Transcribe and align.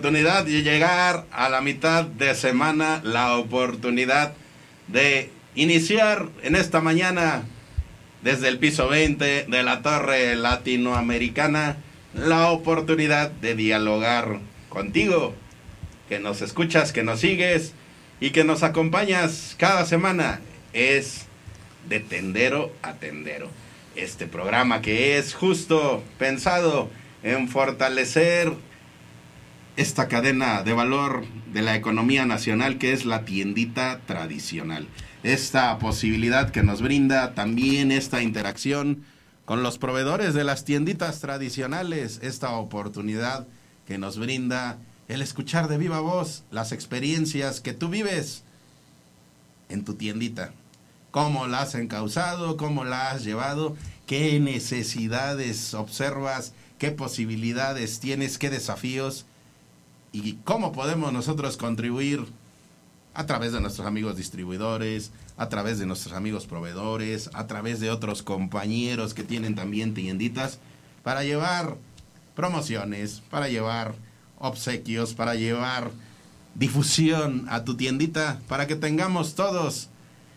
oportunidad 0.00 0.46
de 0.46 0.62
llegar 0.62 1.26
a 1.30 1.50
la 1.50 1.60
mitad 1.60 2.06
de 2.06 2.34
semana, 2.34 3.02
la 3.04 3.36
oportunidad 3.36 4.32
de 4.88 5.28
iniciar 5.54 6.30
en 6.42 6.56
esta 6.56 6.80
mañana 6.80 7.42
desde 8.22 8.48
el 8.48 8.58
piso 8.58 8.88
20 8.88 9.44
de 9.46 9.62
la 9.62 9.82
torre 9.82 10.36
latinoamericana 10.36 11.76
la 12.14 12.50
oportunidad 12.50 13.30
de 13.30 13.54
dialogar 13.54 14.38
contigo, 14.70 15.34
que 16.08 16.18
nos 16.18 16.40
escuchas, 16.40 16.94
que 16.94 17.02
nos 17.02 17.20
sigues 17.20 17.74
y 18.20 18.30
que 18.30 18.42
nos 18.42 18.62
acompañas 18.62 19.54
cada 19.58 19.84
semana. 19.84 20.40
Es 20.72 21.26
de 21.90 22.00
tendero 22.00 22.72
a 22.80 22.94
tendero. 22.94 23.50
Este 23.96 24.26
programa 24.26 24.80
que 24.80 25.18
es 25.18 25.34
justo 25.34 26.02
pensado 26.18 26.88
en 27.22 27.48
fortalecer 27.48 28.54
esta 29.80 30.08
cadena 30.08 30.62
de 30.62 30.74
valor 30.74 31.24
de 31.54 31.62
la 31.62 31.74
economía 31.74 32.26
nacional 32.26 32.76
que 32.76 32.92
es 32.92 33.06
la 33.06 33.24
tiendita 33.24 34.02
tradicional. 34.04 34.86
Esta 35.22 35.78
posibilidad 35.78 36.50
que 36.50 36.62
nos 36.62 36.82
brinda 36.82 37.34
también 37.34 37.90
esta 37.90 38.20
interacción 38.20 39.04
con 39.46 39.62
los 39.62 39.78
proveedores 39.78 40.34
de 40.34 40.44
las 40.44 40.66
tienditas 40.66 41.20
tradicionales, 41.20 42.20
esta 42.22 42.50
oportunidad 42.50 43.48
que 43.86 43.96
nos 43.96 44.18
brinda 44.18 44.76
el 45.08 45.22
escuchar 45.22 45.66
de 45.66 45.78
viva 45.78 46.00
voz 46.00 46.44
las 46.50 46.72
experiencias 46.72 47.62
que 47.62 47.72
tú 47.72 47.88
vives 47.88 48.44
en 49.70 49.86
tu 49.86 49.94
tiendita. 49.94 50.52
Cómo 51.10 51.46
la 51.46 51.62
has 51.62 51.74
encauzado, 51.74 52.58
cómo 52.58 52.84
la 52.84 53.12
has 53.12 53.24
llevado, 53.24 53.78
qué 54.06 54.38
necesidades 54.40 55.72
observas, 55.72 56.52
qué 56.76 56.90
posibilidades 56.90 57.98
tienes, 57.98 58.36
qué 58.36 58.50
desafíos 58.50 59.24
y 60.12 60.34
cómo 60.44 60.72
podemos 60.72 61.12
nosotros 61.12 61.56
contribuir 61.56 62.26
a 63.14 63.26
través 63.26 63.52
de 63.52 63.60
nuestros 63.60 63.86
amigos 63.86 64.16
distribuidores, 64.16 65.10
a 65.36 65.48
través 65.48 65.78
de 65.78 65.86
nuestros 65.86 66.14
amigos 66.14 66.46
proveedores, 66.46 67.30
a 67.34 67.46
través 67.46 67.80
de 67.80 67.90
otros 67.90 68.22
compañeros 68.22 69.14
que 69.14 69.24
tienen 69.24 69.54
también 69.54 69.94
tienditas, 69.94 70.58
para 71.02 71.24
llevar 71.24 71.76
promociones, 72.36 73.22
para 73.30 73.48
llevar 73.48 73.94
obsequios, 74.38 75.14
para 75.14 75.34
llevar 75.34 75.90
difusión 76.54 77.46
a 77.50 77.64
tu 77.64 77.76
tiendita, 77.76 78.40
para 78.48 78.66
que 78.66 78.76
tengamos 78.76 79.34
todos 79.34 79.88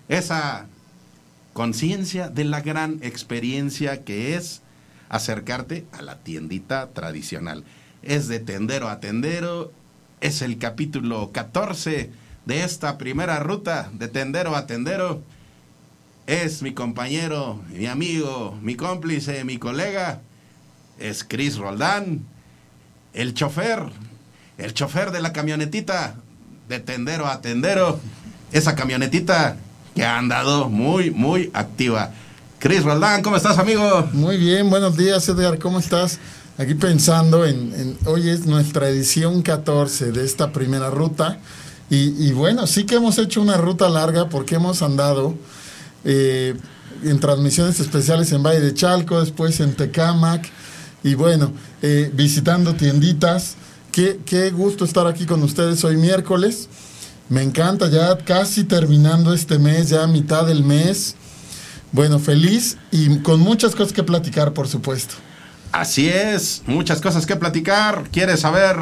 esa 0.07 0.67
conciencia 1.53 2.29
de 2.29 2.45
la 2.45 2.61
gran 2.61 2.99
experiencia 3.03 4.03
que 4.03 4.35
es 4.35 4.61
acercarte 5.09 5.85
a 5.91 6.01
la 6.01 6.19
tiendita 6.19 6.89
tradicional 6.91 7.63
es 8.03 8.27
de 8.27 8.39
tendero 8.39 8.89
a 8.89 8.99
tendero. 8.99 9.71
Es 10.21 10.41
el 10.41 10.57
capítulo 10.57 11.31
14 11.31 12.11
de 12.45 12.63
esta 12.63 12.97
primera 12.97 13.39
ruta 13.39 13.89
de 13.93 14.07
tendero 14.07 14.55
a 14.55 14.67
tendero. 14.67 15.21
Es 16.27 16.61
mi 16.61 16.73
compañero, 16.73 17.61
mi 17.69 17.87
amigo, 17.87 18.57
mi 18.61 18.75
cómplice, 18.75 19.43
mi 19.43 19.57
colega. 19.57 20.21
Es 20.99 21.23
Chris 21.23 21.57
Roldán, 21.57 22.25
el 23.13 23.33
chofer, 23.33 23.83
el 24.57 24.73
chofer 24.73 25.11
de 25.11 25.21
la 25.21 25.33
camionetita 25.33 26.15
de 26.69 26.79
tendero 26.79 27.27
a 27.27 27.41
tendero. 27.41 27.99
Esa 28.51 28.75
camionetita 28.75 29.57
que 29.95 30.05
ha 30.05 30.17
andado 30.17 30.69
muy, 30.69 31.11
muy 31.11 31.49
activa. 31.53 32.11
Chris 32.59 32.83
Roldán, 32.83 33.21
¿cómo 33.21 33.35
estás, 33.35 33.57
amigo? 33.57 34.07
Muy 34.13 34.37
bien, 34.37 34.69
buenos 34.69 34.95
días, 34.95 35.27
Edgar, 35.27 35.59
¿cómo 35.59 35.79
estás? 35.79 36.19
Aquí 36.57 36.75
pensando 36.75 37.45
en, 37.45 37.97
hoy 38.05 38.29
es 38.29 38.45
nuestra 38.45 38.89
edición 38.89 39.41
14 39.41 40.11
de 40.11 40.23
esta 40.25 40.51
primera 40.51 40.89
ruta. 40.89 41.39
Y, 41.89 42.31
bueno, 42.31 42.65
sí 42.65 42.85
que 42.85 42.95
hemos 42.95 43.19
hecho 43.19 43.39
una 43.39 43.55
ruta 43.55 43.87
larga 43.87 44.27
porque 44.27 44.55
hemos 44.55 44.81
andado 44.81 45.35
eh, 46.03 46.55
en 47.03 47.19
transmisiones 47.19 47.79
especiales 47.79 48.31
en 48.31 48.41
Valle 48.41 48.61
de 48.61 48.73
Chalco, 48.73 49.19
después 49.19 49.59
en 49.59 49.75
Tecamac, 49.75 50.49
y 51.03 51.13
bueno, 51.13 51.53
eh, 51.83 52.09
visitando 52.11 52.73
tienditas. 52.73 53.57
Qué, 53.91 54.19
qué 54.25 54.49
gusto 54.49 54.85
estar 54.85 55.05
aquí 55.05 55.27
con 55.27 55.43
ustedes 55.43 55.83
hoy 55.83 55.97
miércoles. 55.97 56.67
Me 57.29 57.43
encanta, 57.43 57.89
ya 57.89 58.17
casi 58.17 58.63
terminando 58.63 59.31
este 59.31 59.59
mes, 59.59 59.89
ya 59.89 60.07
mitad 60.07 60.47
del 60.47 60.63
mes. 60.63 61.15
Bueno, 61.91 62.17
feliz 62.17 62.77
y 62.91 63.19
con 63.19 63.39
muchas 63.39 63.75
cosas 63.75 63.93
que 63.93 64.01
platicar, 64.01 64.53
por 64.53 64.67
supuesto. 64.67 65.13
Así 65.73 66.07
es, 66.07 66.61
muchas 66.67 67.01
cosas 67.01 67.25
que 67.25 67.35
platicar. 67.35 68.03
¿Quieres 68.11 68.41
saber? 68.41 68.77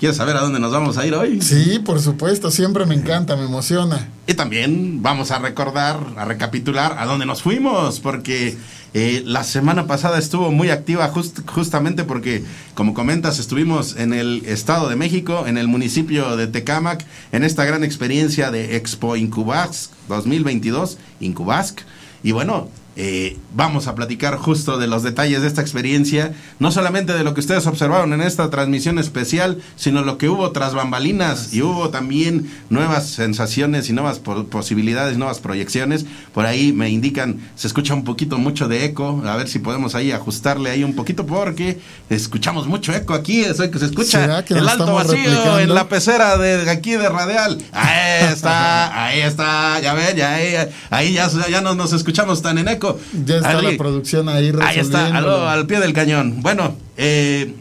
¿Quieres 0.00 0.16
saber 0.16 0.36
a 0.38 0.40
dónde 0.40 0.58
nos 0.58 0.72
vamos 0.72 0.96
a 0.96 1.06
ir 1.06 1.14
hoy? 1.14 1.42
Sí, 1.42 1.80
por 1.84 2.00
supuesto, 2.00 2.50
siempre 2.50 2.86
me 2.86 2.94
encanta, 2.94 3.36
me 3.36 3.44
emociona. 3.44 4.08
Y 4.26 4.32
también 4.32 5.02
vamos 5.02 5.30
a 5.30 5.38
recordar, 5.38 5.98
a 6.16 6.24
recapitular 6.24 6.96
a 6.98 7.04
dónde 7.04 7.26
nos 7.26 7.42
fuimos, 7.42 8.00
porque 8.00 8.56
eh, 8.94 9.22
la 9.26 9.44
semana 9.44 9.86
pasada 9.86 10.18
estuvo 10.18 10.50
muy 10.50 10.70
activa 10.70 11.12
justamente 11.46 12.04
porque, 12.04 12.42
como 12.72 12.94
comentas, 12.94 13.38
estuvimos 13.38 13.94
en 13.96 14.14
el 14.14 14.44
Estado 14.46 14.88
de 14.88 14.96
México, 14.96 15.44
en 15.46 15.58
el 15.58 15.68
municipio 15.68 16.38
de 16.38 16.46
Tecámac, 16.46 17.04
en 17.32 17.44
esta 17.44 17.66
gran 17.66 17.84
experiencia 17.84 18.50
de 18.50 18.76
Expo 18.76 19.14
Incubask 19.14 19.92
2022, 20.08 20.96
Incubask. 21.20 21.80
Y 22.22 22.32
bueno, 22.32 22.70
eh, 22.94 23.38
vamos 23.54 23.86
a 23.86 23.94
platicar 23.94 24.36
justo 24.36 24.76
de 24.76 24.86
los 24.86 25.02
detalles 25.02 25.40
de 25.40 25.48
esta 25.48 25.62
experiencia, 25.62 26.34
no 26.58 26.70
solamente 26.70 27.14
de 27.14 27.24
lo 27.24 27.32
que 27.32 27.40
ustedes 27.40 27.66
observaron 27.66 28.12
en 28.12 28.20
esta 28.20 28.50
transmisión 28.50 28.98
especial, 28.98 29.62
sino 29.76 30.02
lo 30.02 30.18
que 30.18 30.28
hubo 30.28 30.50
tras 30.52 30.74
bambalinas 30.74 31.54
y 31.54 31.62
hubo 31.62 31.88
también 31.88 32.50
nuevas 32.68 33.08
sensaciones 33.08 33.88
y 33.88 33.94
nuevas 33.94 34.18
posibilidades, 34.18 35.16
nuevas 35.16 35.40
proyecciones. 35.40 36.04
Por 36.34 36.44
ahí 36.44 36.72
me 36.72 36.90
indican, 36.90 37.40
se 37.54 37.66
escucha 37.66 37.94
un 37.94 38.04
poquito 38.04 38.36
mucho 38.36 38.68
de 38.68 38.84
eco, 38.84 39.22
a 39.24 39.36
ver 39.36 39.48
si 39.48 39.58
podemos 39.58 39.94
ahí 39.94 40.12
ajustarle 40.12 40.70
ahí 40.70 40.84
un 40.84 40.94
poquito 40.94 41.24
porque 41.24 41.80
escuchamos 42.10 42.66
mucho 42.66 42.92
eco 42.94 43.14
aquí, 43.14 43.40
eso 43.40 43.70
que 43.70 43.78
se 43.78 43.86
escucha 43.86 44.44
el 44.48 44.68
alto 44.68 44.92
vacío 44.92 45.58
en 45.58 45.74
la 45.74 45.88
pecera 45.88 46.36
de 46.36 46.68
aquí 46.70 46.92
de 46.92 47.08
Radial. 47.08 47.58
Ahí 47.72 48.32
está, 48.32 49.06
ahí 49.06 49.20
está, 49.20 49.80
ya 49.80 49.94
ven, 49.94 50.14
ya 50.14 50.34
ahí, 50.34 50.54
ahí 50.90 51.12
ya, 51.14 51.30
ya 51.48 51.62
no 51.62 51.74
nos 51.74 51.94
escuchamos 51.94 52.42
tan 52.42 52.58
en 52.58 52.68
eco 52.68 52.81
ya 53.24 53.36
está 53.36 53.62
la 53.62 53.76
producción 53.76 54.28
ahí 54.28 54.52
Ahí 54.60 54.78
está, 54.78 55.06
al, 55.06 55.66
pie 55.66 55.80
del 55.80 55.92
cañón. 55.92 56.42
Bueno, 56.42 56.76
eh, 56.96 57.54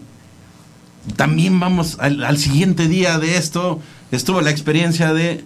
también 1.16 1.60
vamos 1.60 1.98
al, 2.00 2.38
siguiente 2.38 2.88
día 2.88 3.20
de 3.20 3.38
esto. 3.38 3.80
Estuvo 4.12 4.42
la 4.42 4.52
experiencia 4.52 5.14
de 5.14 5.44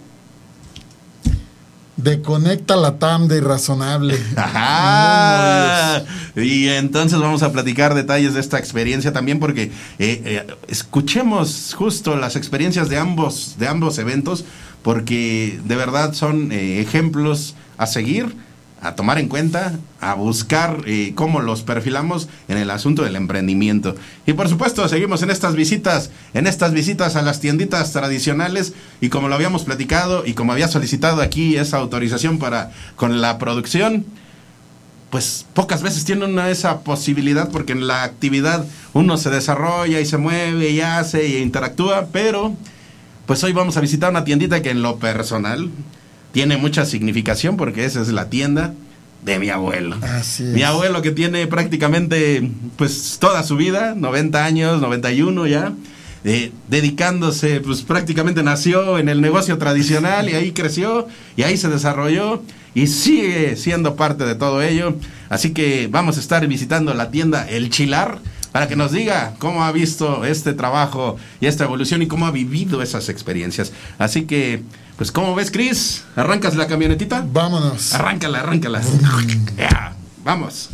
de 1.96 2.20
Conecta 2.20 2.76
la 2.76 2.98
TAM 2.98 3.26
de 3.26 3.38
Irrazonable. 3.38 4.16
y 6.36 6.68
entonces 6.68 7.18
vamos 7.18 7.42
a 7.42 7.52
platicar 7.52 7.94
detalles 7.94 8.34
de 8.34 8.40
esta 8.40 8.58
experiencia 8.58 9.14
también 9.14 9.40
porque 9.40 9.62
eh, 9.62 9.70
eh, 9.98 10.46
escuchemos 10.68 11.74
justo 11.74 12.14
las 12.16 12.36
experiencias 12.36 12.90
de 12.90 12.98
ambos, 12.98 13.56
de 13.58 13.66
ambos 13.66 13.98
eventos 13.98 14.44
porque 14.82 15.58
de 15.64 15.74
verdad 15.74 16.12
son 16.12 16.52
ejemplos 16.52 17.54
a 17.78 17.86
seguir 17.86 18.36
a 18.82 18.94
tomar 18.94 19.18
en 19.18 19.28
cuenta, 19.28 19.72
a 20.00 20.14
buscar 20.14 20.78
eh, 20.86 21.12
cómo 21.14 21.40
los 21.40 21.62
perfilamos 21.62 22.28
en 22.48 22.58
el 22.58 22.70
asunto 22.70 23.02
del 23.02 23.16
emprendimiento. 23.16 23.96
Y 24.26 24.34
por 24.34 24.48
supuesto, 24.48 24.86
seguimos 24.88 25.22
en 25.22 25.30
estas 25.30 25.54
visitas, 25.54 26.10
en 26.34 26.46
estas 26.46 26.72
visitas 26.72 27.16
a 27.16 27.22
las 27.22 27.40
tienditas 27.40 27.92
tradicionales 27.92 28.74
y 29.00 29.08
como 29.08 29.28
lo 29.28 29.34
habíamos 29.34 29.64
platicado 29.64 30.26
y 30.26 30.34
como 30.34 30.52
había 30.52 30.68
solicitado 30.68 31.22
aquí 31.22 31.56
esa 31.56 31.78
autorización 31.78 32.38
para 32.38 32.70
con 32.96 33.20
la 33.20 33.38
producción, 33.38 34.04
pues 35.10 35.46
pocas 35.54 35.82
veces 35.82 36.04
tienen 36.04 36.38
esa 36.38 36.80
posibilidad 36.80 37.50
porque 37.50 37.72
en 37.72 37.86
la 37.86 38.02
actividad 38.02 38.66
uno 38.92 39.16
se 39.16 39.30
desarrolla 39.30 40.00
y 40.00 40.06
se 40.06 40.18
mueve 40.18 40.70
y 40.70 40.80
hace 40.80 41.26
y 41.26 41.36
interactúa, 41.38 42.08
pero 42.12 42.54
pues 43.26 43.42
hoy 43.42 43.52
vamos 43.52 43.76
a 43.76 43.80
visitar 43.80 44.10
una 44.10 44.24
tiendita 44.24 44.62
que 44.62 44.70
en 44.70 44.82
lo 44.82 44.98
personal 44.98 45.70
tiene 46.36 46.58
mucha 46.58 46.84
significación 46.84 47.56
porque 47.56 47.86
esa 47.86 48.02
es 48.02 48.08
la 48.08 48.28
tienda 48.28 48.74
de 49.24 49.38
mi 49.38 49.48
abuelo. 49.48 49.96
Mi 50.52 50.64
abuelo 50.64 51.00
que 51.00 51.10
tiene 51.10 51.46
prácticamente 51.46 52.50
pues 52.76 53.16
toda 53.18 53.42
su 53.42 53.56
vida, 53.56 53.94
90 53.96 54.44
años, 54.44 54.82
91 54.82 55.46
ya, 55.46 55.72
eh, 56.24 56.52
dedicándose, 56.68 57.62
pues 57.62 57.80
prácticamente 57.80 58.42
nació 58.42 58.98
en 58.98 59.08
el 59.08 59.22
negocio 59.22 59.56
tradicional 59.56 60.28
y 60.28 60.34
ahí 60.34 60.52
creció 60.52 61.08
y 61.38 61.42
ahí 61.44 61.56
se 61.56 61.70
desarrolló 61.70 62.42
y 62.74 62.88
sigue 62.88 63.56
siendo 63.56 63.96
parte 63.96 64.26
de 64.26 64.34
todo 64.34 64.60
ello. 64.60 64.94
Así 65.30 65.54
que 65.54 65.88
vamos 65.90 66.18
a 66.18 66.20
estar 66.20 66.46
visitando 66.46 66.92
la 66.92 67.10
tienda 67.10 67.48
El 67.48 67.70
Chilar 67.70 68.18
para 68.52 68.68
que 68.68 68.76
nos 68.76 68.92
diga 68.92 69.32
cómo 69.38 69.64
ha 69.64 69.72
visto 69.72 70.26
este 70.26 70.52
trabajo 70.52 71.16
y 71.40 71.46
esta 71.46 71.64
evolución 71.64 72.02
y 72.02 72.08
cómo 72.08 72.26
ha 72.26 72.30
vivido 72.30 72.82
esas 72.82 73.08
experiencias. 73.08 73.72
Así 73.98 74.26
que 74.26 74.62
pues, 74.96 75.12
¿cómo 75.12 75.34
ves, 75.34 75.50
Chris? 75.50 76.04
¿Arrancas 76.16 76.56
la 76.56 76.66
camionetita? 76.66 77.24
Vámonos. 77.26 77.94
Arráncala, 77.94 78.40
arráncala. 78.40 78.82
vamos. 80.24 80.70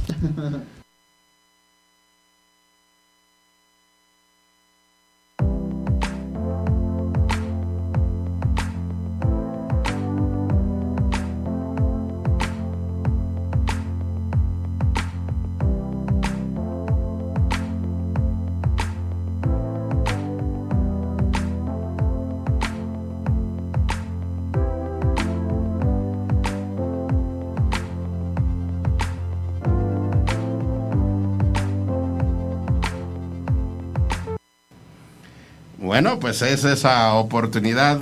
Bueno, 36.02 36.18
pues 36.18 36.42
es 36.42 36.64
esa 36.64 37.14
oportunidad 37.14 38.00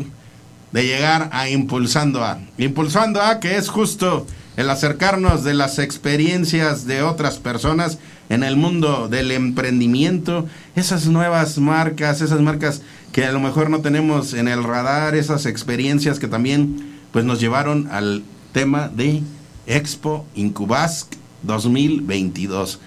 de 0.72 0.86
llegar 0.86 1.28
a 1.32 1.50
Impulsando 1.50 2.24
A. 2.24 2.40
Impulsando 2.56 3.20
A, 3.20 3.40
que 3.40 3.58
es 3.58 3.68
justo 3.68 4.26
el 4.56 4.70
acercarnos 4.70 5.44
de 5.44 5.52
las 5.52 5.78
experiencias 5.78 6.86
de 6.86 7.02
otras 7.02 7.36
personas 7.36 7.98
en 8.30 8.42
el 8.42 8.56
mundo 8.56 9.08
del 9.08 9.30
emprendimiento, 9.32 10.46
esas 10.76 11.08
nuevas 11.08 11.58
marcas, 11.58 12.22
esas 12.22 12.40
marcas 12.40 12.80
que 13.12 13.26
a 13.26 13.32
lo 13.32 13.40
mejor 13.40 13.68
no 13.68 13.82
tenemos 13.82 14.32
en 14.32 14.48
el 14.48 14.64
radar, 14.64 15.14
esas 15.14 15.44
experiencias 15.44 16.18
que 16.18 16.26
también 16.26 17.02
pues 17.12 17.26
nos 17.26 17.38
llevaron 17.38 17.86
al 17.92 18.22
tema 18.54 18.88
de 18.88 19.22
Expo 19.66 20.24
Incubask 20.34 21.12
2022. 21.42 22.80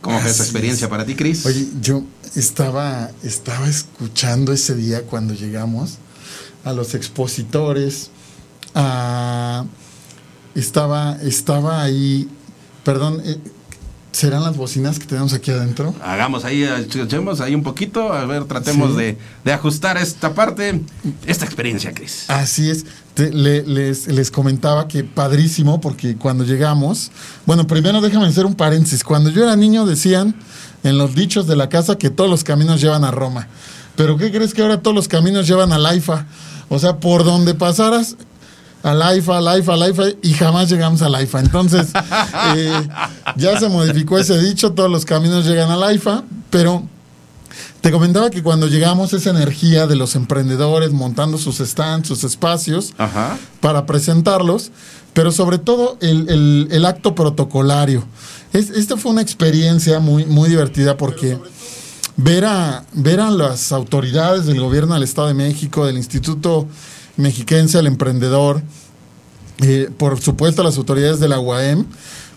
¿Cómo 0.00 0.20
fue 0.20 0.30
esa 0.30 0.42
experiencia 0.42 0.88
para 0.88 1.04
ti, 1.04 1.14
Cris? 1.14 1.44
Oye, 1.46 1.66
yo 1.80 2.04
estaba, 2.34 3.10
estaba 3.22 3.68
escuchando 3.68 4.52
ese 4.52 4.74
día 4.74 5.02
cuando 5.02 5.34
llegamos 5.34 5.98
a 6.64 6.72
los 6.72 6.94
expositores, 6.94 8.10
estaba, 10.54 11.18
estaba 11.22 11.82
ahí, 11.82 12.28
perdón, 12.84 13.22
eh, 13.24 13.38
¿Serán 14.16 14.44
las 14.44 14.56
bocinas 14.56 14.98
que 14.98 15.04
tenemos 15.04 15.34
aquí 15.34 15.50
adentro? 15.50 15.94
Hagamos 16.02 16.46
ahí, 16.46 16.64
echemos 16.64 17.42
ahí 17.42 17.54
un 17.54 17.62
poquito, 17.62 18.14
a 18.14 18.24
ver, 18.24 18.44
tratemos 18.44 18.96
de, 18.96 19.18
ajustar 19.52 19.98
esta 19.98 20.32
parte, 20.32 20.80
esta 21.26 21.44
experiencia, 21.44 21.92
Cris. 21.92 22.24
Así 22.28 22.70
es. 22.70 22.86
les, 23.14 24.06
les 24.06 24.30
comentaba 24.30 24.88
que 24.88 25.04
padrísimo, 25.04 25.82
porque 25.82 26.16
cuando 26.16 26.44
llegamos, 26.44 27.10
bueno, 27.44 27.66
primero 27.66 28.00
déjame 28.00 28.24
hacer 28.24 28.46
un 28.46 28.54
paréntesis. 28.54 29.04
Cuando 29.04 29.28
yo 29.28 29.42
era 29.42 29.54
niño 29.54 29.84
decían 29.84 30.34
en 30.82 30.96
los 30.96 31.14
dichos 31.14 31.46
de 31.46 31.56
la 31.56 31.68
casa 31.68 31.98
que 31.98 32.08
todos 32.08 32.30
los 32.30 32.42
caminos 32.42 32.80
llevan 32.80 33.04
a 33.04 33.10
Roma. 33.10 33.48
Pero 33.96 34.16
¿qué 34.16 34.32
crees 34.32 34.54
que 34.54 34.62
ahora 34.62 34.80
todos 34.80 34.94
los 34.94 35.08
caminos 35.08 35.46
llevan 35.46 35.72
a 35.72 35.78
Laifa? 35.78 36.24
O 36.70 36.78
sea, 36.78 37.00
por 37.00 37.22
donde 37.22 37.52
pasaras, 37.52 38.16
al 38.86 39.18
IFA, 39.18 39.38
al 39.38 39.58
IFA, 39.58 39.74
al 39.74 39.90
IFA, 39.90 40.04
y 40.22 40.32
jamás 40.34 40.70
llegamos 40.70 41.02
al 41.02 41.20
IFA. 41.20 41.40
Entonces, 41.40 41.88
eh, 42.56 42.88
ya 43.34 43.58
se 43.58 43.68
modificó 43.68 44.16
ese 44.16 44.38
dicho, 44.40 44.72
todos 44.72 44.88
los 44.88 45.04
caminos 45.04 45.44
llegan 45.44 45.70
al 45.70 45.94
IFA, 45.96 46.22
pero 46.50 46.84
te 47.80 47.90
comentaba 47.90 48.30
que 48.30 48.44
cuando 48.44 48.68
llegamos 48.68 49.12
esa 49.12 49.30
energía 49.30 49.88
de 49.88 49.96
los 49.96 50.14
emprendedores 50.14 50.92
montando 50.92 51.36
sus 51.36 51.58
stands, 51.58 52.06
sus 52.06 52.22
espacios, 52.22 52.94
para 53.60 53.86
presentarlos, 53.86 54.70
pero 55.14 55.32
sobre 55.32 55.58
todo 55.58 55.98
el, 56.00 56.84
acto 56.86 57.16
protocolario. 57.16 58.04
esta 58.52 58.96
fue 58.96 59.10
una 59.10 59.22
experiencia 59.22 59.98
muy, 59.98 60.26
muy 60.26 60.48
divertida 60.48 60.96
porque 60.96 61.38
ver 62.16 62.44
a, 62.44 62.84
ver 62.92 63.18
a 63.18 63.30
las 63.30 63.72
autoridades 63.72 64.46
del 64.46 64.60
gobierno 64.60 64.94
del 64.94 65.02
Estado 65.02 65.26
de 65.26 65.34
México, 65.34 65.86
del 65.86 65.96
Instituto 65.96 66.68
mexiquense 67.16 67.78
al 67.78 67.86
emprendedor, 67.86 68.62
eh, 69.62 69.90
por 69.96 70.20
supuesto 70.20 70.62
las 70.62 70.76
autoridades 70.76 71.20
de 71.20 71.28
la 71.28 71.40
UAM, 71.40 71.86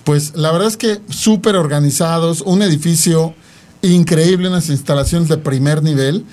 pues 0.04 0.34
la 0.36 0.52
verdad 0.52 0.68
es 0.68 0.78
que 0.78 1.02
súper 1.10 1.56
organizados, 1.56 2.42
un 2.42 2.62
edificio 2.62 3.34
increíble, 3.82 4.50
unas 4.50 4.70
instalaciones 4.70 5.30
de 5.30 5.38
primer 5.38 5.84
nivel. 5.84 6.26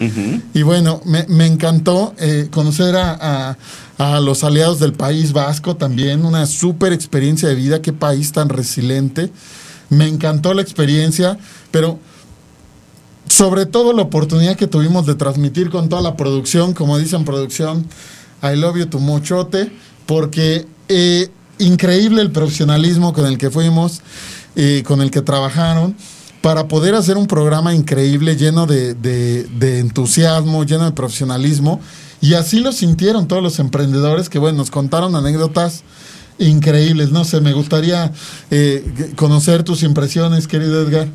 Y 0.54 0.62
bueno, 0.62 1.00
me, 1.04 1.46
encantó 1.46 2.14
eh, 2.18 2.48
conocer 2.50 2.96
a, 2.96 3.56
a, 3.98 4.20
los 4.20 4.42
aliados 4.44 4.80
del 4.80 4.92
País 4.92 5.32
Vasco 5.32 5.76
también, 5.76 6.24
una 6.24 6.46
súper 6.46 6.92
experiencia 6.92 7.48
de 7.48 7.54
vida, 7.54 7.82
qué 7.82 7.92
país 7.92 8.32
tan 8.32 8.48
resiliente. 8.48 9.30
Me 9.90 10.08
encantó 10.08 10.54
la 10.54 10.62
experiencia, 10.62 11.38
pero 11.70 11.98
sobre 13.28 13.66
todo 13.66 13.92
la 13.92 14.02
oportunidad 14.02 14.56
que 14.56 14.66
tuvimos 14.66 15.06
de 15.06 15.14
transmitir 15.14 15.70
con 15.70 15.88
toda 15.88 16.02
la 16.02 16.16
producción, 16.16 16.74
como 16.74 16.98
dicen 16.98 17.24
producción, 17.24 17.86
I 18.42 18.56
love 18.56 18.76
you 18.76 18.86
tu 18.86 18.98
mochote, 18.98 19.70
porque 20.06 20.66
eh, 20.88 21.28
increíble 21.58 22.22
el 22.22 22.30
profesionalismo 22.30 23.12
con 23.12 23.26
el 23.26 23.38
que 23.38 23.50
fuimos, 23.50 24.02
eh, 24.54 24.82
con 24.86 25.00
el 25.00 25.10
que 25.10 25.22
trabajaron, 25.22 25.96
para 26.42 26.68
poder 26.68 26.94
hacer 26.94 27.16
un 27.16 27.26
programa 27.26 27.74
increíble, 27.74 28.36
lleno 28.36 28.66
de, 28.66 29.46
entusiasmo, 29.80 30.64
lleno 30.64 30.84
de 30.84 30.92
profesionalismo. 30.92 31.80
Y 32.20 32.34
así 32.34 32.60
lo 32.60 32.72
sintieron 32.72 33.28
todos 33.28 33.42
los 33.42 33.58
emprendedores 33.58 34.28
que, 34.28 34.38
bueno, 34.38 34.58
nos 34.58 34.70
contaron 34.70 35.16
anécdotas 35.16 35.82
increíbles. 36.38 37.10
No 37.10 37.24
sé, 37.24 37.40
me 37.40 37.52
gustaría 37.52 38.12
eh, 38.50 39.12
conocer 39.16 39.64
tus 39.64 39.82
impresiones, 39.82 40.46
querido 40.46 40.86
Edgar. 40.86 41.08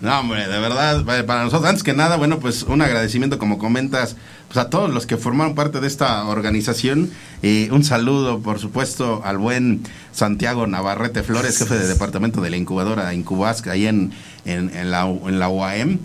No, 0.00 0.18
hombre, 0.18 0.48
de 0.48 0.58
verdad, 0.58 1.04
para 1.26 1.44
nosotros, 1.44 1.68
antes 1.68 1.84
que 1.84 1.92
nada, 1.92 2.16
bueno, 2.16 2.40
pues 2.40 2.64
un 2.64 2.82
agradecimiento, 2.82 3.38
como 3.38 3.58
comentas, 3.58 4.16
pues 4.52 4.66
a 4.66 4.68
todos 4.68 4.90
los 4.90 5.06
que 5.06 5.16
formaron 5.16 5.54
parte 5.54 5.80
de 5.80 5.86
esta 5.86 6.26
organización. 6.26 7.10
y 7.42 7.70
un 7.70 7.84
saludo, 7.84 8.40
por 8.40 8.58
supuesto, 8.58 9.22
al 9.24 9.38
buen 9.38 9.80
Santiago 10.12 10.66
Navarrete 10.66 11.22
Flores, 11.22 11.56
jefe 11.56 11.78
de 11.78 11.86
departamento 11.86 12.42
de 12.42 12.50
la 12.50 12.58
incubadora 12.58 13.14
Incubasca, 13.14 13.72
ahí 13.72 13.86
en, 13.86 14.12
en, 14.44 14.90
la, 14.90 15.06
en 15.06 15.38
la 15.38 15.48
UAM. 15.48 16.00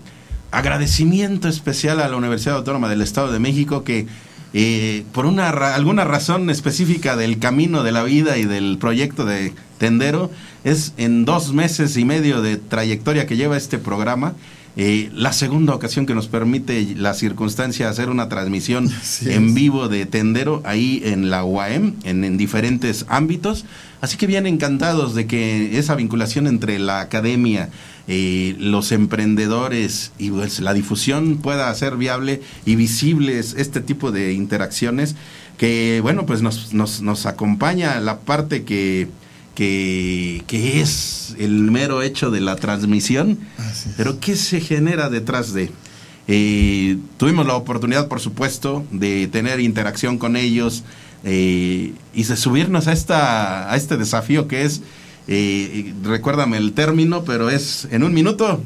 Agradecimiento 0.50 1.46
especial 1.46 2.00
a 2.00 2.08
la 2.08 2.16
Universidad 2.16 2.56
Autónoma 2.56 2.88
del 2.88 3.02
Estado 3.02 3.30
de 3.30 3.38
México 3.38 3.84
que 3.84 4.06
eh, 4.54 5.04
por 5.12 5.26
una 5.26 5.50
alguna 5.50 6.04
razón 6.04 6.48
específica 6.48 7.16
del 7.16 7.38
camino 7.38 7.82
de 7.82 7.92
la 7.92 8.02
vida 8.02 8.38
y 8.38 8.46
del 8.46 8.78
proyecto 8.78 9.26
de 9.26 9.52
Tendero, 9.76 10.30
es 10.64 10.94
en 10.96 11.26
dos 11.26 11.52
meses 11.52 11.98
y 11.98 12.06
medio 12.06 12.40
de 12.40 12.56
trayectoria 12.56 13.26
que 13.26 13.36
lleva 13.36 13.58
este 13.58 13.76
programa. 13.76 14.32
Eh, 14.80 15.10
la 15.12 15.32
segunda 15.32 15.74
ocasión 15.74 16.06
que 16.06 16.14
nos 16.14 16.28
permite 16.28 16.94
la 16.94 17.12
circunstancia 17.12 17.88
hacer 17.88 18.10
una 18.10 18.28
transmisión 18.28 18.88
en 19.26 19.52
vivo 19.52 19.88
de 19.88 20.06
Tendero 20.06 20.62
ahí 20.64 21.02
en 21.04 21.30
la 21.30 21.44
UAM, 21.44 21.96
en, 22.04 22.36
diferentes 22.36 23.04
ámbitos. 23.08 23.64
Así 24.00 24.16
que 24.16 24.28
bien 24.28 24.46
encantados 24.46 25.16
de 25.16 25.26
que 25.26 25.76
esa 25.80 25.96
vinculación 25.96 26.46
entre 26.46 26.78
la 26.78 27.00
academia, 27.00 27.70
eh, 28.06 28.54
los 28.60 28.92
emprendedores 28.92 30.12
y 30.16 30.30
pues, 30.30 30.60
la 30.60 30.74
difusión 30.74 31.38
pueda 31.38 31.70
hacer 31.70 31.96
viable 31.96 32.40
y 32.64 32.76
visibles 32.76 33.56
este 33.58 33.80
tipo 33.80 34.12
de 34.12 34.32
interacciones 34.32 35.16
que, 35.56 35.98
bueno, 36.02 36.24
pues 36.24 36.40
nos, 36.40 36.72
nos, 36.72 37.02
nos 37.02 37.26
acompaña 37.26 37.98
la 37.98 38.20
parte 38.20 38.62
que 38.62 39.08
que, 39.58 40.80
es 40.80 41.34
el 41.38 41.50
mero 41.70 42.02
hecho 42.02 42.30
de 42.30 42.40
la 42.40 42.54
transmisión, 42.56 43.38
pero 43.96 44.20
¿qué 44.20 44.36
se 44.36 44.60
genera 44.60 45.10
detrás 45.10 45.52
de? 45.52 45.72
Eh, 46.28 46.98
tuvimos 47.16 47.44
la 47.46 47.56
oportunidad, 47.56 48.06
por 48.06 48.20
supuesto, 48.20 48.84
de 48.92 49.26
tener 49.26 49.58
interacción 49.58 50.18
con 50.18 50.36
ellos 50.36 50.84
eh, 51.24 51.92
y 52.14 52.22
de 52.22 52.36
subirnos 52.36 52.86
a, 52.86 52.92
esta, 52.92 53.72
a 53.72 53.76
este 53.76 53.96
desafío 53.96 54.46
que 54.46 54.62
es, 54.62 54.82
eh, 55.26 55.92
recuérdame 56.04 56.56
el 56.56 56.72
término, 56.72 57.24
pero 57.24 57.50
es 57.50 57.88
en 57.90 58.04
un 58.04 58.14
minuto. 58.14 58.62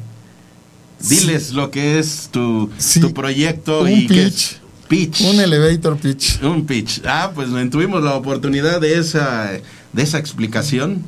Diles 1.08 1.52
lo 1.52 1.70
que 1.70 1.98
es 1.98 2.28
tu, 2.30 2.70
tu 3.00 3.14
proyecto 3.14 3.88
y 3.88 4.06
pitch. 4.06 4.58
pitch. 4.88 5.20
Un 5.22 5.40
elevator 5.40 5.96
pitch. 5.96 6.42
Un 6.42 6.66
pitch. 6.66 7.00
Ah, 7.06 7.32
pues 7.34 7.48
tuvimos 7.70 8.02
la 8.04 8.14
oportunidad 8.14 8.80
de 8.80 8.98
esa 8.98 9.52
de 9.92 10.02
esa 10.02 10.18
explicación. 10.18 11.02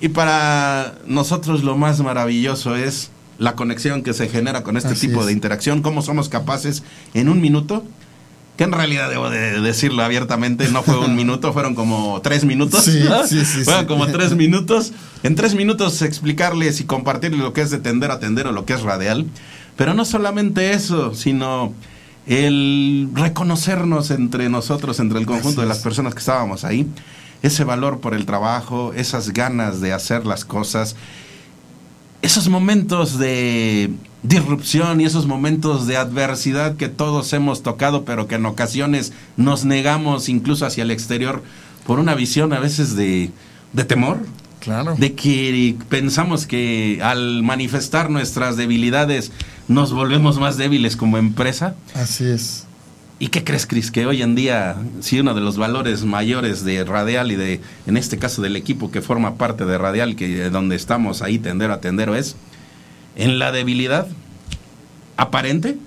Y 0.00 0.08
para 0.08 0.94
nosotros 1.06 1.62
lo 1.62 1.76
más 1.76 2.00
maravilloso 2.00 2.76
es 2.76 3.10
la 3.38 3.54
conexión 3.54 4.02
que 4.02 4.14
se 4.14 4.28
genera 4.28 4.62
con 4.62 4.76
este 4.76 4.94
tipo 4.94 5.24
de 5.24 5.32
interacción, 5.32 5.82
cómo 5.82 6.02
somos 6.02 6.28
capaces 6.28 6.82
en 7.14 7.28
un 7.28 7.40
minuto, 7.40 7.84
que 8.56 8.64
en 8.64 8.72
realidad 8.72 9.10
debo 9.10 9.28
de 9.28 9.60
decirlo 9.60 10.02
abiertamente, 10.02 10.68
no 10.68 10.82
fue 10.82 10.98
un 10.98 11.14
minuto, 11.16 11.52
fueron 11.52 11.74
como 11.74 12.20
tres 12.22 12.44
minutos. 12.44 12.84
Sí, 12.84 13.02
sí, 13.26 13.44
sí, 13.44 13.64
fueron 13.64 13.86
como 13.86 14.06
tres 14.12 14.34
minutos. 14.34 14.92
En 15.22 15.34
tres 15.34 15.54
minutos 15.54 16.00
explicarles 16.02 16.80
y 16.80 16.84
compartirles 16.84 17.40
lo 17.40 17.52
que 17.52 17.60
es 17.60 17.70
de 17.70 17.78
tender 17.78 18.10
a 18.10 18.18
tender 18.18 18.46
o 18.46 18.52
lo 18.52 18.64
que 18.64 18.72
es 18.72 18.82
radial. 18.82 19.26
Pero 19.76 19.92
no 19.92 20.06
solamente 20.06 20.72
eso, 20.72 21.14
sino 21.14 21.74
el 22.26 23.10
reconocernos 23.12 24.10
entre 24.10 24.48
nosotros, 24.48 24.98
entre 25.00 25.18
el 25.18 25.26
conjunto 25.26 25.60
de 25.60 25.66
las 25.66 25.78
personas 25.80 26.14
que 26.14 26.20
estábamos 26.20 26.64
ahí 26.64 26.86
ese 27.42 27.64
valor 27.64 28.00
por 28.00 28.14
el 28.14 28.26
trabajo, 28.26 28.92
esas 28.94 29.32
ganas 29.32 29.80
de 29.80 29.92
hacer 29.92 30.26
las 30.26 30.44
cosas, 30.44 30.96
esos 32.22 32.48
momentos 32.48 33.18
de 33.18 33.90
disrupción 34.22 35.00
y 35.00 35.04
esos 35.04 35.26
momentos 35.26 35.86
de 35.86 35.96
adversidad 35.96 36.76
que 36.76 36.88
todos 36.88 37.32
hemos 37.32 37.62
tocado, 37.62 38.04
pero 38.04 38.26
que 38.26 38.36
en 38.36 38.46
ocasiones 38.46 39.12
nos 39.36 39.64
negamos 39.64 40.28
incluso 40.28 40.66
hacia 40.66 40.82
el 40.82 40.90
exterior 40.90 41.42
por 41.86 42.00
una 42.00 42.14
visión 42.14 42.52
a 42.52 42.58
veces 42.58 42.96
de, 42.96 43.30
de 43.72 43.84
temor. 43.84 44.18
Claro. 44.60 44.96
De 44.98 45.14
que 45.14 45.76
pensamos 45.88 46.46
que 46.46 46.98
al 47.00 47.44
manifestar 47.44 48.10
nuestras 48.10 48.56
debilidades 48.56 49.30
nos 49.68 49.92
volvemos 49.92 50.40
más 50.40 50.56
débiles 50.56 50.96
como 50.96 51.18
empresa. 51.18 51.76
Así 51.94 52.24
es. 52.24 52.65
¿Y 53.18 53.28
qué 53.28 53.44
crees, 53.44 53.66
Cris? 53.66 53.90
Que 53.90 54.04
hoy 54.04 54.20
en 54.20 54.34
día, 54.34 54.76
si 55.00 55.18
uno 55.18 55.32
de 55.32 55.40
los 55.40 55.56
valores 55.56 56.04
mayores 56.04 56.64
de 56.64 56.84
Radial 56.84 57.32
y 57.32 57.36
de, 57.36 57.60
en 57.86 57.96
este 57.96 58.18
caso 58.18 58.42
del 58.42 58.56
equipo 58.56 58.90
que 58.90 59.00
forma 59.00 59.36
parte 59.36 59.64
de 59.64 59.78
Radial, 59.78 60.16
que 60.16 60.50
donde 60.50 60.76
estamos 60.76 61.22
ahí 61.22 61.38
tendero 61.38 61.72
a 61.72 61.80
tendero, 61.80 62.14
es 62.14 62.36
en 63.16 63.38
la 63.38 63.52
debilidad 63.52 64.06
aparente, 65.16 65.78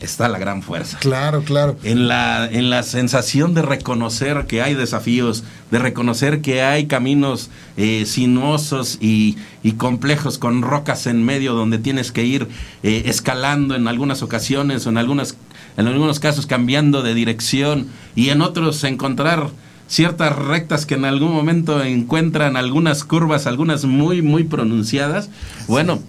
está 0.00 0.28
la 0.28 0.38
gran 0.38 0.62
fuerza. 0.62 0.98
Claro, 1.00 1.42
claro. 1.42 1.76
En 1.82 2.08
la, 2.08 2.48
en 2.50 2.70
la 2.70 2.82
sensación 2.82 3.54
de 3.54 3.62
reconocer 3.62 4.46
que 4.46 4.62
hay 4.62 4.74
desafíos, 4.74 5.44
de 5.70 5.78
reconocer 5.78 6.40
que 6.40 6.62
hay 6.62 6.86
caminos 6.86 7.50
eh, 7.76 8.04
sinuosos 8.06 8.98
y, 9.00 9.36
y, 9.62 9.72
complejos 9.72 10.38
con 10.38 10.62
rocas 10.62 11.06
en 11.06 11.24
medio 11.24 11.54
donde 11.54 11.78
tienes 11.78 12.12
que 12.12 12.24
ir 12.24 12.48
eh, 12.82 13.02
escalando 13.06 13.74
en 13.74 13.88
algunas 13.88 14.22
ocasiones 14.22 14.86
o 14.86 14.90
en, 14.90 14.98
algunas, 14.98 15.36
en 15.78 15.86
algunos 15.86 16.18
casos 16.18 16.46
cambiando 16.46 17.02
de 17.02 17.14
dirección 17.14 17.86
y 18.16 18.28
en 18.30 18.42
otros 18.42 18.82
encontrar 18.82 19.48
ciertas 19.86 20.36
rectas 20.36 20.84
que 20.84 20.94
en 20.94 21.04
algún 21.04 21.32
momento 21.32 21.82
encuentran 21.82 22.56
algunas 22.56 23.04
curvas, 23.04 23.46
algunas 23.46 23.84
muy, 23.84 24.20
muy 24.20 24.42
pronunciadas. 24.42 25.30
Bueno, 25.68 26.00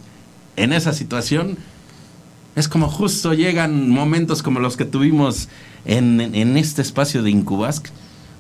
en 0.55 0.73
esa 0.73 0.91
situación 0.91 1.57
es 2.55 2.67
como 2.67 2.89
justo 2.89 3.35
llegan 3.35 3.91
momentos 3.91 4.41
como 4.41 4.59
los 4.59 4.75
que 4.75 4.85
tuvimos 4.85 5.49
en, 5.85 6.57
este 6.57 6.81
espacio 6.81 7.21
de 7.21 7.29
Incubask, 7.29 7.87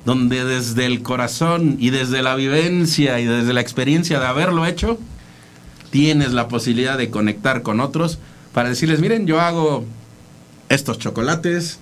donde 0.05 0.43
desde 0.43 0.87
el 0.87 1.03
corazón 1.03 1.77
y 1.79 1.91
desde 1.91 2.23
la 2.23 2.33
vivencia 2.33 3.19
y 3.19 3.25
desde 3.25 3.53
la 3.53 3.61
experiencia 3.61 4.19
de 4.19 4.25
haberlo 4.25 4.65
hecho, 4.65 4.97
tienes 5.91 6.33
la 6.33 6.47
posibilidad 6.47 6.97
de 6.97 7.11
conectar 7.11 7.61
con 7.61 7.81
otros 7.81 8.17
para 8.51 8.69
decirles, 8.69 8.99
miren, 8.99 9.27
yo 9.27 9.39
hago 9.39 9.85
estos 10.69 10.99
chocolates, 10.99 11.79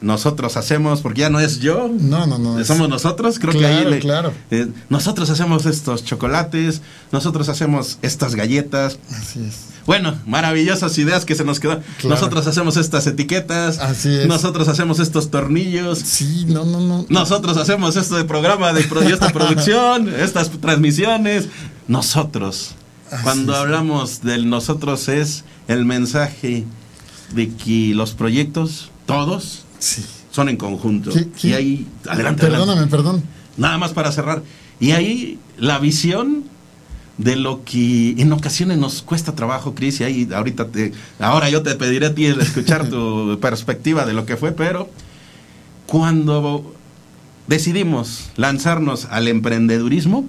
nosotros 0.00 0.56
hacemos, 0.56 1.00
porque 1.00 1.22
ya 1.22 1.30
no 1.30 1.40
es 1.40 1.58
yo, 1.58 1.88
no, 1.88 2.26
no, 2.26 2.38
no, 2.38 2.64
somos 2.64 2.88
nosotros, 2.88 3.38
creo 3.38 3.52
que 3.52 3.66
ahí 3.66 3.98
claro. 3.98 4.32
Eh, 4.50 4.68
nosotros 4.88 5.28
hacemos 5.30 5.66
estos 5.66 6.04
chocolates, 6.04 6.82
nosotros 7.10 7.48
hacemos 7.48 7.98
estas 8.02 8.34
galletas. 8.36 8.98
Así 9.10 9.44
es. 9.44 9.68
Bueno, 9.86 10.14
maravillosas 10.26 10.98
ideas 10.98 11.24
que 11.24 11.34
se 11.34 11.44
nos 11.44 11.60
quedan. 11.60 11.82
Nosotros 12.04 12.46
hacemos 12.46 12.76
estas 12.76 13.06
etiquetas. 13.06 13.78
Así 13.78 14.14
es. 14.14 14.26
Nosotros 14.26 14.68
hacemos 14.68 14.98
estos 14.98 15.30
tornillos. 15.30 15.98
Sí, 15.98 16.44
no, 16.46 16.66
no, 16.66 16.80
no. 16.80 17.06
Nosotros 17.08 17.56
hacemos 17.56 17.96
esto 17.96 18.16
de 18.16 18.24
programa 18.24 18.74
de 18.74 18.82
esta 18.82 19.30
producción, 19.30 20.14
estas 20.20 20.50
transmisiones. 20.50 21.48
Nosotros. 21.88 22.74
Cuando 23.22 23.56
hablamos 23.56 24.20
del 24.20 24.50
nosotros 24.50 25.08
es 25.08 25.44
el 25.66 25.86
mensaje 25.86 26.66
de 27.34 27.50
que 27.50 27.92
los 27.94 28.12
proyectos, 28.12 28.90
todos, 29.06 29.64
Sí. 29.78 30.04
Son 30.30 30.48
en 30.48 30.56
conjunto. 30.56 31.10
Y 31.42 31.52
ahí, 31.52 31.86
adelante. 32.08 32.46
Perdóname, 32.46 32.86
perdón. 32.86 33.22
Nada 33.56 33.78
más 33.78 33.92
para 33.92 34.12
cerrar. 34.12 34.42
Y 34.78 34.92
ahí 34.92 35.38
la 35.56 35.78
visión 35.78 36.44
de 37.16 37.34
lo 37.34 37.64
que 37.64 38.14
en 38.18 38.32
ocasiones 38.32 38.78
nos 38.78 39.02
cuesta 39.02 39.34
trabajo, 39.34 39.74
Cris, 39.74 40.00
y 40.00 40.04
ahí 40.04 40.28
ahorita 40.32 40.68
te, 40.68 40.92
ahora 41.18 41.50
yo 41.50 41.62
te 41.62 41.74
pediré 41.74 42.06
a 42.06 42.14
ti 42.14 42.26
escuchar 42.26 42.88
tu 42.88 43.38
perspectiva 43.42 44.06
de 44.06 44.12
lo 44.12 44.24
que 44.24 44.36
fue, 44.36 44.52
pero 44.52 44.88
cuando 45.86 46.72
decidimos 47.48 48.30
lanzarnos 48.36 49.06
al 49.06 49.26
emprendedurismo, 49.26 50.26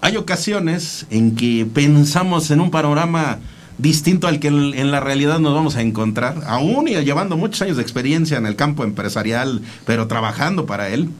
hay 0.00 0.16
ocasiones 0.16 1.06
en 1.10 1.34
que 1.34 1.66
pensamos 1.66 2.52
en 2.52 2.60
un 2.60 2.70
panorama 2.70 3.40
distinto 3.78 4.26
al 4.26 4.40
que 4.40 4.48
en 4.48 4.90
la 4.90 5.00
realidad 5.00 5.38
nos 5.38 5.54
vamos 5.54 5.76
a 5.76 5.82
encontrar, 5.82 6.42
aún 6.46 6.88
y 6.88 6.94
llevando 6.94 7.36
muchos 7.36 7.62
años 7.62 7.76
de 7.76 7.82
experiencia 7.82 8.38
en 8.38 8.46
el 8.46 8.56
campo 8.56 8.84
empresarial, 8.84 9.60
pero 9.84 10.06
trabajando 10.06 10.66
para 10.66 10.88
él, 10.88 11.10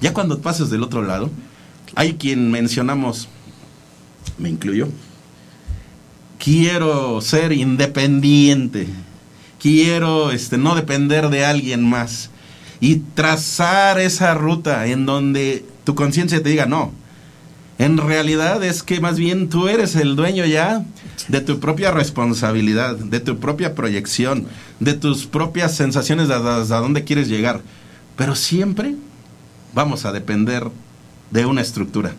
ya 0.00 0.12
cuando 0.12 0.40
pases 0.40 0.70
del 0.70 0.82
otro 0.82 1.02
lado, 1.02 1.30
hay 1.94 2.14
quien 2.14 2.50
mencionamos, 2.50 3.28
me 4.38 4.48
incluyo, 4.48 4.88
quiero 6.38 7.20
ser 7.20 7.52
independiente, 7.52 8.86
quiero 9.60 10.30
este, 10.30 10.58
no 10.58 10.74
depender 10.74 11.30
de 11.30 11.44
alguien 11.44 11.88
más 11.88 12.30
y 12.80 12.96
trazar 13.14 13.98
esa 13.98 14.34
ruta 14.34 14.86
en 14.86 15.06
donde 15.06 15.64
tu 15.84 15.94
conciencia 15.94 16.42
te 16.42 16.50
diga, 16.50 16.66
no, 16.66 16.92
en 17.78 17.98
realidad 17.98 18.62
es 18.62 18.82
que 18.82 19.00
más 19.00 19.18
bien 19.18 19.48
tú 19.48 19.68
eres 19.68 19.96
el 19.96 20.16
dueño 20.16 20.44
ya 20.44 20.84
de 21.28 21.40
tu 21.40 21.58
propia 21.58 21.90
responsabilidad, 21.90 22.96
de 22.96 23.20
tu 23.20 23.38
propia 23.38 23.74
proyección, 23.74 24.46
de 24.80 24.94
tus 24.94 25.26
propias 25.26 25.74
sensaciones 25.74 26.28
de 26.28 26.34
hasta 26.34 26.80
dónde 26.80 27.04
quieres 27.04 27.28
llegar. 27.28 27.62
Pero 28.16 28.36
siempre 28.36 28.94
vamos 29.74 30.04
a 30.04 30.12
depender 30.12 30.70
de 31.30 31.46
una 31.46 31.62
estructura, 31.62 32.14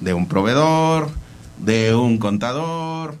de 0.00 0.14
un 0.14 0.28
proveedor, 0.28 1.10
de 1.58 1.94
un 1.94 2.18
contador, 2.18 3.16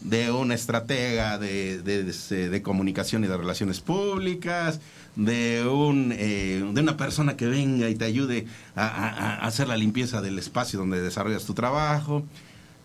de 0.00 0.30
un 0.32 0.50
estratega 0.50 1.38
de, 1.38 1.82
de, 1.82 2.62
comunicación 2.62 3.24
y 3.24 3.28
de 3.28 3.36
relaciones 3.36 3.80
públicas, 3.80 4.80
de, 5.16 5.66
un, 5.66 6.12
eh, 6.12 6.64
de 6.72 6.80
una 6.80 6.96
persona 6.96 7.36
que 7.36 7.46
venga 7.46 7.88
y 7.88 7.94
te 7.94 8.04
ayude 8.04 8.46
a, 8.74 9.46
hacer 9.46 9.68
la 9.68 9.76
limpieza 9.76 10.20
del 10.20 10.38
espacio 10.38 10.78
donde 10.78 11.00
desarrollas 11.00 11.44
tu 11.44 11.54
trabajo. 11.54 12.24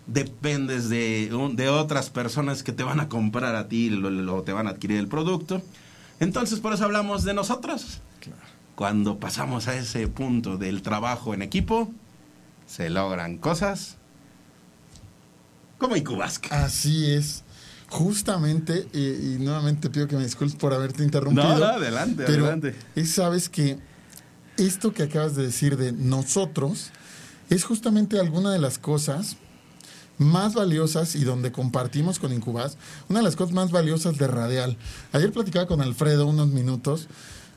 Dependes 0.08 0.90
de, 0.90 1.30
de 1.54 1.70
otras 1.70 2.10
personas 2.10 2.64
que 2.64 2.72
te 2.72 2.84
van 2.84 3.00
a 3.00 3.10
comprar 3.10 3.56
a 3.56 3.68
ti 3.68 3.92
o 3.94 4.44
te 4.44 4.54
van 4.54 4.68
a 4.68 4.72
adquirir 4.72 4.98
el 4.98 5.08
producto. 5.08 5.62
Entonces, 6.20 6.60
por 6.60 6.74
eso 6.74 6.86
hablamos 6.86 7.24
de 7.24 7.34
nosotros. 7.34 8.02
Cuando 8.76 9.20
pasamos 9.20 9.68
a 9.68 9.76
ese 9.76 10.08
punto 10.08 10.58
del 10.58 10.82
trabajo 10.82 11.34
en 11.34 11.42
equipo, 11.42 11.92
se 12.68 12.90
logran 12.90 13.38
cosas 13.38 13.98
como 15.78 15.96
Incubasca. 15.96 16.64
Así 16.64 17.12
es. 17.12 17.44
Justamente, 17.90 18.88
y, 18.94 19.38
nuevamente 19.40 19.90
pido 19.90 20.08
que 20.08 20.18
me 20.18 20.24
disculpes 20.24 20.58
por 20.58 20.74
haberte 20.74 21.04
interrumpido. 21.04 21.48
No, 21.48 21.58
no 21.58 21.66
adelante, 21.66 22.24
pero 22.28 22.44
adelante. 22.46 22.76
Es, 22.96 23.12
sabes 23.12 23.48
que 23.48 23.80
esto 24.58 24.94
que 24.94 25.04
acabas 25.04 25.36
de 25.36 25.44
decir 25.44 25.78
de 25.78 25.94
nosotros 25.94 26.92
es 27.50 27.64
justamente 27.64 28.20
alguna 28.20 28.52
de 28.52 28.60
las 28.60 28.78
cosas 28.78 29.38
más 30.18 30.56
valiosas 30.56 31.16
y 31.16 31.24
donde 31.24 31.52
compartimos 31.52 32.20
con 32.20 32.34
Incubas, 32.34 32.78
una 33.08 33.20
de 33.20 33.24
las 33.24 33.36
cosas 33.36 33.54
más 33.54 33.72
valiosas 33.72 34.18
de 34.18 34.28
Radial. 34.28 34.78
Ayer 35.14 35.32
platicaba 35.32 35.68
con 35.68 35.82
Alfredo 35.82 36.26
unos 36.26 36.50
minutos 36.50 37.08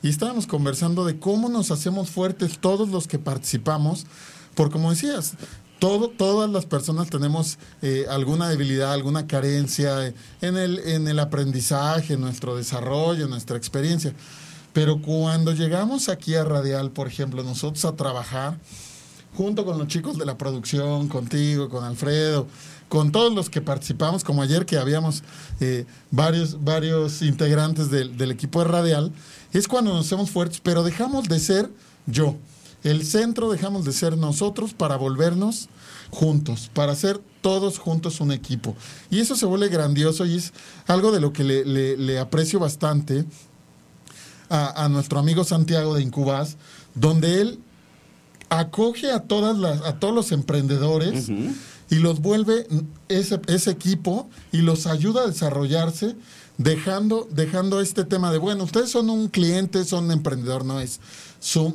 y 0.01 0.09
estábamos 0.09 0.47
conversando 0.47 1.05
de 1.05 1.19
cómo 1.19 1.49
nos 1.49 1.71
hacemos 1.71 2.09
fuertes 2.09 2.59
todos 2.59 2.89
los 2.89 3.07
que 3.07 3.19
participamos, 3.19 4.05
por 4.55 4.71
como 4.71 4.91
decías, 4.91 5.33
todo, 5.81 6.09
todas 6.09 6.47
las 6.47 6.67
personas 6.67 7.09
tenemos 7.09 7.57
eh, 7.81 8.05
alguna 8.07 8.47
debilidad, 8.47 8.93
alguna 8.93 9.25
carencia 9.25 10.13
en 10.39 10.55
el, 10.55 10.77
en 10.77 11.07
el 11.07 11.17
aprendizaje, 11.17 12.13
en 12.13 12.21
nuestro 12.21 12.55
desarrollo, 12.55 13.23
en 13.23 13.31
nuestra 13.31 13.57
experiencia. 13.57 14.13
Pero 14.73 15.01
cuando 15.01 15.53
llegamos 15.53 16.07
aquí 16.07 16.35
a 16.35 16.43
Radial, 16.43 16.91
por 16.91 17.07
ejemplo, 17.07 17.41
nosotros 17.41 17.83
a 17.85 17.95
trabajar, 17.95 18.59
junto 19.35 19.65
con 19.65 19.79
los 19.79 19.87
chicos 19.87 20.19
de 20.19 20.25
la 20.27 20.37
producción, 20.37 21.07
contigo, 21.07 21.67
con 21.67 21.83
Alfredo, 21.83 22.45
con 22.87 23.11
todos 23.11 23.33
los 23.33 23.49
que 23.49 23.61
participamos, 23.61 24.23
como 24.23 24.43
ayer 24.43 24.67
que 24.67 24.77
habíamos 24.77 25.23
eh, 25.61 25.87
varios, 26.11 26.63
varios 26.63 27.23
integrantes 27.23 27.89
del, 27.89 28.15
del 28.17 28.29
equipo 28.29 28.59
de 28.59 28.65
Radial, 28.65 29.11
es 29.51 29.67
cuando 29.67 29.91
nos 29.95 30.05
hacemos 30.05 30.29
fuertes, 30.29 30.61
pero 30.61 30.83
dejamos 30.83 31.27
de 31.27 31.39
ser 31.39 31.71
yo. 32.05 32.35
El 32.83 33.05
centro 33.05 33.51
dejamos 33.51 33.85
de 33.85 33.93
ser 33.93 34.17
nosotros 34.17 34.73
para 34.73 34.95
volvernos 34.95 35.69
juntos, 36.09 36.69
para 36.73 36.95
ser 36.95 37.19
todos 37.41 37.77
juntos 37.79 38.19
un 38.21 38.31
equipo. 38.31 38.75
Y 39.09 39.19
eso 39.19 39.35
se 39.35 39.45
vuelve 39.45 39.69
grandioso 39.69 40.25
y 40.25 40.35
es 40.35 40.53
algo 40.87 41.11
de 41.11 41.19
lo 41.19 41.31
que 41.33 41.43
le, 41.43 42.19
aprecio 42.19 42.59
bastante 42.59 43.25
a, 44.49 44.89
nuestro 44.89 45.19
amigo 45.19 45.43
Santiago 45.43 45.95
de 45.95 46.01
Incubas, 46.01 46.57
donde 46.95 47.41
él 47.41 47.59
acoge 48.49 49.11
a, 49.11 49.21
todas 49.21 49.57
las, 49.57 49.81
a 49.81 49.99
todos 49.99 50.13
los 50.13 50.31
emprendedores 50.31 51.29
y 51.91 51.97
los 51.97 52.21
vuelve 52.21 52.65
ese, 53.07 53.39
ese 53.47 53.69
equipo 53.69 54.27
y 54.51 54.61
los 54.61 54.87
ayuda 54.87 55.21
a 55.23 55.27
desarrollarse 55.27 56.15
dejando, 56.57 57.27
dejando 57.31 57.81
este 57.81 58.03
tema 58.03 58.31
de, 58.31 58.39
bueno, 58.39 58.63
ustedes 58.63 58.89
son 58.89 59.11
un 59.11 59.27
cliente, 59.27 59.85
son 59.85 60.05
un 60.05 60.11
emprendedor, 60.11 60.65
no 60.65 60.79
es 60.79 60.99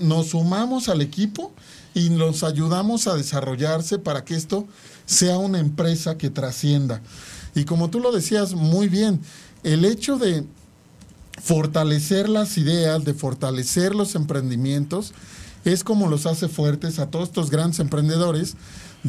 nos 0.01 0.29
sumamos 0.29 0.89
al 0.89 1.01
equipo 1.01 1.53
y 1.95 2.11
nos 2.11 2.45
ayudamos 2.45 3.07
a 3.07 3.15
desarrollarse 3.15 3.99
para 3.99 4.25
que 4.25 4.35
esto 4.35 4.67
sea 5.07 5.39
una 5.39 5.59
empresa 5.59 6.17
que 6.17 6.31
trascienda. 6.31 7.01
Y 7.55 7.65
como 7.65 7.91
tú 7.91 8.01
lo 8.01 8.13
decías 8.13 8.55
muy 8.55 8.89
bien, 8.89 9.21
el 9.65 9.85
hecho 9.85 10.19
de 10.19 10.45
fortalecer 11.43 12.29
las 12.29 12.59
ideas, 12.59 13.05
de 13.05 13.15
fortalecer 13.15 13.95
los 13.95 14.15
emprendimientos, 14.15 15.13
es 15.65 15.83
como 15.83 16.07
los 16.07 16.27
hace 16.27 16.49
fuertes 16.49 17.01
a 17.01 17.11
todos 17.11 17.29
estos 17.29 17.51
grandes 17.51 17.81
emprendedores, 17.81 18.55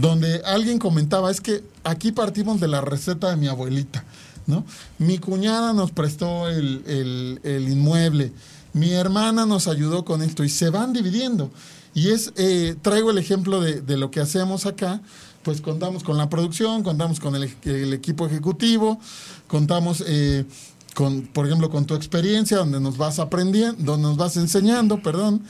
donde 0.01 0.42
alguien 0.46 0.80
comentaba, 0.80 1.32
es 1.32 1.42
que 1.42 1.63
aquí 1.84 2.12
partimos 2.12 2.60
de 2.60 2.68
la 2.68 2.82
receta 2.82 3.30
de 3.30 3.38
mi 3.38 3.48
abuelita, 3.48 4.04
¿no? 4.46 4.66
Mi 5.00 5.18
cuñada 5.18 5.74
nos 5.74 5.92
prestó 5.92 6.50
el, 6.50 7.39
el 7.44 7.70
inmueble, 7.70 8.32
mi 8.74 8.92
hermana 8.92 9.46
nos 9.46 9.68
ayudó 9.68 10.06
con 10.06 10.22
esto 10.22 10.44
y 10.44 10.50
se 10.50 10.70
van 10.70 10.94
dividiendo. 10.94 11.51
Y 11.98 12.12
es, 12.12 12.32
eh, 12.36 12.75
traigo 12.84 13.10
el 13.10 13.18
ejemplo 13.18 13.60
de, 13.60 13.98
lo 13.98 14.12
que 14.12 14.20
hacemos 14.20 14.68
acá, 14.68 15.01
pues 15.42 15.62
contamos 15.62 16.04
con 16.04 16.16
la 16.16 16.30
producción, 16.30 16.84
contamos 16.84 17.20
con 17.20 17.34
el, 17.36 17.92
equipo 17.92 18.27
ejecutivo, 18.27 19.00
contamos 19.48 20.04
eh, 20.06 20.46
con, 20.94 21.24
por 21.24 21.48
ejemplo, 21.48 21.72
con 21.72 21.86
tu 21.86 21.96
experiencia, 21.96 22.58
donde 22.58 22.80
nos 22.80 22.98
vas 22.98 23.18
aprendiendo, 23.18 23.84
donde 23.84 24.10
nos 24.10 24.18
vas 24.18 24.38
enseñando, 24.38 25.01
perdón. 25.01 25.42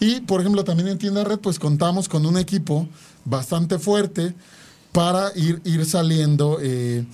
Y, 0.00 0.20
por 0.20 0.40
ejemplo, 0.40 0.64
también 0.64 0.88
en 0.88 0.96
Tienda 0.96 1.24
Red, 1.24 1.40
pues 1.40 1.58
contamos 1.58 2.08
con 2.08 2.24
un 2.24 2.38
equipo 2.38 2.88
bastante 3.24 3.78
fuerte 3.78 4.34
para 4.92 5.32
ir, 5.36 5.60
ir 5.64 5.84
saliendo 5.86 6.58
eh, 6.60 7.04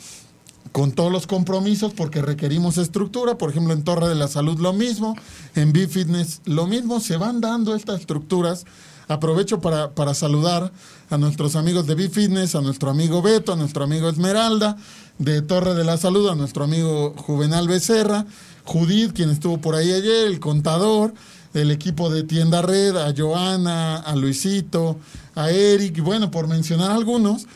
con 0.73 0.93
todos 0.93 1.11
los 1.11 1.27
compromisos, 1.27 1.93
porque 1.95 2.23
requerimos 2.23 2.77
estructura. 2.79 3.39
Por 3.39 3.51
ejemplo, 3.51 3.73
en 3.73 3.85
Torre 3.85 4.09
de 4.09 4.15
la 4.15 4.29
Salud 4.29 4.59
lo 4.59 4.73
mismo, 4.73 5.17
en 5.55 5.73
B-Fitness 5.73 6.43
lo 6.45 6.67
mismo. 6.67 7.01
Se 7.01 7.17
van 7.17 7.41
dando 7.41 7.75
estas 7.75 8.01
estructuras. 8.01 8.65
Aprovecho 9.07 9.61
para, 9.61 9.93
para 9.93 10.13
saludar 10.13 10.71
a 11.09 11.17
nuestros 11.17 11.57
amigos 11.57 11.87
de 11.87 11.95
B-Fitness, 11.95 12.55
a 12.55 12.61
nuestro 12.61 12.91
amigo 12.91 13.23
Beto, 13.23 13.55
a 13.55 13.57
nuestro 13.57 13.85
amigo 13.85 14.11
Esmeralda, 14.11 14.77
de 15.19 15.41
Torre 15.41 15.75
de 15.75 15.85
la 15.85 15.97
Salud, 15.97 16.29
a 16.29 16.35
nuestro 16.35 16.65
amigo 16.65 17.15
Juvenal 17.17 17.67
Becerra, 17.69 18.27
Judith, 18.65 19.15
quien 19.15 19.31
estuvo 19.31 19.59
por 19.59 19.75
ahí 19.75 19.91
ayer, 19.91 20.27
el 20.27 20.41
contador, 20.41 21.15
el 21.55 21.71
equipo 21.71 22.11
de 22.11 22.23
Tienda 22.23 22.63
Red, 22.63 22.97
a 22.97 23.15
Joana, 23.17 23.97
a 23.97 24.17
Luisito, 24.17 24.99
a 25.35 25.51
Eric, 25.51 26.03
bueno, 26.03 26.31
por 26.31 26.49
mencionar 26.49 26.91
algunos, 26.91 27.47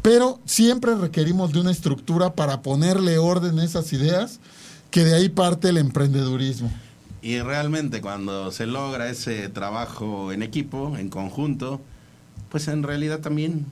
pero 0.00 0.40
siempre 0.44 0.94
requerimos 0.94 1.52
de 1.52 1.60
una 1.60 1.70
estructura 1.70 2.34
para 2.34 2.62
ponerle 2.62 3.18
orden 3.18 3.58
a 3.58 3.64
esas 3.64 3.92
ideas, 3.92 4.40
que 4.90 5.04
de 5.04 5.14
ahí 5.14 5.28
parte 5.28 5.68
el 5.68 5.78
emprendedurismo. 5.78 6.72
Y 7.22 7.40
realmente 7.40 8.00
cuando 8.00 8.50
se 8.50 8.66
logra 8.66 9.08
ese 9.08 9.48
trabajo 9.48 10.32
en 10.32 10.42
equipo, 10.42 10.96
en 10.96 11.08
conjunto, 11.08 11.80
pues 12.50 12.66
en 12.68 12.82
realidad 12.82 13.20
también 13.20 13.64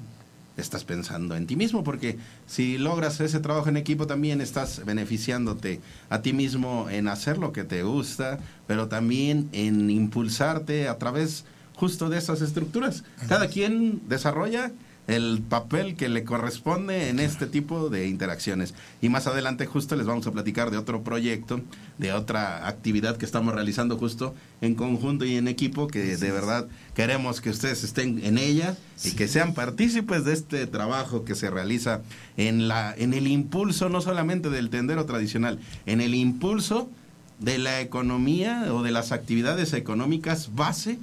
estás 0.57 0.85
pensando 0.85 1.37
en 1.37 1.47
ti 1.47 1.57
mismo, 1.57 1.85
porque 1.85 2.19
si 2.47 2.79
logras 2.79 3.21
ese 3.21 3.41
trabajo 3.41 3.69
en 3.69 3.77
equipo 3.77 4.07
también 4.07 4.41
estás 4.41 4.85
beneficiándote 4.85 5.81
a 6.09 6.23
ti 6.23 6.33
mismo 6.33 6.89
en 6.91 7.09
hacer 7.09 7.39
lo 7.39 7.53
que 7.53 7.65
te 7.65 7.83
gusta, 7.83 8.39
pero 8.67 8.89
también 8.89 9.49
en 9.53 9.91
impulsarte 9.91 10.89
a 10.89 10.99
través 10.99 11.45
justo 11.75 12.09
de 12.11 12.19
esas 12.19 12.43
estructuras. 12.43 13.05
Cada 13.29 13.49
quien 13.49 14.03
desarrolla 14.09 14.73
el 15.07 15.43
papel 15.49 15.97
que 15.97 16.09
le 16.09 16.25
corresponde 16.25 17.09
en 17.09 17.19
este 17.19 17.47
tipo 17.47 17.89
de 17.89 18.07
interacciones. 18.07 18.75
Y 19.03 19.09
más 19.09 19.27
adelante 19.27 19.67
justo 19.67 19.97
les 19.97 20.07
vamos 20.07 20.27
a 20.27 20.33
platicar 20.33 20.71
de 20.71 20.77
otro 20.77 21.03
proyecto, 21.03 21.61
de 21.99 22.13
otra 22.13 22.69
actividad 22.69 23.17
que 23.17 23.25
estamos 23.25 23.55
realizando 23.55 23.99
justo 23.99 24.35
en 24.61 24.75
conjunto 24.75 25.25
y 25.25 25.37
en 25.37 25.49
equipo, 25.49 25.89
que 25.89 26.17
de 26.17 26.31
verdad 26.31 26.69
queremos 26.95 27.41
que 27.41 27.51
ustedes 27.51 27.83
estén 27.83 28.25
en 28.25 28.39
ella 28.39 28.77
y 29.05 29.13
que 29.13 29.27
sean 29.27 29.55
partícipes 29.55 30.25
de 30.25 30.33
este 30.33 30.67
trabajo 30.67 31.25
que 31.25 31.35
se 31.35 31.51
realiza 31.51 32.03
en, 32.37 32.69
la, 32.69 32.95
en 32.97 33.15
el 33.15 33.27
impulso 33.27 33.89
no 33.89 34.01
solamente 34.01 34.51
del 34.51 34.71
tendero 34.71 35.07
tradicional, 35.07 35.59
en 35.87 36.01
el 36.01 36.15
impulso 36.15 36.89
de 37.41 37.59
la 37.59 37.81
economía 37.81 38.73
o 38.73 38.83
de 38.83 38.91
las 38.91 39.13
actividades 39.13 39.73
económicas 39.73 40.55
base 40.55 40.99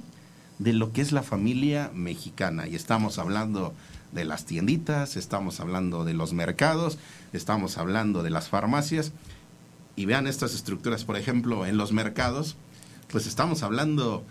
de 0.58 0.72
lo 0.72 0.92
que 0.92 1.00
es 1.00 1.12
la 1.12 1.22
familia 1.22 1.90
mexicana. 1.94 2.66
Y 2.66 2.74
estamos 2.74 3.18
hablando 3.18 3.74
de 4.12 4.24
las 4.24 4.44
tienditas, 4.44 5.16
estamos 5.16 5.60
hablando 5.60 6.04
de 6.04 6.14
los 6.14 6.32
mercados, 6.32 6.98
estamos 7.32 7.78
hablando 7.78 8.22
de 8.22 8.30
las 8.30 8.48
farmacias. 8.48 9.12
Y 9.96 10.06
vean 10.06 10.26
estas 10.26 10.54
estructuras, 10.54 11.04
por 11.04 11.16
ejemplo, 11.16 11.66
en 11.66 11.76
los 11.76 11.92
mercados, 11.92 12.56
pues 13.10 13.26
estamos 13.26 13.62
hablando 13.62 14.24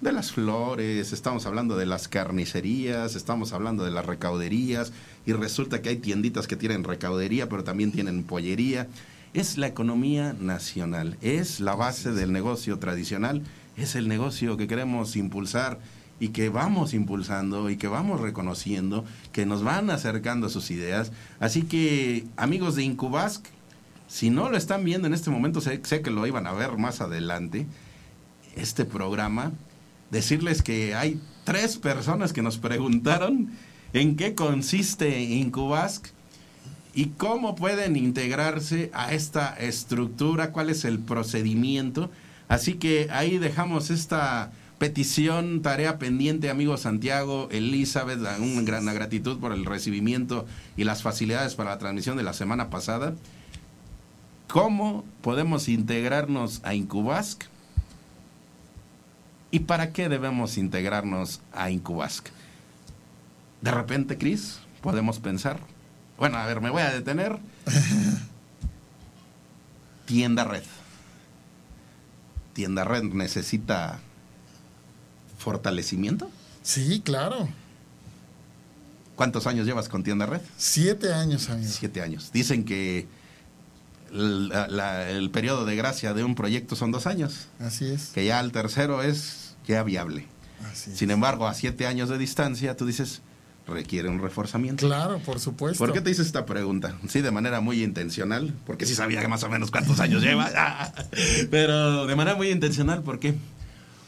de 0.00 0.12
las 0.12 0.32
flores, 0.32 1.12
estamos 1.12 1.46
hablando 1.46 1.76
de 1.76 1.86
las 1.86 2.08
carnicerías, 2.08 3.14
estamos 3.14 3.52
hablando 3.52 3.84
de 3.84 3.90
las 3.90 4.04
recauderías, 4.04 4.92
y 5.24 5.32
resulta 5.32 5.82
que 5.82 5.90
hay 5.90 5.96
tienditas 5.96 6.46
que 6.46 6.56
tienen 6.56 6.84
recaudería, 6.84 7.48
pero 7.48 7.64
también 7.64 7.92
tienen 7.92 8.24
pollería. 8.24 8.88
Es 9.32 9.56
la 9.56 9.66
economía 9.66 10.34
nacional, 10.38 11.16
es 11.22 11.60
la 11.60 11.74
base 11.74 12.12
del 12.12 12.32
negocio 12.32 12.78
tradicional, 12.78 13.42
es 13.76 13.94
el 13.94 14.08
negocio 14.08 14.56
que 14.56 14.66
queremos 14.66 15.16
impulsar 15.16 15.80
y 16.20 16.28
que 16.28 16.48
vamos 16.48 16.94
impulsando 16.94 17.70
y 17.70 17.76
que 17.76 17.88
vamos 17.88 18.20
reconociendo, 18.20 19.04
que 19.32 19.46
nos 19.46 19.62
van 19.62 19.90
acercando 19.90 20.46
a 20.46 20.50
sus 20.50 20.70
ideas. 20.70 21.12
Así 21.40 21.62
que, 21.62 22.24
amigos 22.36 22.76
de 22.76 22.84
Incubask, 22.84 23.44
si 24.06 24.30
no 24.30 24.48
lo 24.48 24.56
están 24.56 24.84
viendo 24.84 25.06
en 25.06 25.14
este 25.14 25.30
momento, 25.30 25.60
sé, 25.60 25.80
sé, 25.84 26.02
que 26.02 26.10
lo 26.10 26.26
iban 26.26 26.46
a 26.46 26.52
ver 26.52 26.78
más 26.78 27.00
adelante, 27.00 27.66
este 28.56 28.84
programa, 28.84 29.52
decirles 30.10 30.62
que 30.62 30.94
hay 30.94 31.20
tres 31.44 31.76
personas 31.76 32.32
que 32.32 32.42
nos 32.42 32.58
preguntaron 32.58 33.50
en 33.92 34.16
qué 34.16 34.34
consiste 34.34 35.20
Incubask 35.22 36.06
y 36.94 37.06
cómo 37.06 37.56
pueden 37.56 37.96
integrarse 37.96 38.90
a 38.94 39.12
esta 39.12 39.54
estructura, 39.54 40.52
cuál 40.52 40.70
es 40.70 40.84
el 40.84 41.00
procedimiento. 41.00 42.10
Así 42.48 42.74
que 42.74 43.08
ahí 43.10 43.38
dejamos 43.38 43.90
esta 43.90 44.52
petición, 44.78 45.62
tarea 45.62 45.98
pendiente, 45.98 46.50
amigo 46.50 46.76
Santiago, 46.76 47.48
Elizabeth, 47.50 48.18
una 48.18 48.62
gran 48.62 48.86
gratitud 48.86 49.38
por 49.38 49.52
el 49.52 49.64
recibimiento 49.64 50.46
y 50.76 50.84
las 50.84 51.02
facilidades 51.02 51.54
para 51.54 51.70
la 51.70 51.78
transmisión 51.78 52.16
de 52.16 52.22
la 52.22 52.32
semana 52.32 52.70
pasada. 52.70 53.14
¿Cómo 54.48 55.04
podemos 55.22 55.68
integrarnos 55.68 56.60
a 56.64 56.74
Incubask? 56.74 57.44
¿Y 59.50 59.60
para 59.60 59.92
qué 59.92 60.08
debemos 60.08 60.58
integrarnos 60.58 61.40
a 61.52 61.70
Incubask? 61.70 62.28
De 63.62 63.70
repente, 63.70 64.18
Cris, 64.18 64.58
podemos 64.82 65.18
pensar. 65.18 65.60
Bueno, 66.18 66.36
a 66.36 66.46
ver, 66.46 66.60
me 66.60 66.70
voy 66.70 66.82
a 66.82 66.92
detener. 66.92 67.38
Tienda 70.06 70.44
Red. 70.44 70.64
Tienda 72.54 72.84
Red 72.84 73.02
necesita 73.04 74.00
fortalecimiento? 75.38 76.30
Sí, 76.62 77.02
claro. 77.04 77.48
¿Cuántos 79.16 79.46
años 79.46 79.66
llevas 79.66 79.88
con 79.88 80.02
Tienda 80.02 80.26
Red? 80.26 80.40
Siete 80.56 81.12
años, 81.12 81.50
amigo. 81.50 81.70
Siete 81.70 82.00
años. 82.00 82.30
Dicen 82.32 82.64
que 82.64 83.06
el, 84.12 84.48
la, 84.48 85.10
el, 85.10 85.30
periodo 85.30 85.64
de 85.64 85.76
gracia 85.76 86.14
de 86.14 86.24
un 86.24 86.34
proyecto 86.34 86.74
son 86.74 86.90
dos 86.90 87.06
años. 87.06 87.48
Así 87.60 87.86
es. 87.86 88.06
Que 88.08 88.24
ya 88.24 88.40
el 88.40 88.50
tercero 88.50 89.02
es 89.02 89.54
ya 89.66 89.82
viable. 89.82 90.26
Así 90.70 90.90
es. 90.92 90.98
Sin 90.98 91.10
embargo, 91.10 91.46
a 91.46 91.54
siete 91.54 91.86
años 91.86 92.08
de 92.08 92.18
distancia, 92.18 92.76
tú 92.76 92.86
dices, 92.86 93.20
requiere 93.66 94.08
un 94.08 94.20
reforzamiento. 94.20 94.86
Claro, 94.86 95.18
por 95.20 95.40
supuesto. 95.40 95.78
¿Por 95.78 95.92
qué 95.92 96.00
te 96.00 96.10
hice 96.10 96.22
esta 96.22 96.44
pregunta? 96.44 96.98
Sí, 97.08 97.22
de 97.22 97.30
manera 97.30 97.60
muy 97.60 97.82
intencional, 97.82 98.52
porque 98.66 98.84
sí 98.86 98.94
sabía 98.94 99.20
que 99.20 99.28
más 99.28 99.42
o 99.42 99.48
menos 99.48 99.70
cuántos 99.70 100.00
años 100.00 100.22
lleva. 100.24 100.50
Pero 101.50 102.06
de 102.06 102.16
manera 102.16 102.36
muy 102.36 102.50
intencional, 102.50 103.02
¿por 103.02 103.18
qué? 103.18 103.34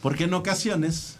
Porque 0.02 0.24
en 0.24 0.34
ocasiones 0.34 1.16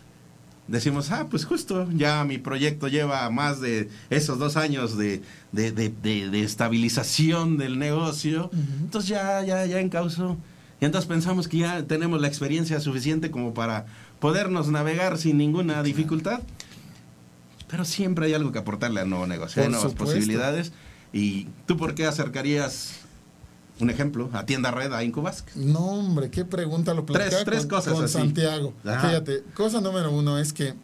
decimos, 0.69 1.11
ah, 1.13 1.29
pues 1.31 1.45
justo, 1.45 1.89
ya 1.93 2.25
mi 2.25 2.39
proyecto 2.39 2.89
lleva 2.89 3.29
más 3.31 3.61
de 3.61 3.89
esos 4.11 4.39
dos 4.39 4.57
años 4.57 4.99
de, 4.99 5.23
de, 5.53 5.73
de, 5.73 5.91
de 6.29 6.43
estabilización 6.43 7.57
del 7.57 7.79
negocio, 7.79 8.51
uh 8.53 8.57
-huh. 8.57 8.81
entonces 8.83 9.09
ya, 9.09 9.43
ya, 9.45 9.65
ya 9.65 9.81
encauzo. 9.81 10.37
Y 10.81 10.85
entonces 10.85 11.09
pensamos 11.09 11.49
que 11.49 11.59
ya 11.59 11.85
tenemos 11.85 12.21
la 12.21 12.29
experiencia 12.29 12.81
suficiente 12.81 13.31
como 13.31 13.55
para 13.55 13.87
podernos 14.21 14.69
navegar 14.69 15.17
sin 15.17 15.39
ninguna 15.39 15.83
dificultad. 15.83 16.41
Pero 17.69 17.85
siempre 17.85 18.27
hay 18.27 18.35
algo 18.35 18.53
que 18.53 18.59
aportarle 18.59 19.01
al 19.01 19.11
nuevo 19.11 19.27
negocio, 19.27 19.63
hay 19.63 19.69
nuevas 19.69 19.91
supuesto. 19.91 20.15
posibilidades. 20.15 20.73
¿Y 21.13 21.49
tú 21.67 21.77
por 21.77 21.95
qué 21.95 22.07
acercarías 22.07 23.01
un 23.79 23.91
ejemplo, 23.91 24.31
a 24.33 24.47
Tienda 24.47 24.71
Red, 24.71 24.93
a 24.93 25.05
Incubask. 25.05 25.55
No, 25.55 25.81
hombre, 25.81 26.31
qué 26.31 26.45
pregunta 26.45 26.95
lo 26.95 27.05
tres, 27.05 27.45
tres 27.45 27.61
con, 27.67 27.69
cosas 27.69 27.93
con 27.93 28.05
así. 28.05 28.15
Santiago. 28.15 28.73
Ajá. 28.85 29.09
Fíjate, 29.09 29.45
cosa 29.55 29.81
número 29.81 30.11
uno 30.11 30.39
es 30.39 30.53
que 30.53 30.75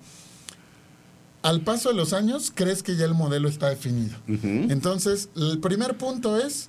al 1.42 1.62
paso 1.62 1.88
de 1.88 1.94
los 1.94 2.12
años 2.12 2.52
crees 2.54 2.82
que 2.82 2.96
ya 2.96 3.04
el 3.04 3.14
modelo 3.14 3.48
está 3.48 3.68
definido. 3.70 4.16
Uh 4.28 4.32
-huh. 4.32 4.72
Entonces, 4.72 5.30
el 5.36 5.58
primer 5.58 5.96
punto 5.96 6.38
es 6.38 6.68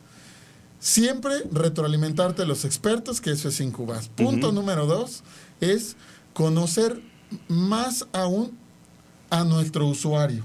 siempre 0.79 1.43
retroalimentarte 1.51 2.43
a 2.43 2.45
los 2.45 2.65
expertos, 2.65 3.19
que 3.19 3.31
eso 3.31 3.49
es 3.49 3.59
Incubas. 3.59 4.07
Punto 4.09 4.47
uh 4.47 4.51
-huh. 4.51 4.55
número 4.55 4.85
dos 4.85 5.23
es 5.59 5.95
conocer 6.33 7.01
más 7.47 8.07
aún 8.13 8.57
a 9.33 9.43
nuestro 9.43 9.87
usuario. 9.87 10.43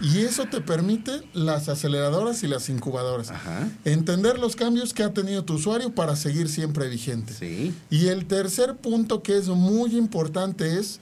Y 0.00 0.20
eso 0.20 0.44
te 0.44 0.60
permite 0.60 1.22
las 1.32 1.68
aceleradoras 1.68 2.44
y 2.44 2.46
las 2.46 2.68
incubadoras. 2.68 3.32
Ajá. 3.32 3.68
Entender 3.84 4.38
los 4.38 4.54
cambios 4.54 4.94
que 4.94 5.02
ha 5.02 5.12
tenido 5.12 5.44
tu 5.44 5.54
usuario 5.54 5.92
para 5.92 6.14
seguir 6.14 6.48
siempre 6.48 6.88
vigente. 6.88 7.34
Sí. 7.34 7.74
Y 7.90 8.06
el 8.06 8.26
tercer 8.26 8.76
punto 8.76 9.24
que 9.24 9.36
es 9.36 9.48
muy 9.48 9.96
importante 9.96 10.78
es 10.78 11.00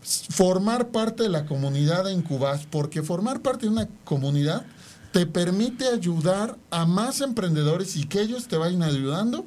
formar 0.00 0.88
parte 0.88 1.24
de 1.24 1.28
la 1.28 1.44
comunidad 1.44 2.04
de 2.04 2.14
Incubas, 2.14 2.66
porque 2.70 3.02
formar 3.02 3.42
parte 3.42 3.66
de 3.66 3.72
una 3.72 3.88
comunidad 4.04 4.64
te 5.12 5.26
permite 5.26 5.86
ayudar 5.88 6.56
a 6.70 6.86
más 6.86 7.20
emprendedores 7.20 7.94
y 7.96 8.04
que 8.04 8.22
ellos 8.22 8.48
te 8.48 8.56
vayan 8.56 8.82
ayudando 8.82 9.44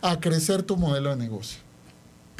a 0.00 0.20
crecer 0.20 0.62
tu 0.62 0.78
modelo 0.78 1.10
de 1.10 1.16
negocio. 1.16 1.60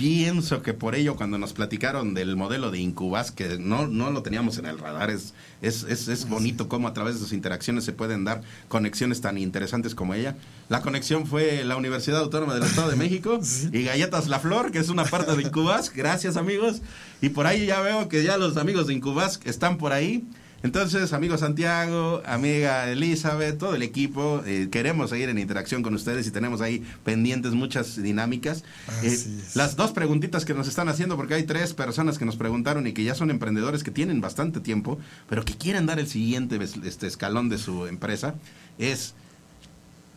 Pienso 0.00 0.62
que 0.62 0.72
por 0.72 0.94
ello 0.94 1.14
cuando 1.14 1.36
nos 1.36 1.52
platicaron 1.52 2.14
del 2.14 2.34
modelo 2.34 2.70
de 2.70 2.78
Incubas, 2.78 3.32
que 3.32 3.58
no, 3.58 3.86
no 3.86 4.10
lo 4.10 4.22
teníamos 4.22 4.56
en 4.56 4.64
el 4.64 4.78
radar, 4.78 5.10
es, 5.10 5.34
es, 5.60 5.82
es, 5.82 6.08
es 6.08 6.26
bonito 6.26 6.70
cómo 6.70 6.88
a 6.88 6.94
través 6.94 7.16
de 7.16 7.20
sus 7.20 7.34
interacciones 7.34 7.84
se 7.84 7.92
pueden 7.92 8.24
dar 8.24 8.40
conexiones 8.68 9.20
tan 9.20 9.36
interesantes 9.36 9.94
como 9.94 10.14
ella. 10.14 10.36
La 10.70 10.80
conexión 10.80 11.26
fue 11.26 11.64
la 11.64 11.76
Universidad 11.76 12.20
Autónoma 12.20 12.54
del 12.54 12.62
Estado 12.62 12.88
de 12.88 12.96
México 13.04 13.40
y 13.72 13.82
Galletas 13.82 14.28
La 14.28 14.40
Flor, 14.40 14.72
que 14.72 14.78
es 14.78 14.88
una 14.88 15.04
parte 15.04 15.36
de 15.36 15.42
Incubas. 15.42 15.92
Gracias 15.92 16.38
amigos. 16.38 16.80
Y 17.20 17.28
por 17.28 17.46
ahí 17.46 17.66
ya 17.66 17.82
veo 17.82 18.08
que 18.08 18.24
ya 18.24 18.38
los 18.38 18.56
amigos 18.56 18.86
de 18.86 18.94
Incubas 18.94 19.38
están 19.44 19.76
por 19.76 19.92
ahí. 19.92 20.24
Entonces, 20.62 21.14
amigo 21.14 21.38
Santiago, 21.38 22.22
amiga 22.26 22.90
Elizabeth, 22.90 23.56
todo 23.56 23.74
el 23.74 23.82
equipo, 23.82 24.42
eh, 24.44 24.68
queremos 24.70 25.08
seguir 25.08 25.30
en 25.30 25.38
interacción 25.38 25.82
con 25.82 25.94
ustedes 25.94 26.26
y 26.26 26.30
tenemos 26.30 26.60
ahí 26.60 26.84
pendientes 27.02 27.52
muchas 27.52 28.00
dinámicas. 28.02 28.62
Eh, 29.02 29.18
las 29.54 29.76
dos 29.76 29.92
preguntitas 29.92 30.44
que 30.44 30.52
nos 30.52 30.68
están 30.68 30.90
haciendo, 30.90 31.16
porque 31.16 31.32
hay 31.34 31.44
tres 31.44 31.72
personas 31.72 32.18
que 32.18 32.26
nos 32.26 32.36
preguntaron 32.36 32.86
y 32.86 32.92
que 32.92 33.04
ya 33.04 33.14
son 33.14 33.30
emprendedores 33.30 33.82
que 33.82 33.90
tienen 33.90 34.20
bastante 34.20 34.60
tiempo, 34.60 34.98
pero 35.30 35.46
que 35.46 35.56
quieren 35.56 35.86
dar 35.86 35.98
el 35.98 36.06
siguiente 36.06 36.58
este 36.84 37.06
escalón 37.06 37.48
de 37.48 37.56
su 37.56 37.86
empresa, 37.86 38.34
es 38.78 39.14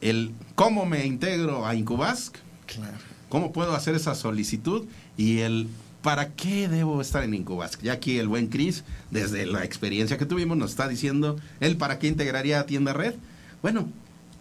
el 0.01 0.31
cómo 0.55 0.85
me 0.85 1.05
integro 1.05 1.65
a 1.65 1.73
Incubask, 1.75 2.35
Claro. 2.65 2.97
cómo 3.29 3.53
puedo 3.53 3.73
hacer 3.75 3.95
esa 3.95 4.13
solicitud 4.13 4.85
y 5.15 5.39
el 5.39 5.67
¿Para 6.03 6.33
qué 6.33 6.67
debo 6.67 6.99
estar 7.01 7.23
en 7.23 7.33
Incubask? 7.33 7.81
Ya 7.81 7.93
aquí 7.93 8.19
el 8.19 8.27
buen 8.27 8.47
Chris, 8.47 8.83
desde 9.09 9.45
la 9.45 9.63
experiencia 9.63 10.17
que 10.17 10.25
tuvimos, 10.25 10.57
nos 10.57 10.71
está 10.71 10.87
diciendo, 10.89 11.37
él 11.61 11.77
para 11.77 11.97
qué 11.97 12.07
integraría 12.07 12.59
a 12.59 12.65
Tienda 12.65 12.91
Red. 12.91 13.13
Bueno, 13.61 13.87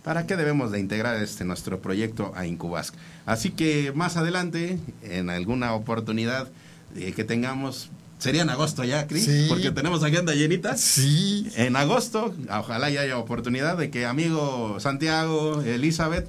¿para 0.02 0.26
qué 0.26 0.36
debemos 0.36 0.72
de 0.72 0.80
integrar 0.80 1.22
este 1.22 1.44
nuestro 1.44 1.80
proyecto 1.80 2.32
a 2.34 2.46
Incubask? 2.46 2.94
Así 3.26 3.50
que 3.50 3.92
más 3.94 4.16
adelante, 4.16 4.80
en 5.04 5.30
alguna 5.30 5.74
oportunidad 5.74 6.48
eh, 6.96 7.12
que 7.14 7.22
tengamos, 7.22 7.90
sería 8.18 8.42
en 8.42 8.50
agosto 8.50 8.82
ya, 8.82 9.06
Chris, 9.06 9.24
Sí. 9.26 9.46
porque 9.48 9.70
tenemos 9.70 10.02
agenda 10.02 10.34
llenita. 10.34 10.76
Sí, 10.76 11.46
En 11.54 11.76
agosto, 11.76 12.34
ojalá 12.50 12.90
ya 12.90 13.02
haya 13.02 13.18
oportunidad 13.18 13.76
de 13.78 13.88
que 13.90 14.04
amigo 14.04 14.80
Santiago, 14.80 15.62
Elizabeth, 15.62 16.28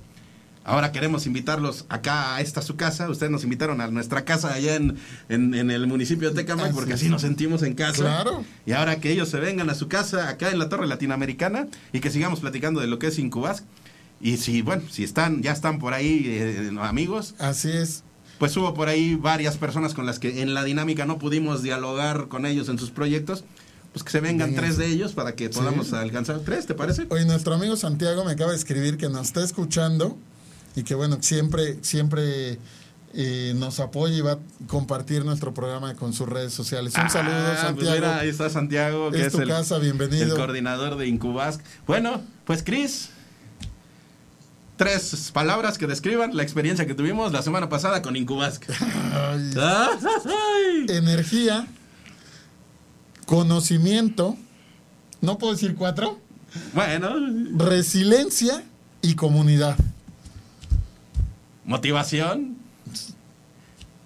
ahora 0.63 0.91
queremos 0.91 1.25
invitarlos 1.25 1.85
acá 1.89 2.35
a 2.35 2.41
esta 2.41 2.61
su 2.61 2.75
casa. 2.75 3.09
Ustedes 3.09 3.31
nos 3.31 3.43
invitaron 3.43 3.81
a 3.81 3.87
nuestra 3.87 4.25
casa 4.25 4.53
allá 4.53 4.75
en, 4.75 4.97
en, 5.29 5.53
en 5.53 5.71
el 5.71 5.87
municipio 5.87 6.29
de 6.29 6.35
Tecamac 6.35 6.65
Así 6.67 6.73
porque 6.75 6.93
así 6.93 7.09
nos 7.09 7.21
sentimos 7.21 7.63
en 7.63 7.73
casa. 7.75 8.01
Claro. 8.03 8.43
Y 8.65 8.71
ahora 8.73 8.99
que 8.99 9.11
ellos 9.11 9.29
se 9.29 9.39
vengan 9.39 9.69
a 9.69 9.75
su 9.75 9.87
casa 9.87 10.29
acá 10.29 10.51
en 10.51 10.59
la 10.59 10.69
Torre 10.69 10.87
Latinoamericana 10.87 11.67
y 11.91 11.99
que 11.99 12.09
sigamos 12.09 12.39
platicando 12.39 12.79
de 12.81 12.87
lo 12.87 12.99
que 12.99 13.07
es 13.07 13.19
Incubas. 13.19 13.63
Y 14.21 14.37
si, 14.37 14.61
bueno, 14.61 14.83
si 14.89 15.03
están, 15.03 15.41
ya 15.41 15.51
están 15.51 15.79
por 15.79 15.93
ahí 15.93 16.23
eh, 16.27 16.71
amigos, 16.81 17.35
así 17.39 17.69
es. 17.71 18.03
pues 18.39 18.55
hubo 18.55 18.73
por 18.73 18.87
ahí 18.87 19.15
varias 19.15 19.57
personas 19.57 19.93
con 19.93 20.05
las 20.05 20.17
que 20.19 20.41
en 20.41 20.53
la 20.53 20.63
dinámica 20.63 21.05
no 21.05 21.17
pudimos 21.19 21.61
dialogar 21.61 22.29
con 22.29 22.45
ellos 22.45 22.69
en 22.69 22.79
sus 22.79 22.89
proyectos. 22.91 23.43
Pues 23.91 24.03
que 24.03 24.11
se 24.11 24.21
vengan 24.21 24.55
tres 24.55 24.77
de 24.77 24.87
ellos 24.87 25.13
para 25.13 25.35
que 25.35 25.49
Sí. 25.49 25.59
podamos 25.59 25.93
alcanzar 25.93 26.39
tres, 26.39 26.65
¿te 26.65 26.73
parece? 26.73 27.05
Hoy 27.09 27.25
nuestro 27.25 27.53
amigo 27.53 27.75
Santiago 27.75 28.25
me 28.25 28.31
acaba 28.31 28.49
de 28.51 28.57
escribir 28.57 28.97
que 28.97 29.07
nos 29.07 29.27
está 29.27 29.43
escuchando 29.43 30.17
y 30.75 30.83
que 30.83 30.95
bueno, 30.95 31.17
siempre, 31.21 31.77
siempre 31.83 32.57
eh, 33.13 33.53
nos 33.55 33.79
apoya 33.79 34.15
y 34.15 34.21
va 34.21 34.31
a 34.33 34.39
compartir 34.67 35.23
nuestro 35.25 35.53
programa 35.53 35.93
con 35.95 36.13
sus 36.13 36.27
redes 36.27 36.53
sociales. 36.53 36.93
Un 37.01 37.09
saludo, 37.09 37.35
Ah, 37.35 37.47
pues 37.51 37.59
Santiago. 37.59 37.95
mira, 37.95 38.17
ahí 38.19 38.29
está 38.29 38.49
Santiago, 38.49 39.11
que 39.11 39.19
Es 39.21 39.27
es, 39.27 39.33
tu 39.33 39.41
el, 39.41 39.49
casa, 39.49 39.77
bienvenido. 39.77 40.25
el 40.25 40.33
coordinador 40.33 40.97
de 40.97 41.07
Incubask. 41.07 41.61
Bueno, 41.85 42.21
pues 42.45 42.63
Cris, 42.63 43.09
tres 44.77 45.29
palabras 45.31 45.77
que 45.77 45.85
describan 45.85 46.35
la 46.35 46.41
experiencia 46.43 46.87
que 46.87 46.95
tuvimos 46.95 47.31
la 47.31 47.43
semana 47.43 47.69
pasada 47.69 48.01
con. 48.01 48.15
Ay, 48.17 48.25
ay. 49.57 50.85
energía, 50.89 51.67
conocimiento, 53.25 54.35
no 55.21 55.37
puedo 55.37 55.53
decir 55.53 55.75
cuatro, 55.75 56.19
Bueno, 56.73 57.13
resiliencia 57.57 58.63
y 59.01 59.15
comunidad. 59.15 59.77
Motivación, 61.65 62.57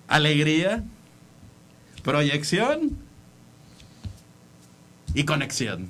alegría, 0.08 0.84
proyección 2.04 2.98
y 5.14 5.24
conexión. 5.26 5.88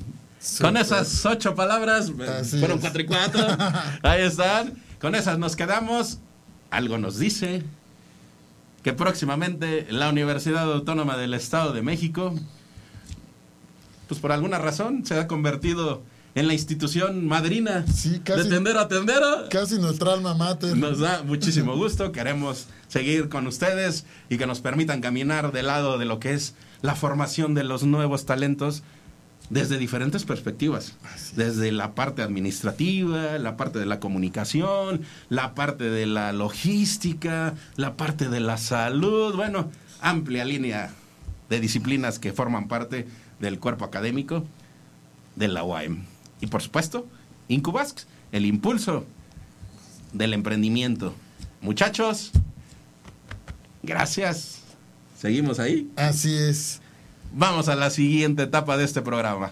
Con 0.62 0.78
esas 0.78 1.26
ocho 1.26 1.56
palabras, 1.56 2.12
Así 2.40 2.60
fueron 2.60 2.78
es. 2.78 2.82
cuatro 2.82 3.02
y 3.02 3.06
cuatro, 3.06 3.46
ahí 4.04 4.22
están. 4.22 4.82
Con 5.00 5.16
esas 5.16 5.38
nos 5.38 5.56
quedamos. 5.56 6.20
Algo 6.70 6.98
nos 6.98 7.18
dice 7.18 7.64
que 8.84 8.94
próximamente 8.94 9.88
la 9.90 10.10
Universidad 10.10 10.72
Autónoma 10.72 11.18
del 11.18 11.34
Estado 11.34 11.72
de 11.74 11.82
México, 11.82 12.36
pues 14.08 14.20
por 14.20 14.32
alguna 14.32 14.58
razón, 14.60 15.06
se 15.06 15.18
ha 15.20 15.28
convertido 15.28 16.04
en 16.40 16.48
la 16.48 16.54
institución 16.54 17.26
madrina 17.28 17.84
Sí, 17.92 18.22
casi- 18.24 18.44
de 18.44 18.50
tendero 18.56 18.80
a 18.80 18.88
tendero. 18.88 19.50
Casi 19.50 19.80
nuestra 19.80 20.14
alma 20.14 20.34
mater. 20.36 20.78
Nos 20.78 21.00
da 21.00 21.24
muchísimo 21.24 21.76
gusto, 21.76 22.12
queremos 22.12 22.68
seguir 22.88 23.28
con 23.28 23.48
ustedes 23.48 24.06
y 24.30 24.38
que 24.38 24.46
nos 24.46 24.60
permitan 24.62 25.02
caminar 25.02 25.52
del 25.52 25.66
lado 25.68 25.98
de 25.98 26.06
lo 26.06 26.20
que 26.20 26.34
es 26.34 26.54
la 26.84 26.96
formación 26.96 27.56
de 27.56 27.64
los 27.64 27.84
nuevos 27.84 28.26
talentos 28.26 28.84
desde 29.50 29.78
diferentes 29.78 30.26
perspectivas, 30.26 30.94
desde 31.36 31.72
la 31.72 31.96
parte 31.96 32.22
administrativa, 32.22 33.38
la 33.40 33.58
parte 33.58 33.80
de 33.80 33.86
la 33.88 34.00
comunicación, 34.00 35.02
la 35.30 35.56
parte 35.56 35.90
de 35.90 36.06
la 36.06 36.34
logística, 36.34 37.56
la 37.78 37.96
parte 37.96 38.28
de 38.30 38.42
la 38.42 38.58
salud, 38.58 39.34
bueno, 39.36 39.72
amplia 40.02 40.46
línea 40.46 40.92
de 41.50 41.60
disciplinas 41.62 42.20
que 42.20 42.32
forman 42.34 42.68
parte 42.68 43.08
del 43.40 43.58
cuerpo 43.58 43.86
académico 43.86 44.46
de 45.38 45.48
la 45.48 45.64
UAM. 45.64 46.04
Y 46.42 46.48
por 46.48 46.62
supuesto, 46.62 47.08
Incubask, 47.48 48.00
el 48.32 48.46
impulso 48.46 49.06
del 50.14 50.34
emprendimiento. 50.34 51.14
Muchachos, 51.62 52.32
gracias. 53.84 54.60
Seguimos 55.20 55.60
ahí. 55.60 55.90
Así 55.96 56.34
es. 56.36 56.82
Vamos 57.34 57.68
a 57.70 57.76
la 57.76 57.90
siguiente 57.90 58.44
etapa 58.44 58.78
de 58.78 58.86
este 58.86 59.02
programa. 59.02 59.52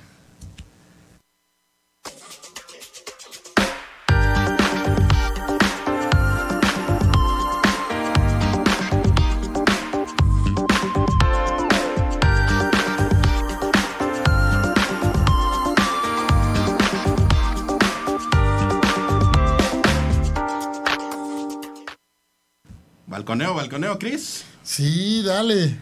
Balconeo, 23.35 23.53
balconeo, 23.53 23.99
Cris. 23.99 24.45
Sí, 24.63 25.21
dale. 25.21 25.75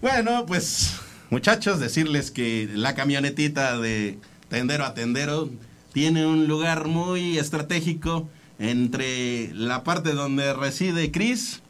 Bueno, 0.00 0.46
pues 0.46 0.94
muchachos, 1.28 1.78
decirles 1.78 2.30
que 2.30 2.70
la 2.72 2.94
camionetita 2.94 3.78
de 3.78 4.18
tendero 4.48 4.86
a 4.86 4.94
tendero 4.94 5.50
tiene 5.92 6.24
un 6.24 6.48
lugar 6.48 6.86
muy 6.88 7.36
estratégico 7.36 8.30
entre 8.58 9.52
la 9.52 9.84
parte 9.84 10.14
donde 10.14 10.54
reside 10.54 11.12
Chris 11.12 11.60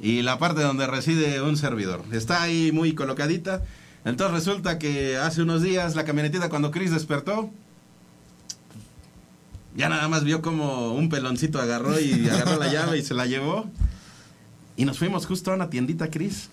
y 0.00 0.22
la 0.22 0.38
parte 0.38 0.62
donde 0.62 0.86
reside 0.86 1.42
un 1.42 1.58
servidor. 1.58 2.02
Está 2.10 2.42
ahí 2.42 2.72
muy 2.72 2.94
colocadita. 2.94 3.62
Entonces 4.06 4.34
resulta 4.34 4.78
que 4.78 5.18
hace 5.18 5.42
unos 5.42 5.60
días 5.60 5.96
la 5.96 6.06
camionetita 6.06 6.48
cuando 6.48 6.70
Chris 6.70 6.92
despertó, 6.92 7.50
ya 9.76 9.90
nada 9.90 10.08
más 10.08 10.24
vio 10.24 10.40
como 10.40 10.94
un 10.94 11.10
peloncito 11.10 11.60
agarró 11.60 12.00
y 12.00 12.26
agarró 12.30 12.58
la 12.58 12.72
llave 12.72 12.96
y 12.96 13.02
se 13.02 13.12
la 13.12 13.26
llevó. 13.26 13.70
Y 14.78 14.86
nos 14.86 14.96
fuimos 14.98 15.26
justo 15.26 15.50
a 15.52 15.54
una 15.54 15.68
tiendita, 15.68 16.08
Cris, 16.10 16.48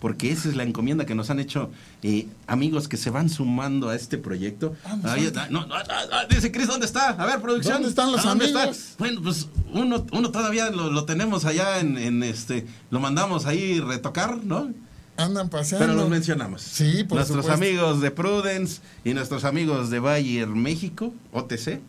porque 0.00 0.32
esa 0.32 0.48
es 0.48 0.56
la 0.56 0.62
encomienda 0.64 1.06
que 1.06 1.14
nos 1.14 1.30
han 1.30 1.38
hecho 1.38 1.70
eh, 2.02 2.26
amigos 2.46 2.88
que 2.88 2.96
se 2.96 3.10
van 3.10 3.30
sumando 3.30 3.88
a 3.90 3.94
este 3.94 4.18
proyecto. 4.18 4.74
Vamos, 4.82 5.04
Ahí 5.06 5.26
anda. 5.26 5.42
está. 5.44 5.50
No, 5.50 5.66
no, 5.66 5.74
ah, 5.74 5.84
ah, 6.12 6.24
dice 6.28 6.50
Cris, 6.50 6.66
¿dónde 6.66 6.86
está? 6.86 7.10
A 7.10 7.26
ver, 7.26 7.40
producción. 7.40 7.74
¿Dónde 7.74 7.90
están 7.90 8.10
los 8.10 8.26
amigos? 8.26 8.94
Bueno, 8.98 9.20
pues 9.22 9.48
uno, 9.72 10.04
uno 10.10 10.30
todavía 10.32 10.70
lo, 10.70 10.90
lo 10.90 11.04
tenemos 11.04 11.44
allá 11.44 11.78
en, 11.80 11.96
en 11.98 12.22
este, 12.22 12.66
lo 12.90 12.98
mandamos 12.98 13.46
ahí 13.46 13.78
retocar, 13.80 14.42
¿no? 14.42 14.72
Andan 15.18 15.48
paseando. 15.48 15.86
Pero 15.86 15.98
los 15.98 16.08
mencionamos. 16.10 16.60
Sí, 16.62 17.04
por 17.04 17.16
Nuestros 17.16 17.44
supuesto. 17.46 17.52
amigos 17.64 18.00
de 18.02 18.10
Prudence 18.10 18.80
y 19.04 19.14
nuestros 19.14 19.44
amigos 19.44 19.88
de 19.90 19.98
Bayer 19.98 20.46
México, 20.48 21.14
OTC, 21.32 21.80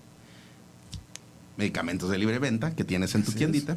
medicamentos 1.58 2.10
de 2.10 2.18
libre 2.18 2.40
venta 2.40 2.76
que 2.76 2.84
tienes 2.84 3.16
en 3.16 3.24
tu 3.24 3.30
Así 3.32 3.38
tiendita, 3.40 3.76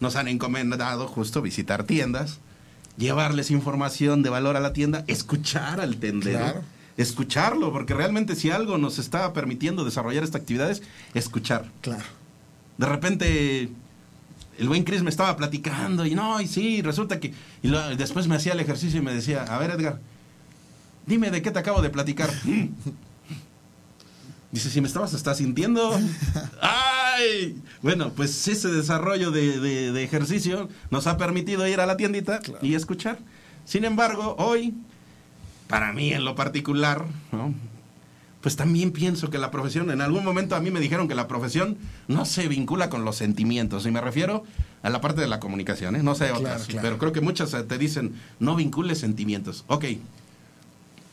nos 0.00 0.16
han 0.16 0.28
encomendado 0.28 1.06
justo 1.08 1.42
visitar 1.42 1.84
tiendas, 1.84 2.38
llevarles 2.96 3.50
información 3.50 4.22
de 4.22 4.30
valor 4.30 4.56
a 4.56 4.60
la 4.60 4.72
tienda, 4.72 5.04
escuchar 5.06 5.80
al 5.80 5.96
tendero. 5.96 6.38
Claro. 6.38 6.62
Escucharlo, 6.96 7.72
porque 7.72 7.92
realmente 7.92 8.34
si 8.36 8.50
algo 8.50 8.78
nos 8.78 8.98
está 8.98 9.34
permitiendo 9.34 9.84
desarrollar 9.84 10.24
esta 10.24 10.38
actividad 10.38 10.70
es 10.70 10.82
escuchar. 11.12 11.66
Claro. 11.82 12.04
De 12.78 12.86
repente 12.86 13.68
el 14.58 14.68
buen 14.68 14.84
Chris 14.84 15.02
me 15.02 15.10
estaba 15.10 15.36
platicando 15.36 16.06
y 16.06 16.14
no, 16.14 16.40
y 16.40 16.46
sí, 16.46 16.80
resulta 16.82 17.20
que... 17.20 17.34
Y 17.62 17.70
después 17.96 18.26
me 18.28 18.36
hacía 18.36 18.52
el 18.52 18.60
ejercicio 18.60 19.00
y 19.00 19.02
me 19.02 19.12
decía, 19.12 19.42
a 19.42 19.58
ver 19.58 19.72
Edgar, 19.72 20.00
dime 21.04 21.30
de 21.30 21.42
qué 21.42 21.50
te 21.50 21.58
acabo 21.58 21.82
de 21.82 21.90
platicar. 21.90 22.30
Dice, 24.52 24.70
si 24.70 24.80
me 24.80 24.86
estabas 24.86 25.12
hasta 25.12 25.34
sintiendo. 25.34 25.98
¡Ay! 27.16 27.56
Bueno, 27.82 28.12
pues 28.14 28.46
ese 28.48 28.68
desarrollo 28.68 29.30
de, 29.30 30.02
ejercicio 30.02 30.68
nos 30.90 31.06
ha 31.06 31.16
permitido 31.16 31.66
ir 31.66 31.80
a 31.80 31.86
la 31.86 31.96
tiendita 31.96 32.40
y 32.62 32.74
escuchar. 32.74 33.18
Sin 33.64 33.84
embargo, 33.84 34.36
hoy, 34.38 34.74
para 35.68 35.92
mí 35.92 36.12
en 36.12 36.24
lo 36.24 36.34
particular, 36.34 37.04
pues 38.40 38.56
también 38.56 38.92
pienso 38.92 39.30
que 39.30 39.38
la 39.38 39.50
profesión, 39.50 39.90
en 39.90 40.00
algún 40.00 40.24
momento 40.24 40.54
a 40.56 40.60
mí 40.60 40.70
me 40.70 40.80
dijeron 40.80 41.08
que 41.08 41.14
la 41.14 41.26
profesión 41.26 41.76
no 42.06 42.24
se 42.24 42.48
vincula 42.48 42.88
con 42.90 43.04
los 43.04 43.16
sentimientos, 43.16 43.86
y 43.86 43.90
me 43.90 44.00
refiero 44.00 44.44
a 44.82 44.90
la 44.90 45.00
parte 45.00 45.20
de 45.20 45.26
la 45.26 45.40
comunicación, 45.40 45.96
¿eh? 45.96 46.02
no 46.02 46.14
sé 46.14 46.30
otras, 46.30 46.68
pero 46.80 46.98
creo 46.98 47.12
que 47.12 47.20
muchas 47.20 47.56
te 47.66 47.78
dicen, 47.78 48.14
no 48.38 48.54
vincules 48.54 48.98
sentimientos. 48.98 49.64
Ok, 49.66 49.86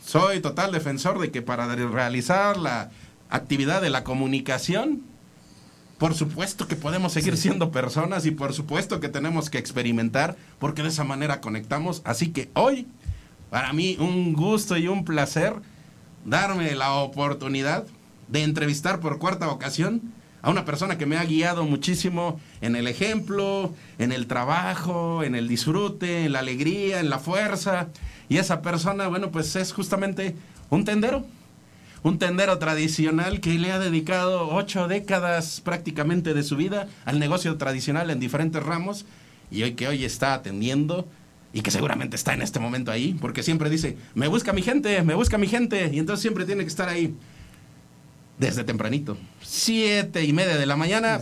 soy 0.06 0.42
total 0.42 0.72
defensor 0.72 1.20
de 1.20 1.32
que 1.32 1.42
para 1.42 1.74
realizar 1.74 2.58
la 2.58 2.92
actividad 3.30 3.82
de 3.82 3.90
la 3.90 4.04
comunicación, 4.04 5.02
por 6.04 6.16
supuesto 6.16 6.68
que 6.68 6.76
podemos 6.76 7.14
seguir 7.14 7.38
siendo 7.38 7.72
personas 7.72 8.26
y 8.26 8.32
por 8.32 8.52
supuesto 8.52 9.00
que 9.00 9.08
tenemos 9.08 9.50
que 9.50 9.58
experimentar 9.58 10.36
porque 10.60 10.84
de 10.84 10.90
esa 10.90 11.06
manera 11.06 11.40
conectamos. 11.40 12.02
Así 12.04 12.34
que 12.34 12.50
hoy, 12.56 12.88
para 13.50 13.72
mí, 13.72 13.96
un 13.98 14.34
gusto 14.34 14.76
y 14.76 14.90
un 14.90 15.06
placer 15.06 15.54
darme 16.26 16.76
la 16.76 16.96
oportunidad 16.96 17.86
de 18.28 18.44
entrevistar 18.44 19.00
por 19.00 19.18
cuarta 19.18 19.50
ocasión 19.50 20.02
a 20.42 20.50
una 20.50 20.66
persona 20.66 20.98
que 20.98 21.06
me 21.06 21.16
ha 21.16 21.24
guiado 21.24 21.64
muchísimo 21.64 22.38
en 22.60 22.76
el 22.76 22.88
ejemplo, 22.88 23.74
en 23.98 24.12
el 24.12 24.28
trabajo, 24.28 25.24
en 25.24 25.36
el 25.36 25.48
disfrute, 25.48 26.26
en 26.26 26.34
la 26.34 26.40
alegría, 26.40 27.00
en 27.00 27.10
la 27.10 27.20
fuerza. 27.20 27.88
Y 28.28 28.40
esa 28.40 28.62
persona, 28.62 29.08
bueno, 29.08 29.32
pues 29.32 29.56
es 29.56 29.72
justamente 29.72 30.36
un 30.70 30.84
tendero. 30.84 31.26
Un 32.04 32.20
tendero 32.20 32.60
tradicional 32.60 33.40
que 33.40 33.58
le 33.58 33.72
ha 33.72 33.80
dedicado 33.80 34.50
ocho 34.50 34.88
décadas 34.88 35.62
prácticamente 35.62 36.34
de 36.34 36.44
su 36.44 36.58
vida 36.58 36.88
al 37.06 37.18
negocio 37.18 37.58
tradicional 37.58 38.10
en 38.10 38.20
diferentes 38.20 38.62
ramos 38.62 39.06
y 39.50 39.64
hoy 39.64 39.74
que 39.74 39.88
hoy 39.88 40.04
está 40.04 40.34
atendiendo 40.34 41.08
y 41.54 41.62
que 41.62 41.72
seguramente 41.72 42.16
está 42.16 42.34
en 42.34 42.42
este 42.42 42.60
momento 42.60 42.92
ahí, 42.92 43.14
porque 43.22 43.44
siempre 43.44 43.70
dice, 43.70 43.96
me 44.16 44.28
busca 44.28 44.52
mi 44.52 44.64
gente, 44.64 45.02
me 45.04 45.14
busca 45.14 45.38
mi 45.38 45.48
gente, 45.48 45.90
y 45.94 46.00
entonces 46.00 46.22
siempre 46.22 46.46
tiene 46.46 46.64
que 46.64 46.70
estar 46.70 46.90
ahí 46.90 47.16
desde 48.40 48.64
tempranito, 48.64 49.16
siete 49.42 50.26
y 50.26 50.34
media 50.34 50.58
de 50.58 50.66
la 50.66 50.76
mañana, 50.76 51.20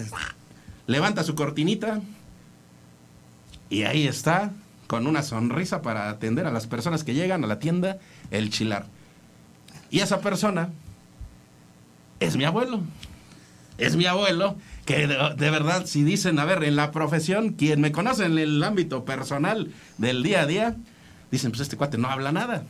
levanta 0.88 1.24
su 1.24 1.36
cortinita 1.36 2.02
y 3.70 3.84
ahí 3.84 4.08
está 4.08 4.52
con 4.88 5.06
una 5.06 5.22
sonrisa 5.22 5.82
para 5.82 6.10
atender 6.10 6.46
a 6.46 6.52
las 6.52 6.65
personas 6.65 7.04
que 7.04 7.13
llegan 7.13 7.44
a 7.44 7.48
la 7.48 7.60
tienda, 7.60 8.00
el 8.32 8.50
chilar. 8.50 8.86
Y 9.91 9.99
esa 9.99 10.21
persona 10.21 10.69
es 12.21 12.38
mi 12.38 12.45
abuelo, 12.45 12.82
es 13.77 13.97
mi 13.97 14.06
abuelo 14.06 14.56
que 14.86 15.06
de, 15.06 15.51
verdad, 15.51 15.86
si 15.86 16.04
dicen, 16.04 16.39
a 16.39 16.45
ver, 16.45 16.63
en 16.63 16.75
la 16.75 16.91
profesión, 16.91 17.49
quien 17.54 17.82
me 17.82 17.91
conoce 17.91 18.25
en 18.25 18.38
el 18.38 18.63
ámbito 18.63 19.06
personal 19.06 19.71
del 19.97 20.23
día 20.23 20.41
a 20.41 20.47
día, 20.47 20.75
dicen, 21.30 21.51
pues 21.51 21.62
este 21.62 21.77
cuate 21.77 21.97
no 21.97 22.10
habla 22.10 22.32
nada. 22.32 22.63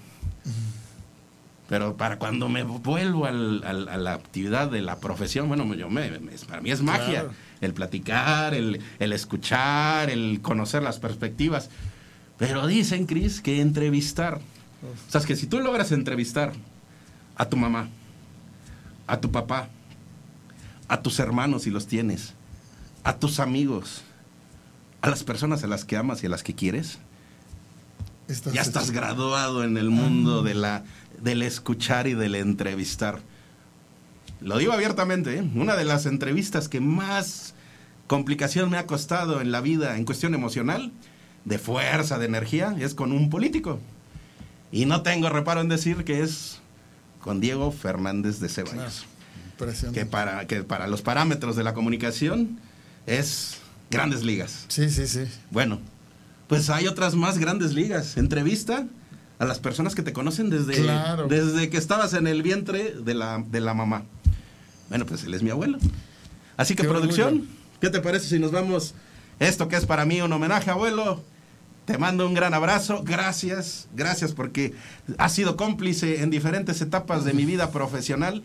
Pero 1.69 1.95
para 1.95 2.17
cuando 2.17 2.49
me 2.49 2.63
vuelvo 2.63 3.25
al, 3.25 3.63
a 3.63 3.97
la 3.97 4.13
actividad 4.13 4.69
de 4.69 4.81
la 4.81 4.99
profesión, 4.99 5.47
bueno, 5.47 5.73
yo 5.73 5.89
me, 5.89 6.09
para 6.49 6.59
mí 6.59 6.69
es 6.69 6.81
magia. 6.81 7.27
El 7.61 7.73
platicar, 7.73 8.53
el, 8.55 8.81
el, 8.99 9.13
escuchar, 9.13 10.09
el 10.09 10.41
conocer 10.41 10.81
las 10.81 10.99
perspectivas. 10.99 11.69
Pero 12.37 12.67
dicen, 12.67 13.05
Cris, 13.05 13.39
que 13.39 13.61
entrevistar. 13.61 14.41
O 15.07 15.11
sea, 15.11 15.21
es 15.21 15.27
que 15.27 15.35
si 15.35 15.47
tú 15.47 15.59
logras 15.59 15.91
entrevistar 15.91 16.53
a 17.41 17.49
tu 17.49 17.57
mamá, 17.57 17.89
a 19.07 19.19
tu 19.19 19.31
papá, 19.31 19.67
a 20.87 21.01
tus 21.01 21.17
hermanos 21.17 21.63
si 21.63 21.71
los 21.71 21.87
tienes, 21.87 22.35
a 23.03 23.17
tus 23.17 23.39
amigos, 23.39 24.03
a 25.01 25.09
las 25.09 25.23
personas 25.23 25.63
a 25.63 25.67
las 25.67 25.83
que 25.83 25.97
amas 25.97 26.21
y 26.21 26.27
a 26.27 26.29
las 26.29 26.43
que 26.43 26.53
quieres. 26.53 26.99
ya 28.53 28.61
estás 28.61 28.91
graduado 28.91 29.63
en 29.63 29.77
el 29.77 29.89
mundo 29.89 30.43
de 30.43 30.53
la, 30.53 30.83
del 31.19 31.41
escuchar 31.41 32.05
y 32.05 32.13
del 32.13 32.35
entrevistar. 32.35 33.21
Lo 34.39 34.59
digo 34.59 34.73
abiertamente, 34.73 35.35
¿eh? 35.39 35.51
una 35.55 35.75
de 35.75 35.85
las 35.85 36.05
entrevistas 36.05 36.69
que 36.69 36.79
más 36.79 37.55
complicación 38.05 38.69
me 38.69 38.77
ha 38.77 38.85
costado 38.85 39.41
en 39.41 39.51
la 39.51 39.61
vida 39.61 39.97
en 39.97 40.05
cuestión 40.05 40.35
emocional, 40.35 40.91
de 41.45 41.57
fuerza, 41.57 42.19
de 42.19 42.27
energía, 42.27 42.75
es 42.79 42.93
con 42.93 43.11
un 43.11 43.31
político. 43.31 43.79
Y 44.71 44.85
no 44.85 45.01
tengo 45.01 45.27
reparo 45.27 45.61
en 45.61 45.69
decir 45.69 46.03
que 46.03 46.21
es 46.21 46.60
con 47.21 47.39
Diego 47.39 47.71
Fernández 47.71 48.39
de 48.39 48.49
Ceballos 48.49 49.05
que 49.93 50.05
para, 50.05 50.47
que 50.47 50.63
para 50.63 50.87
los 50.87 51.01
parámetros 51.01 51.55
de 51.55 51.63
la 51.63 51.73
comunicación 51.73 52.59
es 53.05 53.57
grandes 53.89 54.23
ligas. 54.23 54.65
Sí, 54.67 54.89
sí, 54.89 55.07
sí. 55.07 55.25
Bueno, 55.51 55.79
pues 56.47 56.69
hay 56.69 56.87
otras 56.87 57.15
más 57.15 57.37
grandes 57.37 57.73
ligas. 57.73 58.17
Entrevista 58.17 58.87
a 59.39 59.45
las 59.45 59.59
personas 59.59 59.95
que 59.95 60.01
te 60.01 60.13
conocen 60.13 60.49
desde, 60.49 60.83
desde 61.27 61.69
que 61.69 61.77
estabas 61.77 62.13
en 62.13 62.27
el 62.27 62.41
vientre 62.43 62.93
de 62.93 63.13
la, 63.13 63.43
de 63.45 63.61
la 63.61 63.73
mamá. 63.73 64.03
Bueno, 64.89 65.05
pues 65.05 65.23
él 65.23 65.33
es 65.33 65.43
mi 65.43 65.49
abuelo. 65.49 65.77
Así 66.57 66.75
que, 66.75 66.83
producción, 66.83 67.47
¿qué 67.79 67.89
te 67.89 68.01
parece 68.01 68.27
si 68.27 68.39
nos 68.39 68.51
vamos? 68.51 68.93
Esto 69.39 69.67
que 69.67 69.75
es 69.75 69.85
para 69.85 70.05
mí 70.05 70.21
un 70.21 70.31
homenaje, 70.31 70.69
abuelo. 70.69 71.23
Te 71.91 71.97
mando 71.97 72.25
un 72.25 72.33
gran 72.33 72.53
abrazo. 72.53 73.03
Gracias, 73.03 73.89
gracias 73.93 74.31
porque 74.31 74.73
has 75.17 75.33
sido 75.33 75.57
cómplice 75.57 76.21
en 76.21 76.29
diferentes 76.29 76.79
etapas 76.79 77.25
de 77.25 77.33
mi 77.33 77.43
vida 77.43 77.69
profesional 77.71 78.43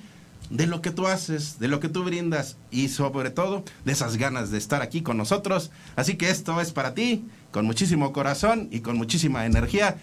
de 0.50 0.66
lo 0.66 0.82
que 0.82 0.90
tú 0.90 1.06
haces, 1.06 1.60
de 1.60 1.68
lo 1.68 1.78
que 1.78 1.88
tú 1.88 2.02
brindas 2.02 2.56
y 2.72 2.88
sobre 2.88 3.30
todo 3.30 3.62
de 3.84 3.92
esas 3.92 4.16
ganas 4.16 4.50
de 4.50 4.58
estar 4.58 4.82
aquí 4.82 5.02
con 5.02 5.16
nosotros. 5.16 5.70
Así 5.94 6.16
que 6.16 6.28
esto 6.28 6.60
es 6.60 6.72
para 6.72 6.92
ti, 6.92 7.24
con 7.52 7.66
muchísimo 7.66 8.12
corazón 8.12 8.66
y 8.72 8.80
con 8.80 8.96
muchísima 8.96 9.46
energía. 9.46 9.98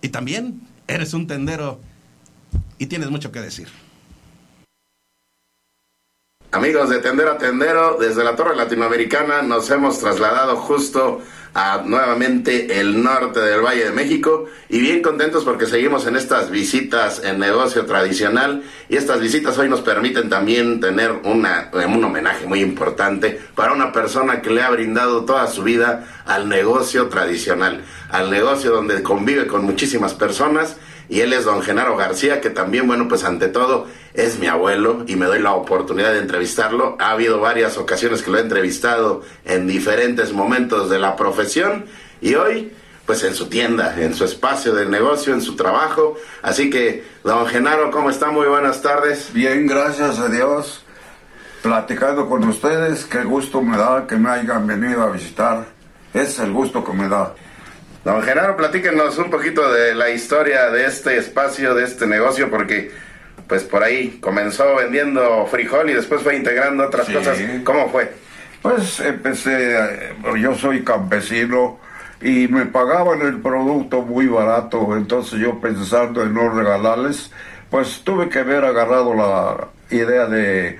Y 0.00 0.08
también 0.08 0.62
eres 0.88 1.12
un 1.12 1.26
tendero 1.26 1.78
y 2.78 2.86
tienes 2.86 3.10
mucho 3.10 3.30
que 3.30 3.42
decir. 3.42 3.68
Amigos 6.56 6.88
de 6.88 7.00
Tendero 7.00 7.32
a 7.32 7.36
Tendero, 7.36 7.98
desde 8.00 8.24
la 8.24 8.34
Torre 8.34 8.56
Latinoamericana 8.56 9.42
nos 9.42 9.68
hemos 9.68 9.98
trasladado 9.98 10.56
justo 10.56 11.20
a 11.56 11.82
nuevamente 11.82 12.80
el 12.80 13.02
norte 13.02 13.40
del 13.40 13.62
Valle 13.62 13.86
de 13.86 13.90
México. 13.90 14.44
Y 14.68 14.78
bien 14.78 15.00
contentos 15.00 15.42
porque 15.42 15.64
seguimos 15.64 16.06
en 16.06 16.14
estas 16.14 16.50
visitas 16.50 17.24
en 17.24 17.38
negocio 17.38 17.86
tradicional. 17.86 18.62
Y 18.90 18.96
estas 18.96 19.20
visitas 19.20 19.56
hoy 19.56 19.70
nos 19.70 19.80
permiten 19.80 20.28
también 20.28 20.80
tener 20.80 21.12
una, 21.24 21.70
un 21.72 22.04
homenaje 22.04 22.46
muy 22.46 22.60
importante 22.60 23.40
para 23.54 23.72
una 23.72 23.90
persona 23.90 24.42
que 24.42 24.50
le 24.50 24.60
ha 24.60 24.68
brindado 24.68 25.24
toda 25.24 25.46
su 25.46 25.62
vida 25.62 26.04
al 26.26 26.50
negocio 26.50 27.06
tradicional, 27.06 27.82
al 28.10 28.30
negocio 28.30 28.70
donde 28.70 29.02
convive 29.02 29.46
con 29.46 29.64
muchísimas 29.64 30.12
personas. 30.12 30.76
Y 31.08 31.20
él 31.20 31.32
es 31.32 31.44
don 31.44 31.62
Genaro 31.62 31.96
García, 31.96 32.42
que 32.42 32.50
también, 32.50 32.86
bueno, 32.86 33.08
pues 33.08 33.24
ante 33.24 33.48
todo 33.48 33.86
es 34.16 34.38
mi 34.38 34.46
abuelo 34.46 35.04
y 35.06 35.14
me 35.14 35.26
doy 35.26 35.40
la 35.40 35.52
oportunidad 35.52 36.12
de 36.12 36.20
entrevistarlo. 36.20 36.96
Ha 36.98 37.10
habido 37.10 37.38
varias 37.38 37.76
ocasiones 37.76 38.22
que 38.22 38.30
lo 38.30 38.38
he 38.38 38.40
entrevistado 38.40 39.22
en 39.44 39.66
diferentes 39.66 40.32
momentos 40.32 40.88
de 40.88 40.98
la 40.98 41.16
profesión 41.16 41.84
y 42.22 42.34
hoy, 42.34 42.72
pues 43.04 43.22
en 43.24 43.34
su 43.34 43.48
tienda, 43.48 43.94
en 44.00 44.14
su 44.14 44.24
espacio 44.24 44.74
de 44.74 44.86
negocio, 44.86 45.34
en 45.34 45.42
su 45.42 45.54
trabajo. 45.54 46.16
Así 46.42 46.70
que, 46.70 47.04
don 47.24 47.46
Genaro, 47.46 47.90
¿cómo 47.90 48.08
está? 48.08 48.30
Muy 48.30 48.46
buenas 48.46 48.80
tardes. 48.80 49.32
Bien, 49.34 49.66
gracias 49.66 50.18
a 50.18 50.28
Dios. 50.28 50.82
Platicando 51.62 52.26
con 52.28 52.44
ustedes, 52.44 53.04
qué 53.04 53.22
gusto 53.22 53.60
me 53.60 53.76
da 53.76 54.06
que 54.06 54.16
me 54.16 54.30
hayan 54.30 54.66
venido 54.66 55.02
a 55.02 55.10
visitar. 55.10 55.66
Es 56.14 56.38
el 56.38 56.52
gusto 56.52 56.82
que 56.82 56.92
me 56.92 57.08
da. 57.08 57.34
Don 58.02 58.22
Genaro, 58.22 58.56
platíquenos 58.56 59.18
un 59.18 59.30
poquito 59.30 59.70
de 59.70 59.94
la 59.94 60.08
historia 60.10 60.70
de 60.70 60.86
este 60.86 61.18
espacio, 61.18 61.74
de 61.74 61.84
este 61.84 62.06
negocio, 62.06 62.48
porque 62.48 62.92
pues 63.48 63.62
por 63.64 63.82
ahí 63.82 64.18
comenzó 64.20 64.74
vendiendo 64.76 65.46
frijol 65.46 65.90
y 65.90 65.94
después 65.94 66.22
fue 66.22 66.36
integrando 66.36 66.84
otras 66.84 67.08
cosas. 67.08 67.38
¿Cómo 67.64 67.88
fue? 67.88 68.12
Pues 68.62 69.00
empecé, 69.00 69.76
eh, 69.78 70.14
yo 70.40 70.54
soy 70.54 70.82
campesino 70.82 71.78
y 72.20 72.48
me 72.48 72.66
pagaban 72.66 73.20
el 73.20 73.40
producto 73.40 74.02
muy 74.02 74.26
barato, 74.26 74.96
entonces 74.96 75.38
yo 75.38 75.60
pensando 75.60 76.22
en 76.22 76.34
no 76.34 76.48
regalarles, 76.50 77.30
pues 77.70 78.00
tuve 78.02 78.28
que 78.28 78.40
haber 78.40 78.64
agarrado 78.64 79.14
la 79.14 79.68
idea 79.90 80.26
de 80.26 80.78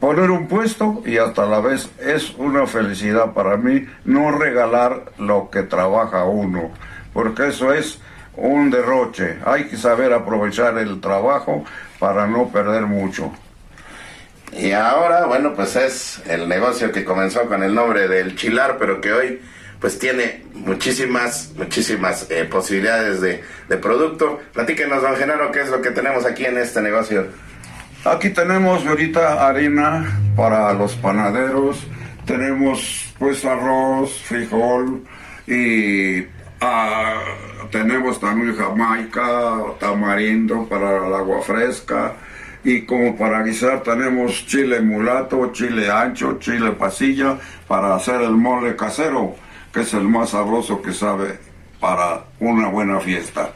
poner 0.00 0.30
un 0.30 0.48
puesto 0.48 1.02
y 1.04 1.18
hasta 1.18 1.46
la 1.46 1.60
vez 1.60 1.90
es 2.00 2.34
una 2.38 2.66
felicidad 2.66 3.32
para 3.32 3.56
mí 3.56 3.86
no 4.04 4.32
regalar 4.32 5.12
lo 5.18 5.50
que 5.50 5.62
trabaja 5.62 6.24
uno, 6.24 6.70
porque 7.12 7.48
eso 7.48 7.72
es 7.72 8.00
un 8.36 8.70
derroche. 8.70 9.38
Hay 9.44 9.64
que 9.64 9.76
saber 9.76 10.12
aprovechar 10.12 10.78
el 10.78 11.00
trabajo 11.00 11.64
para 11.98 12.26
no 12.26 12.48
perder 12.48 12.82
mucho. 12.82 13.32
Y 14.52 14.72
ahora, 14.72 15.26
bueno, 15.26 15.54
pues 15.54 15.74
es 15.76 16.22
el 16.26 16.48
negocio 16.48 16.92
que 16.92 17.04
comenzó 17.04 17.46
con 17.46 17.62
el 17.62 17.74
nombre 17.74 18.06
del 18.06 18.36
Chilar, 18.36 18.76
pero 18.78 19.00
que 19.00 19.12
hoy 19.12 19.40
pues 19.80 19.98
tiene 19.98 20.44
muchísimas, 20.54 21.52
muchísimas 21.56 22.30
eh, 22.30 22.44
posibilidades 22.44 23.20
de, 23.20 23.42
de, 23.68 23.76
producto. 23.76 24.40
Platíquenos, 24.52 25.02
don 25.02 25.16
Genaro, 25.16 25.50
qué 25.50 25.60
es 25.62 25.68
lo 25.68 25.82
que 25.82 25.90
tenemos 25.90 26.24
aquí 26.24 26.44
en 26.46 26.56
este 26.56 26.80
negocio. 26.80 27.26
Aquí 28.04 28.30
tenemos 28.30 28.86
ahorita 28.86 29.46
harina 29.46 30.20
para 30.36 30.72
los 30.74 30.94
panaderos, 30.94 31.86
tenemos 32.26 33.14
pues 33.18 33.44
arroz, 33.44 34.22
frijol 34.22 35.02
y 35.46 36.22
ah, 36.64 37.22
tenemos 37.70 38.18
también 38.20 38.56
jamaica, 38.56 39.56
tamarindo 39.78 40.66
para 40.68 41.06
el 41.06 41.14
agua 41.14 41.42
fresca 41.42 42.14
y 42.64 42.82
como 42.82 43.16
para 43.16 43.42
guisar 43.42 43.82
tenemos 43.82 44.46
chile 44.46 44.80
mulato, 44.80 45.52
chile 45.52 45.90
ancho, 45.90 46.38
chile 46.38 46.72
pasilla 46.72 47.36
para 47.68 47.94
hacer 47.94 48.22
el 48.22 48.30
mole 48.30 48.74
casero, 48.74 49.36
que 49.72 49.80
es 49.80 49.92
el 49.92 50.04
más 50.04 50.30
sabroso 50.30 50.80
que 50.80 50.92
sabe 50.92 51.38
para 51.78 52.24
una 52.40 52.68
buena 52.68 53.00
fiesta. 53.00 53.52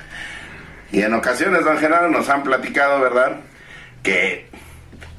Y 0.92 1.00
en 1.00 1.14
ocasiones, 1.14 1.64
don 1.64 1.78
Genaro, 1.78 2.10
nos 2.10 2.28
han 2.28 2.42
platicado, 2.42 3.00
¿verdad? 3.00 3.36
Que 4.02 4.46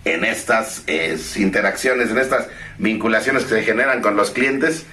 en 0.05 0.23
estas 0.23 0.83
interacciones, 1.37 2.11
en 2.11 2.19
estas 2.19 2.47
vinculaciones 2.77 3.43
que 3.43 3.55
se 3.55 3.63
generan 3.63 4.01
con 4.01 4.15
los 4.15 4.31
clientes, 4.31 4.85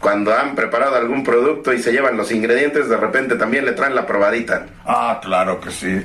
cuando 0.00 0.34
han 0.34 0.54
preparado 0.54 0.96
algún 0.96 1.24
producto 1.24 1.72
y 1.72 1.82
se 1.82 1.92
llevan 1.92 2.16
los 2.16 2.30
ingredientes, 2.32 2.88
de 2.88 2.96
repente 2.96 3.36
también 3.36 3.64
le 3.64 3.72
traen 3.72 3.94
la 3.94 4.06
probadita. 4.06 4.66
Ah, 4.84 5.20
claro 5.22 5.60
que 5.60 5.70
sí 5.70 6.04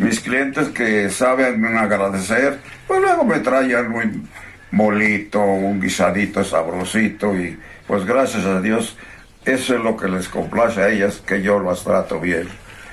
mis 0.00 0.20
clientes 0.20 0.68
que 0.68 1.10
saben 1.10 1.64
agradecer, 1.76 2.58
pues 2.86 3.00
luego 3.02 3.22
me 3.24 3.40
traen 3.40 3.92
un 3.92 4.28
molito, 4.70 5.42
un 5.42 5.78
guisadito 5.78 6.42
sabrosito 6.42 7.36
y 7.36 7.58
pues 7.86 8.06
gracias 8.06 8.46
a 8.46 8.60
Dios 8.60 8.96
eso 9.44 9.74
es 9.74 9.80
lo 9.80 9.96
que 9.96 10.08
les 10.08 10.28
complace 10.28 10.82
a 10.82 10.88
ellas, 10.88 11.22
que 11.26 11.42
yo 11.42 11.60
las 11.60 11.84
trato 11.84 12.18
bien. 12.18 12.48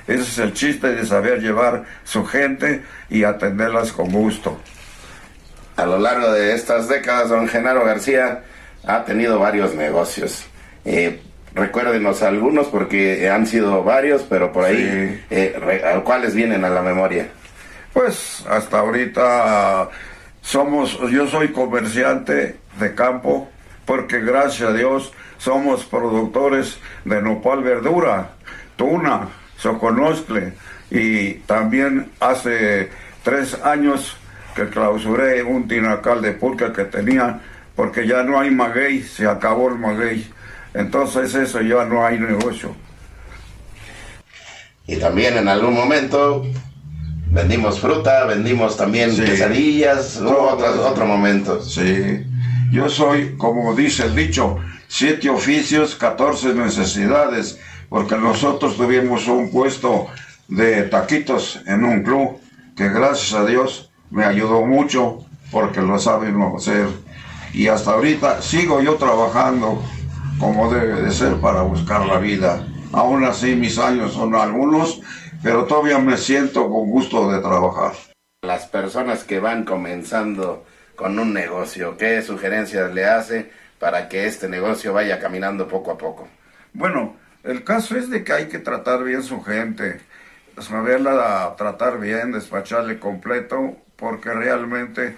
Ese 0.06 0.22
es 0.22 0.38
el 0.38 0.52
chiste 0.52 0.94
de 0.94 1.04
saber 1.06 1.40
llevar 1.40 1.84
su 2.04 2.26
gente 2.26 2.82
y 3.08 3.24
atenderlas 3.24 3.92
con 3.92 4.10
gusto. 4.10 4.60
A 5.76 5.86
lo 5.86 5.98
largo 5.98 6.32
de 6.32 6.54
estas 6.54 6.88
décadas, 6.88 7.28
don 7.30 7.48
Genaro 7.48 7.84
García 7.84 8.42
ha 8.88 9.04
tenido 9.04 9.38
varios 9.38 9.74
negocios. 9.74 10.44
Eh, 10.84 11.20
Recuérdenos 11.54 12.22
algunos 12.22 12.68
porque 12.68 13.28
han 13.28 13.46
sido 13.46 13.82
varios, 13.82 14.22
pero 14.22 14.52
por 14.52 14.64
ahí, 14.64 15.24
eh, 15.30 16.00
¿cuáles 16.04 16.34
vienen 16.34 16.64
a 16.64 16.68
la 16.68 16.82
memoria? 16.82 17.28
Pues 17.92 18.44
hasta 18.48 18.78
ahorita 18.78 19.88
somos, 20.40 20.98
yo 21.10 21.26
soy 21.26 21.48
comerciante 21.48 22.56
de 22.78 22.94
campo 22.94 23.48
porque 23.86 24.20
gracias 24.20 24.68
a 24.68 24.72
Dios 24.72 25.12
somos 25.38 25.84
productores 25.84 26.78
de 27.04 27.20
nopal 27.22 27.62
verdura, 27.62 28.30
tuna, 28.76 29.28
soconoscle 29.56 30.52
y 30.90 31.34
también 31.46 32.10
hace 32.20 32.90
tres 33.24 33.60
años 33.64 34.16
que 34.54 34.68
clausuré 34.68 35.42
un 35.42 35.66
tinacal 35.66 36.22
de 36.22 36.32
pulque 36.32 36.72
que 36.72 36.84
tenía 36.84 37.40
porque 37.78 38.08
ya 38.08 38.24
no 38.24 38.40
hay 38.40 38.50
maguey, 38.50 39.04
se 39.04 39.24
acabó 39.24 39.68
el 39.68 39.78
maguey 39.78 40.28
entonces 40.74 41.32
eso 41.32 41.60
ya 41.60 41.84
no 41.84 42.04
hay 42.04 42.18
negocio. 42.18 42.74
Y 44.88 44.96
también 44.96 45.36
en 45.36 45.48
algún 45.48 45.74
momento 45.74 46.44
vendimos 47.30 47.78
fruta, 47.78 48.24
vendimos 48.24 48.76
también 48.76 49.14
quesadillas, 49.14 50.20
otro 50.20 51.06
momento. 51.06 51.62
Sí, 51.62 52.26
yo 52.72 52.88
soy, 52.88 53.36
como 53.36 53.76
dice 53.76 54.06
el 54.06 54.16
dicho, 54.16 54.56
siete 54.88 55.30
oficios, 55.30 55.94
catorce 55.94 56.54
necesidades, 56.54 57.60
porque 57.88 58.16
nosotros 58.16 58.76
tuvimos 58.76 59.28
un 59.28 59.52
puesto 59.52 60.08
de 60.48 60.82
taquitos 60.82 61.60
en 61.64 61.84
un 61.84 62.02
club 62.02 62.40
que 62.76 62.88
gracias 62.88 63.34
a 63.34 63.44
Dios 63.46 63.88
me 64.10 64.24
ayudó 64.24 64.66
mucho 64.66 65.24
porque 65.52 65.80
lo 65.80 65.96
saben 66.00 66.42
hacer. 66.56 67.07
Y 67.58 67.66
hasta 67.66 67.90
ahorita 67.90 68.40
sigo 68.40 68.80
yo 68.80 68.94
trabajando 68.94 69.82
como 70.38 70.72
debe 70.72 71.02
de 71.02 71.10
ser 71.10 71.40
para 71.40 71.62
buscar 71.62 72.06
la 72.06 72.18
vida. 72.18 72.64
Aún 72.92 73.24
así 73.24 73.56
mis 73.56 73.80
años 73.80 74.12
son 74.12 74.36
algunos, 74.36 75.00
pero 75.42 75.64
todavía 75.64 75.98
me 75.98 76.16
siento 76.16 76.70
con 76.70 76.88
gusto 76.88 77.28
de 77.32 77.40
trabajar. 77.40 77.94
Las 78.42 78.68
personas 78.68 79.24
que 79.24 79.40
van 79.40 79.64
comenzando 79.64 80.64
con 80.94 81.18
un 81.18 81.34
negocio, 81.34 81.96
¿qué 81.96 82.22
sugerencias 82.22 82.94
le 82.94 83.06
hace 83.06 83.50
para 83.80 84.08
que 84.08 84.28
este 84.28 84.48
negocio 84.48 84.92
vaya 84.92 85.18
caminando 85.18 85.66
poco 85.66 85.90
a 85.90 85.98
poco? 85.98 86.28
Bueno, 86.72 87.16
el 87.42 87.64
caso 87.64 87.96
es 87.96 88.08
de 88.08 88.22
que 88.22 88.34
hay 88.34 88.46
que 88.46 88.60
tratar 88.60 89.02
bien 89.02 89.24
su 89.24 89.42
gente, 89.42 90.00
saberla 90.60 91.56
tratar 91.58 91.98
bien, 91.98 92.30
despacharle 92.30 93.00
completo, 93.00 93.78
porque 93.96 94.32
realmente 94.32 95.16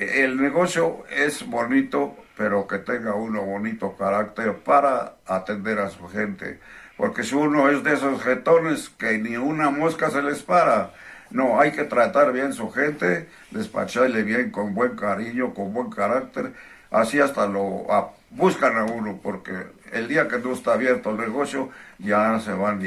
el 0.00 0.40
negocio 0.40 1.04
es 1.10 1.46
bonito, 1.46 2.16
pero 2.34 2.66
que 2.66 2.78
tenga 2.78 3.14
uno 3.14 3.42
bonito 3.42 3.94
carácter 3.96 4.56
para 4.56 5.16
atender 5.26 5.78
a 5.78 5.90
su 5.90 6.08
gente. 6.08 6.58
Porque 6.96 7.22
si 7.22 7.34
uno 7.34 7.68
es 7.68 7.84
de 7.84 7.92
esos 7.92 8.22
jetones 8.22 8.88
que 8.88 9.18
ni 9.18 9.36
una 9.36 9.70
mosca 9.70 10.10
se 10.10 10.22
les 10.22 10.42
para, 10.42 10.92
no, 11.30 11.60
hay 11.60 11.72
que 11.72 11.84
tratar 11.84 12.32
bien 12.32 12.54
su 12.54 12.70
gente, 12.70 13.28
despacharle 13.50 14.22
bien 14.22 14.50
con 14.50 14.74
buen 14.74 14.96
cariño, 14.96 15.52
con 15.52 15.74
buen 15.74 15.90
carácter, 15.90 16.54
así 16.90 17.20
hasta 17.20 17.46
lo 17.46 17.86
buscan 18.30 18.78
a 18.78 18.84
uno, 18.84 19.20
porque 19.22 19.52
el 19.92 20.08
día 20.08 20.28
que 20.28 20.38
no 20.38 20.54
está 20.54 20.74
abierto 20.74 21.10
el 21.10 21.18
negocio 21.18 21.68
ya 21.98 22.40
se 22.40 22.52
van 22.52 22.80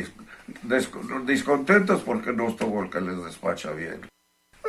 descontentos 0.63 2.01
porque 2.01 2.33
no 2.33 2.47
estuvo 2.47 2.83
el 2.83 2.89
que 2.89 3.01
les 3.01 3.23
despacha 3.23 3.71
bien. 3.71 4.12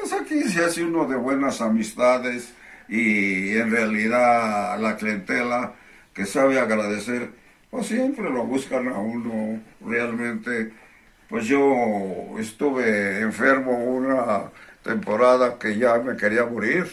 Pues 0.04 0.20
aquí 0.20 0.42
se 0.42 0.62
hace 0.62 0.84
uno 0.84 1.06
de 1.06 1.16
buenas 1.16 1.62
amistades, 1.62 2.52
y 2.88 3.56
en 3.56 3.70
realidad 3.70 4.78
la 4.78 4.98
clientela 4.98 5.76
que 6.12 6.26
sabe 6.26 6.60
agradecer, 6.60 7.30
pues 7.70 7.86
siempre 7.86 8.28
lo 8.28 8.44
buscan 8.44 8.88
a 8.88 8.98
uno 8.98 9.62
realmente. 9.80 10.74
Pues 11.26 11.46
yo 11.46 12.36
estuve 12.38 13.20
enfermo 13.20 13.82
una 13.82 14.50
temporada 14.82 15.58
que 15.58 15.78
ya 15.78 15.96
me 15.96 16.18
quería 16.18 16.44
morir, 16.44 16.86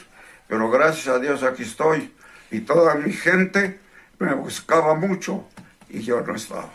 pero 0.47 0.72
gracias 0.72 1.14
a 1.14 1.20
Dios 1.20 1.43
aquí 1.43 1.64
estoy 1.64 2.14
y 2.49 2.62
toda 2.62 2.95
mi 2.95 3.12
gente 3.12 3.78
me 4.20 4.34
buscaba 4.36 4.95
mucho 4.95 5.49
y 5.89 5.99
yo 5.99 6.22
no 6.22 6.34
estaba. 6.34 6.72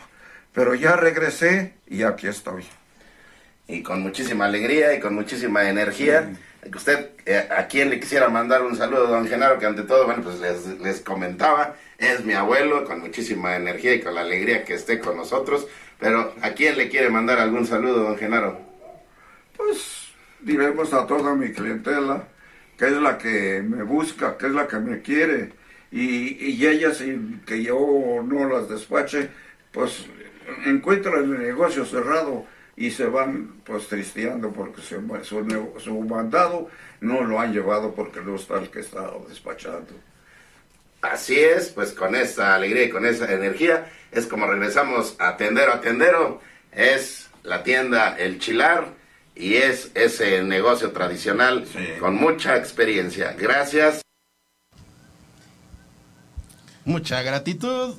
Pero 0.53 0.75
ya 0.75 0.97
regresé 0.97 1.73
y 1.87 2.03
aquí 2.03 2.27
estoy. 2.27 2.63
Y 3.67 3.83
con 3.83 4.01
muchísima 4.01 4.45
alegría 4.45 4.95
y 4.95 4.99
con 4.99 5.13
muchísima 5.13 5.69
energía. 5.69 6.31
Usted, 6.73 7.09
eh, 7.25 7.47
a 7.49 7.67
quien 7.67 7.89
le 7.89 7.99
quisiera 7.99 8.29
mandar 8.29 8.63
un 8.63 8.75
saludo, 8.75 9.07
don 9.07 9.27
Genaro, 9.27 9.59
que 9.59 9.65
ante 9.65 9.83
todo, 9.83 10.05
bueno, 10.05 10.23
pues 10.23 10.39
les, 10.39 10.79
les, 10.79 11.01
comentaba, 11.01 11.75
es 11.97 12.23
mi 12.23 12.33
abuelo, 12.33 12.85
con 12.85 12.99
muchísima 12.99 13.55
energía 13.55 13.93
y 13.93 14.01
con 14.01 14.15
la 14.15 14.21
alegría 14.21 14.63
que 14.63 14.73
esté 14.73 14.99
con 14.99 15.17
nosotros, 15.17 15.67
pero 15.99 16.33
¿a 16.41 16.51
quién 16.51 16.77
le 16.77 16.89
quiere 16.89 17.09
mandar 17.09 17.39
algún 17.39 17.65
saludo, 17.65 18.03
don 18.03 18.17
Genaro? 18.17 18.59
Pues 19.55 20.07
diremos 20.41 20.93
a 20.93 21.07
toda 21.07 21.35
mi 21.35 21.51
clientela, 21.51 22.27
que 22.77 22.85
es 22.85 22.93
la 22.93 23.17
que 23.17 23.61
me 23.61 23.83
busca, 23.83 24.37
que 24.37 24.47
es 24.47 24.53
la 24.53 24.67
que 24.67 24.77
me 24.77 25.01
quiere, 25.01 25.51
y, 25.91 26.51
y 26.51 26.67
ellas, 26.67 26.97
sin 26.97 27.41
que 27.45 27.63
yo 27.63 27.77
no 28.25 28.49
las 28.49 28.67
despache, 28.69 29.29
pues 29.71 30.05
encuentran 30.65 31.23
el 31.23 31.39
negocio 31.39 31.85
cerrado 31.85 32.45
y 32.77 32.91
se 32.91 33.07
van 33.07 33.55
pues 33.65 33.87
tristeando 33.87 34.53
porque 34.53 34.81
su, 34.81 34.95
su, 35.79 35.99
mandado 36.01 36.69
no 37.01 37.23
lo 37.23 37.39
han 37.39 37.51
llevado 37.51 37.93
porque 37.95 38.21
no 38.21 38.35
está 38.35 38.59
el 38.59 38.69
que 38.69 38.81
está 38.81 39.11
despachando. 39.27 39.93
Así 41.01 41.39
es, 41.39 41.69
pues 41.69 41.91
con 41.91 42.15
esa 42.15 42.53
alegría 42.53 42.83
y 42.83 42.89
con 42.89 43.05
esa 43.05 43.31
energía 43.33 43.91
es 44.11 44.27
como 44.27 44.45
regresamos 44.45 45.15
a 45.17 45.35
Tendero 45.37 45.73
a 45.73 45.81
Tendero, 45.81 46.39
es 46.71 47.29
la 47.43 47.63
tienda 47.63 48.15
El 48.15 48.37
Chilar 48.37 48.93
y 49.35 49.55
es 49.55 49.91
ese 49.95 50.43
negocio 50.43 50.91
tradicional 50.91 51.65
con 51.99 52.15
mucha 52.15 52.57
experiencia. 52.57 53.35
Gracias. 53.37 54.01
Mucha 56.85 57.23
gratitud, 57.23 57.95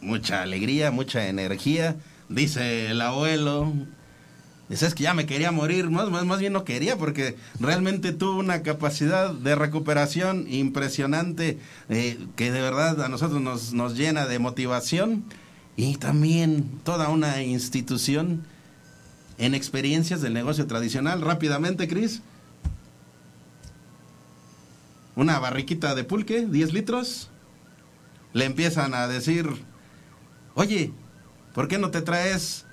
mucha 0.00 0.42
alegría, 0.42 0.92
mucha 0.92 1.28
energía, 1.28 1.96
dice 2.28 2.90
el 2.90 3.00
abuelo, 3.00 3.72
Dices 4.68 4.94
que 4.94 5.04
ya 5.04 5.14
me 5.14 5.26
quería 5.26 5.52
morir, 5.52 5.90
más, 5.90 6.10
más, 6.10 6.24
más 6.24 6.40
bien 6.40 6.52
no 6.52 6.64
quería 6.64 6.96
porque 6.98 7.36
realmente 7.60 8.12
tuvo 8.12 8.38
una 8.38 8.62
capacidad 8.62 9.32
de 9.32 9.54
recuperación 9.54 10.46
impresionante 10.48 11.58
eh, 11.88 12.18
que 12.34 12.50
de 12.50 12.60
verdad 12.60 13.00
a 13.02 13.08
nosotros 13.08 13.40
nos, 13.40 13.72
nos 13.72 13.96
llena 13.96 14.26
de 14.26 14.40
motivación 14.40 15.24
y 15.76 15.96
también 15.98 16.68
toda 16.82 17.10
una 17.10 17.42
institución 17.42 18.44
en 19.38 19.54
experiencias 19.54 20.20
del 20.20 20.34
negocio 20.34 20.66
tradicional. 20.66 21.20
Rápidamente, 21.20 21.86
Cris. 21.86 22.22
una 25.16 25.38
barriquita 25.38 25.94
de 25.94 26.04
pulque, 26.04 26.46
10 26.46 26.72
litros, 26.74 27.30
le 28.34 28.44
empiezan 28.44 28.94
a 28.94 29.08
decir, 29.08 29.48
oye, 30.54 30.92
¿por 31.54 31.68
qué 31.68 31.78
no 31.78 31.90
te 31.90 32.02
traes 32.02 32.66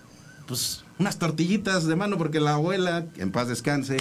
pues 0.45 0.82
unas 1.03 1.19
tortillitas 1.19 1.85
de 1.85 1.95
mano? 1.95 2.17
Porque 2.17 2.39
la 2.39 2.53
abuela, 2.53 3.05
en 3.17 3.31
paz 3.31 3.47
descanse, 3.47 3.97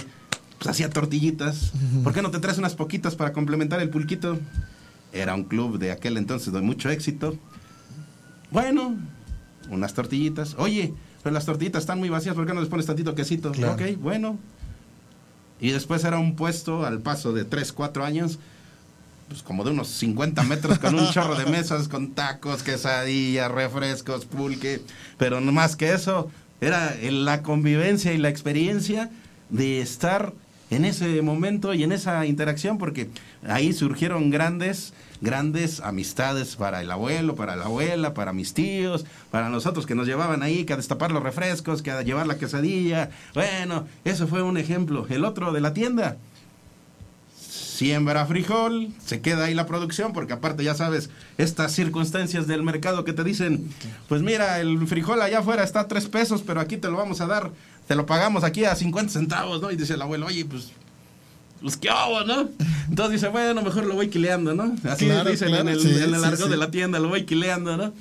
pues 0.57 0.67
hacía 0.67 0.89
tortillitas. 0.89 1.73
¿Por 2.03 2.13
qué 2.13 2.21
no 2.21 2.31
te 2.31 2.39
traes 2.39 2.57
unas 2.57 2.75
poquitas 2.75 3.15
para 3.15 3.33
complementar 3.33 3.81
el 3.81 3.89
pulquito? 3.89 4.39
Era 5.11 5.35
un 5.35 5.43
club 5.43 5.77
de 5.77 5.91
aquel 5.91 6.17
entonces 6.17 6.53
de 6.53 6.61
mucho 6.61 6.89
éxito. 6.89 7.37
Bueno, 8.51 8.95
unas 9.69 9.93
tortillitas. 9.93 10.55
Oye, 10.57 10.93
pero 11.21 11.33
las 11.33 11.45
tortillitas 11.45 11.83
están 11.83 11.99
muy 11.99 12.09
vacías, 12.09 12.35
¿por 12.35 12.45
qué 12.45 12.53
no 12.53 12.61
les 12.61 12.69
pones 12.69 12.85
tantito 12.85 13.13
quesito? 13.15 13.51
Claro. 13.51 13.73
Ok, 13.73 13.97
bueno. 13.99 14.39
Y 15.59 15.71
después 15.71 16.03
era 16.03 16.19
un 16.19 16.35
puesto 16.35 16.85
al 16.85 16.99
paso 16.99 17.33
de 17.33 17.45
3, 17.45 17.71
4 17.73 18.03
años, 18.03 18.39
pues 19.27 19.43
como 19.43 19.63
de 19.63 19.71
unos 19.71 19.87
50 19.87 20.43
metros 20.43 20.79
con 20.79 20.95
un 20.95 21.09
chorro 21.11 21.35
de 21.35 21.45
mesas, 21.45 21.87
con 21.87 22.11
tacos, 22.11 22.63
quesadillas, 22.63 23.51
refrescos, 23.51 24.25
pulque. 24.25 24.81
Pero 25.17 25.41
no 25.41 25.51
más 25.51 25.75
que 25.75 25.93
eso, 25.93 26.29
era 26.63 26.95
la 27.01 27.43
convivencia 27.43 28.13
y 28.13 28.17
la 28.17 28.29
experiencia 28.29 29.09
de 29.49 29.81
estar 29.81 30.33
en 30.69 30.85
ese 30.85 31.21
momento 31.21 31.73
y 31.73 31.83
en 31.83 31.91
esa 31.91 32.25
interacción, 32.25 32.77
porque 32.77 33.09
ahí 33.47 33.73
surgieron 33.73 34.29
grandes, 34.29 34.93
grandes 35.21 35.79
amistades 35.81 36.55
para 36.55 36.81
el 36.81 36.89
abuelo, 36.89 37.35
para 37.35 37.55
la 37.55 37.65
abuela, 37.65 38.13
para 38.13 38.33
mis 38.33 38.53
tíos, 38.53 39.05
para 39.29 39.49
nosotros 39.49 39.85
que 39.85 39.95
nos 39.95 40.07
llevaban 40.07 40.41
ahí, 40.41 40.65
que 40.65 40.73
a 40.73 40.77
destapar 40.77 41.11
los 41.11 41.21
refrescos, 41.21 41.81
que 41.81 41.91
a 41.91 42.01
llevar 42.01 42.27
la 42.27 42.37
quesadilla. 42.37 43.11
Bueno, 43.33 43.85
eso 44.03 44.27
fue 44.27 44.41
un 44.41 44.57
ejemplo. 44.57 45.05
El 45.09 45.25
otro 45.25 45.51
de 45.51 45.61
la 45.61 45.73
tienda, 45.73 46.17
siembra 47.73 48.25
frijol, 48.27 48.89
se 49.03 49.19
queda 49.21 49.45
ahí 49.45 49.55
la 49.55 49.65
producción, 49.65 50.13
porque 50.13 50.33
aparte 50.33 50.63
ya 50.63 50.75
sabes, 50.75 51.09
estas 51.37 51.73
circunstancias 51.73 52.45
del 52.45 52.61
mercado 52.61 53.03
que 53.03 53.13
te 53.13 53.23
dicen, 53.23 53.67
pues 54.07 54.21
mira, 54.21 54.59
el 54.59 54.87
frijol 54.87 55.21
allá 55.21 55.39
afuera 55.39 55.63
está 55.63 55.81
a 55.81 55.87
tres 55.87 56.07
pesos, 56.07 56.43
pero 56.45 56.59
aquí 56.59 56.77
te 56.77 56.89
lo 56.89 56.97
vamos 56.97 57.19
a 57.21 57.25
dar, 57.25 57.51
te 57.87 57.95
lo 57.95 58.05
pagamos 58.05 58.43
aquí 58.43 58.63
a 58.65 58.75
50 58.75 59.11
centavos, 59.11 59.59
¿no? 59.61 59.71
Y 59.71 59.75
dice 59.75 59.95
el 59.95 60.01
abuelo, 60.03 60.27
oye, 60.27 60.45
pues, 60.45 60.71
pues 61.61 61.75
qué 61.75 61.89
hago, 61.89 62.23
¿no? 62.25 62.49
Entonces 62.89 63.21
dice, 63.21 63.29
bueno, 63.29 63.61
mejor 63.63 63.85
lo 63.85 63.95
voy 63.95 64.09
quileando, 64.09 64.53
¿no? 64.53 64.75
Así 64.87 65.05
Claro, 65.05 65.31
dicen 65.31 65.47
claro, 65.47 65.63
en 65.63 65.69
el, 65.69 65.81
sí, 65.81 65.89
en 65.89 66.13
el 66.13 66.19
sí, 66.19 66.25
argot 66.25 66.45
sí. 66.45 66.49
de 66.49 66.57
la 66.57 66.69
tienda, 66.69 66.99
lo 66.99 67.09
voy 67.09 67.23
quileando, 67.23 67.75
¿no? 67.75 67.91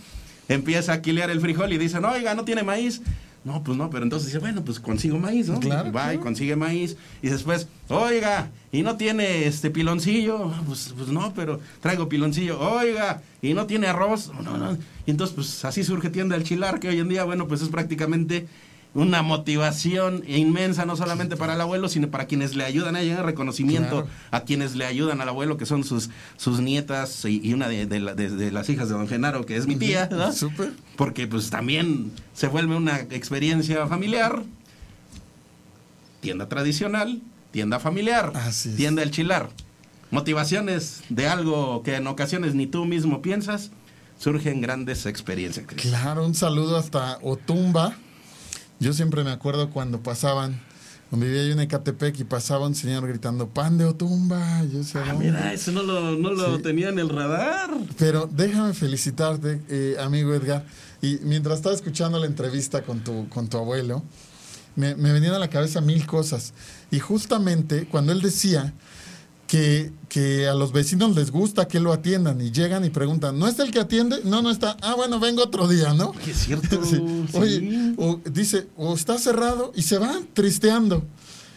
Empieza 0.48 0.92
a 0.92 1.00
quilear 1.00 1.30
el 1.30 1.40
frijol 1.40 1.72
y 1.72 1.78
dicen, 1.78 2.04
oiga, 2.04 2.34
¿no 2.34 2.44
tiene 2.44 2.62
maíz? 2.62 3.00
No, 3.45 3.62
pues 3.64 3.76
no, 3.76 3.90
pero 3.90 4.05
entonces 4.05 4.26
dice, 4.28 4.38
bueno, 4.38 4.64
pues 4.64 4.78
consigo 4.78 5.18
maíz, 5.18 5.49
¿no? 5.49 5.59
Claro, 5.59 5.90
va 5.93 6.14
y 6.14 6.18
consigue 6.18 6.55
maíz. 6.55 6.97
Y 7.22 7.28
después, 7.28 7.66
oiga, 7.88 8.51
¿y 8.70 8.82
no 8.82 8.97
tiene 8.97 9.47
este 9.47 9.70
piloncillo? 9.70 10.53
Ah, 10.55 10.62
Pues, 10.64 10.95
pues 10.97 11.09
no, 11.09 11.32
pero 11.34 11.59
traigo 11.80 12.09
piloncillo. 12.09 12.61
Oiga, 12.61 13.20
¿y 13.43 13.53
no 13.55 13.66
tiene 13.66 13.88
arroz? 13.88 14.30
No, 14.32 14.43
no, 14.43 14.57
no. 14.59 14.78
Y 15.07 15.11
entonces, 15.11 15.34
pues 15.34 15.64
así 15.64 15.82
surge 15.82 16.09
Tienda 16.11 16.36
del 16.36 16.45
Chilar, 16.45 16.78
que 16.78 16.88
hoy 16.88 17.01
en 17.01 17.09
día, 17.09 17.24
bueno, 17.24 17.49
pues 17.49 17.62
es 17.62 17.68
prácticamente 17.68 18.47
una 18.95 19.22
motivación 19.22 20.22
inmensa, 20.26 20.84
no 20.84 20.97
solamente 20.97 21.36
para 21.36 21.55
el 21.55 21.61
abuelo, 21.62 21.88
sino 21.88 22.11
para 22.11 22.26
quienes 22.26 22.55
le 22.55 22.64
ayudan 22.64 22.95
a 22.95 23.03
llegar 23.03 23.24
reconocimiento, 23.24 24.03
Claro. 24.03 24.09
a 24.30 24.40
quienes 24.40 24.74
le 24.76 24.84
ayudan 24.84 25.20
al 25.22 25.28
abuelo, 25.30 25.57
que 25.57 25.64
son 25.64 25.82
sus, 25.82 26.11
sus 26.36 26.61
nietas 26.61 27.24
y, 27.24 27.40
y 27.43 27.55
una 27.55 27.68
de, 27.68 27.86
de 27.86 28.01
la- 28.01 28.14
de- 28.14 28.28
de 28.28 28.51
las 28.53 28.68
hijas 28.68 28.88
de 28.88 28.95
don 28.95 29.09
Genaro, 29.09 29.47
que 29.47 29.57
es 29.57 29.66
mi 29.66 29.76
tía, 29.76 30.09
¿no? 30.12 30.30
Súper. 30.32 30.72
porque 30.97 31.26
pues 31.26 31.49
también 31.49 32.12
se 32.34 32.49
vuelve 32.49 32.76
una 32.76 32.99
experiencia 33.01 33.86
familiar. 33.86 34.43
Tienda 36.20 36.49
tradicional, 36.49 37.20
tienda 37.51 37.80
familiar, 37.80 38.32
tienda 38.76 39.03
el 39.03 39.11
chilar. 39.11 39.49
Motivaciones 40.11 41.03
de 41.09 41.26
algo 41.28 41.82
que 41.82 41.97
en 41.97 42.07
ocasiones 42.07 42.55
ni 42.55 42.66
tú 42.66 42.84
mismo 42.84 43.22
piensas, 43.22 43.70
surgen 44.18 44.61
grandes 44.61 45.07
experiencias. 45.07 45.66
Claro, 45.66 46.24
un 46.26 46.34
saludo 46.34 46.76
hasta 46.76 47.18
Otumba. 47.22 47.97
Yo 48.83 48.93
siempre 48.93 49.22
me 49.22 49.30
acuerdo 49.30 49.70
cuando 49.70 50.01
pasaban, 50.03 50.61
cuando 51.09 51.26
vivía 51.26 51.45
yo 51.45 51.53
en 51.53 51.61
Ecatepec 51.61 52.18
y 52.18 52.24
pasaba 52.24 52.66
un 52.66 52.74
señor 52.74 53.07
gritando, 53.07 53.47
pan 53.49 53.78
de 53.78 53.85
Otumba. 53.85 54.64
Yo 54.64 54.78
decía, 54.78 55.05
Ah, 55.09 55.14
mira, 55.14 55.53
eso 55.53 55.70
no 55.70 55.85
lo, 55.85 56.16
no 56.18 56.33
lo 56.33 56.57
Sí. 56.57 56.62
tenía 56.62 56.89
en 56.89 56.99
el 56.99 57.09
radar. 57.09 57.70
Pero 57.97 58.28
déjame 58.33 58.74
felicitarte, 58.74 59.61
eh, 59.68 59.97
amigo 60.01 60.35
Edgar. 60.35 60.64
Y 61.01 61.18
mientras 61.22 61.59
estaba 61.59 61.74
escuchando 61.76 62.18
la 62.18 62.26
entrevista 62.26 62.83
con 62.83 63.05
tu, 63.05 63.28
con 63.28 63.47
tu 63.49 63.57
abuelo, 63.57 64.03
me, 64.74 64.97
me 64.97 65.12
venían 65.12 65.35
a 65.35 65.39
la 65.39 65.49
cabeza 65.49 65.80
mil 65.80 66.05
cosas. 66.05 66.53
Y 66.91 66.99
justamente 66.99 67.87
cuando 67.87 68.11
él 68.11 68.20
decía 68.20 68.72
que, 69.53 69.92
que 70.09 70.48
a 70.48 70.55
los 70.55 70.72
vecinos 70.72 71.14
les 71.14 71.30
gusta 71.30 71.68
que 71.68 71.78
lo 71.78 71.92
atiendan 71.92 72.40
y 72.40 72.53
llegan 72.53 72.86
y 72.86 72.88
preguntan, 72.88 73.38
¿no 73.38 73.46
está 73.46 73.64
el 73.64 73.70
que 73.70 73.80
atiende? 73.80 74.20
No, 74.24 74.40
no 74.40 74.50
está. 74.50 74.78
Ah, 74.80 74.94
bueno, 74.94 75.20
vengo 75.20 75.42
otro 75.42 75.68
día, 75.68 75.92
¿no? 75.92 76.12
Que 76.12 76.30
es 76.30 76.38
cierto. 76.38 76.82
Sí. 76.86 76.96
sí. 77.30 77.36
Oye, 77.36 77.94
o 77.98 78.18
dice, 78.32 78.68
o 78.78 78.94
está 78.94 79.18
cerrado 79.18 79.70
y 79.74 79.82
se 79.82 79.98
van 79.98 80.26
tristeando. 80.32 81.05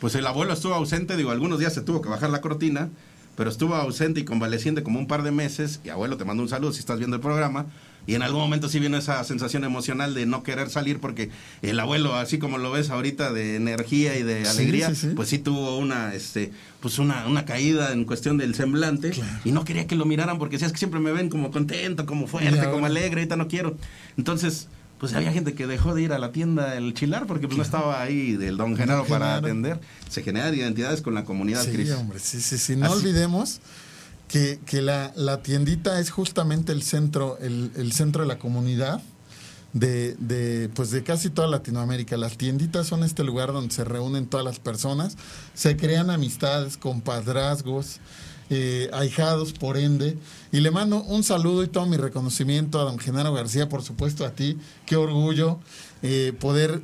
Pues 0.02 0.14
el 0.16 0.28
abuelo 0.28 0.52
estuvo 0.52 0.74
ausente, 0.74 1.16
digo, 1.16 1.32
algunos 1.32 1.58
días 1.58 1.74
se 1.74 1.80
tuvo 1.80 2.02
que 2.02 2.10
bajar 2.10 2.32
la 2.32 2.42
cortina, 2.42 2.90
pero 3.38 3.50
estuvo 3.50 3.76
ausente 3.76 4.20
y 4.20 4.26
convaleciente 4.26 4.84
como 4.84 5.00
un 5.00 5.08
par 5.08 5.24
de 5.24 5.32
meses. 5.32 5.80
Y 5.86 5.88
abuelo, 5.88 6.18
te 6.18 6.26
mando 6.26 6.44
un 6.44 6.50
saludo 6.50 6.74
si 6.74 6.80
estás 6.80 6.98
viendo 6.98 7.16
el 7.16 7.22
programa. 7.22 7.68
Y 8.08 8.16
en 8.16 8.22
algún 8.22 8.42
momento 8.42 8.70
sí 8.70 8.80
vino 8.80 8.98
esa 8.98 9.24
sensación 9.24 9.64
emocional 9.64 10.14
de 10.14 10.26
no 10.26 10.44
querer 10.44 10.70
salir 10.70 11.00
porque 11.00 11.30
el 11.62 11.80
abuelo, 11.80 12.16
así 12.16 12.38
como 12.38 12.58
lo 12.58 12.72
ves 12.72 12.90
ahorita 12.90 13.32
de 13.34 13.56
energía 13.56 14.18
y 14.18 14.24
de 14.24 14.48
alegría, 14.48 14.90
sí, 14.94 14.96
sí. 14.96 15.14
pues 15.16 15.30
sí 15.30 15.40
tuvo 15.40 15.78
una, 15.78 16.14
este, 16.14 16.52
pues 16.82 17.00
una, 17.00 17.26
una 17.28 17.46
caída 17.46 17.92
en 17.94 18.06
cuestión 18.06 18.38
del 18.38 18.54
semblante 18.56 19.12
y 19.44 19.52
no 19.52 19.64
quería 19.66 19.88
que 19.88 19.96
lo 19.96 20.06
miraran 20.06 20.38
porque 20.38 20.58
decía 20.58 20.68
es 20.68 20.74
que 20.74 20.80
siempre 20.80 21.00
me 21.00 21.12
ven 21.12 21.30
como 21.30 21.50
contento, 21.52 22.06
como 22.06 22.28
fuerte, 22.28 22.60
ahora- 22.60 22.72
como 22.72 22.86
alegre, 22.86 23.22
ahorita 23.22 23.36
no 23.38 23.48
quiero. 23.48 23.76
Entonces, 24.18 24.68
pues 25.00 25.14
había 25.14 25.34
gente 25.34 25.54
que 25.54 25.68
dejó 25.68 25.94
de 25.94 26.04
ir 26.04 26.14
a 26.14 26.20
la 26.20 26.32
tienda 26.32 26.76
el 26.78 26.94
chilar 26.94 27.26
porque 27.28 27.48
pues 27.48 27.58
no 27.58 27.64
estaba 27.64 28.02
ahí 28.02 28.38
del 28.38 28.56
don 28.56 28.78
Genaro 28.78 29.00
Don 29.00 29.08
para 29.10 29.36
atender. 29.36 29.80
Se 30.10 30.24
generan 30.24 30.54
identidades 30.56 31.02
con 31.02 31.14
la 31.16 31.26
comunidad, 31.26 31.64
Sí, 31.64 31.72
Cris. 31.72 31.92
hombre, 31.92 32.20
sí, 32.20 32.40
sí, 32.40 32.58
sí. 32.58 32.76
No 32.78 32.86
Así- 32.86 32.96
olvidemos 33.00 33.60
que, 34.28 34.60
que 34.66 34.82
la, 34.82 35.12
la 35.16 35.42
tiendita 35.42 36.00
es 36.00 36.10
justamente 36.10 36.72
el 36.72 36.84
centro, 36.84 37.38
el, 37.40 37.72
el 37.76 37.92
centro 37.92 38.24
de 38.24 38.28
la 38.28 38.40
comunidad 38.40 39.02
de, 39.74 40.16
de, 40.16 40.70
pues 40.70 40.90
de 40.92 41.04
casi 41.04 41.30
toda 41.30 41.48
Latinoamérica. 41.48 42.18
Las 42.18 42.38
tienditas 42.38 42.88
son 42.88 43.04
este 43.04 43.24
lugar 43.24 43.52
donde 43.54 43.74
se 43.74 43.84
reúnen 43.84 44.26
todas 44.26 44.46
las 44.46 44.60
personas, 44.60 45.18
se 45.54 45.76
crean 45.76 46.10
amistades, 46.10 46.78
compadrazgos, 46.78 48.00
eh, 48.50 48.90
ahijados, 48.94 49.54
por 49.54 49.78
ende. 49.78 50.18
Y 50.52 50.62
le 50.62 50.72
mando 50.72 51.04
un 51.04 51.24
saludo 51.24 51.64
y 51.64 51.68
todo 51.68 51.86
mi 51.86 51.98
reconocimiento 51.98 52.80
a 52.80 52.84
don 52.84 53.00
Genaro 53.00 53.34
García, 53.34 53.68
por 53.68 53.84
supuesto 53.84 54.26
a 54.26 54.32
ti. 54.32 54.58
Qué 54.86 54.96
orgullo 54.96 55.60
eh, 56.02 56.34
poder 56.40 56.82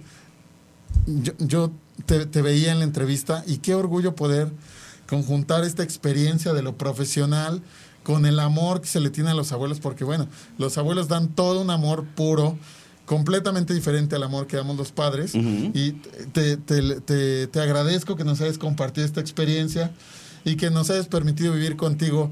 yo, 1.05 1.33
yo 1.39 1.71
te, 2.05 2.25
te 2.25 2.41
veía 2.41 2.71
en 2.71 2.79
la 2.79 2.83
entrevista 2.83 3.43
y 3.47 3.57
qué 3.57 3.73
orgullo 3.73 4.15
poder 4.15 4.51
conjuntar 5.21 5.65
esta 5.65 5.83
experiencia 5.83 6.53
de 6.53 6.61
lo 6.61 6.77
profesional 6.77 7.61
con 8.01 8.25
el 8.25 8.39
amor 8.39 8.79
que 8.79 8.87
se 8.87 9.01
le 9.01 9.09
tiene 9.09 9.29
a 9.31 9.33
los 9.33 9.51
abuelos, 9.51 9.81
porque 9.81 10.05
bueno, 10.05 10.27
los 10.57 10.77
abuelos 10.77 11.09
dan 11.09 11.27
todo 11.27 11.61
un 11.61 11.69
amor 11.69 12.05
puro, 12.15 12.57
completamente 13.05 13.73
diferente 13.73 14.15
al 14.15 14.23
amor 14.23 14.47
que 14.47 14.55
damos 14.55 14.77
los 14.77 14.93
padres. 14.93 15.35
Y 15.35 15.91
te, 16.31 16.55
te- 16.55 17.01
te- 17.01 17.47
te 17.47 17.59
agradezco 17.61 18.15
que 18.15 18.23
nos 18.23 18.39
hayas 18.39 18.57
compartido 18.57 19.05
esta 19.05 19.19
experiencia 19.19 19.91
y 20.45 20.55
que 20.55 20.69
nos 20.71 20.89
hayas 20.89 21.07
permitido 21.07 21.53
vivir 21.53 21.75
contigo 21.75 22.31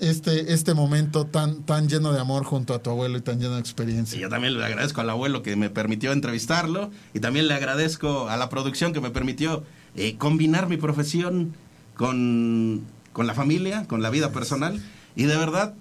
este, 0.00 0.52
este 0.52 0.74
momento 0.74 1.24
tan, 1.24 1.62
tan 1.62 1.88
lleno 1.88 2.12
de 2.12 2.20
amor 2.20 2.44
junto 2.44 2.74
a 2.74 2.82
tu 2.82 2.90
abuelo 2.90 3.16
y 3.16 3.22
tan 3.22 3.38
lleno 3.40 3.52
de 3.54 3.58
Y 3.58 3.60
experiencia. 3.60 4.20
yo 4.20 4.28
también 4.28 4.58
le 4.58 4.64
agradezco 4.66 5.00
al 5.00 5.08
abuelo 5.08 5.42
que 5.42 5.56
me 5.56 5.70
permitió 5.70 6.12
entrevistarlo 6.12 6.90
y 7.14 7.20
también 7.20 7.48
le 7.48 7.54
agradezco 7.54 8.28
a 8.28 8.36
la 8.36 8.50
producción 8.50 8.92
que 8.92 9.00
me 9.00 9.10
permitió 9.10 9.64
eh, 9.96 10.16
combinar 10.18 10.68
mi 10.68 10.76
profesión 10.76 11.54
con, 11.98 12.80
con 13.12 13.26
la 13.26 13.34
familia, 13.34 13.84
con 13.86 14.00
la 14.00 14.08
vida 14.08 14.32
personal 14.32 14.80
y 15.16 15.24
de 15.24 15.36
verdad 15.36 15.74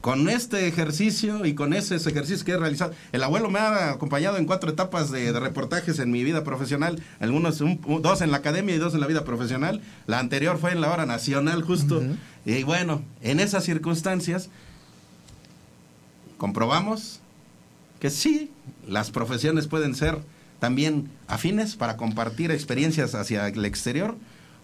con 0.00 0.28
este 0.28 0.68
ejercicio 0.68 1.44
y 1.44 1.54
con 1.54 1.72
ese 1.72 1.96
ejercicio 1.96 2.44
que 2.46 2.52
he 2.52 2.56
realizado, 2.56 2.92
el 3.10 3.24
abuelo 3.24 3.50
me 3.50 3.58
ha 3.58 3.90
acompañado 3.90 4.36
en 4.36 4.44
cuatro 4.46 4.70
etapas 4.70 5.10
de, 5.10 5.32
de 5.32 5.40
reportajes 5.40 5.98
en 5.98 6.12
mi 6.12 6.22
vida 6.22 6.44
profesional, 6.44 7.02
algunos, 7.18 7.60
un- 7.60 7.80
un- 7.84 8.00
dos 8.00 8.20
en 8.20 8.30
la 8.30 8.36
academia 8.36 8.76
y 8.76 8.78
dos 8.78 8.94
en 8.94 9.00
la 9.00 9.08
vida 9.08 9.24
profesional. 9.24 9.80
La 10.06 10.20
anterior 10.20 10.56
fue 10.58 10.70
en 10.70 10.80
la 10.80 10.92
hora 10.92 11.04
nacional 11.04 11.62
justo. 11.62 12.00
Y 12.46 12.62
bueno, 12.62 13.02
en 13.22 13.40
esas 13.40 13.64
circunstancias 13.64 14.50
comprobamos 16.36 17.20
que 18.00 18.10
sí, 18.10 18.50
las 18.86 19.10
profesiones 19.10 19.66
pueden 19.66 19.94
ser 19.94 20.18
también 20.60 21.10
afines 21.26 21.74
para 21.76 21.96
compartir 21.96 22.50
experiencias 22.52 23.14
hacia 23.14 23.48
el 23.48 23.64
exterior 23.64 24.14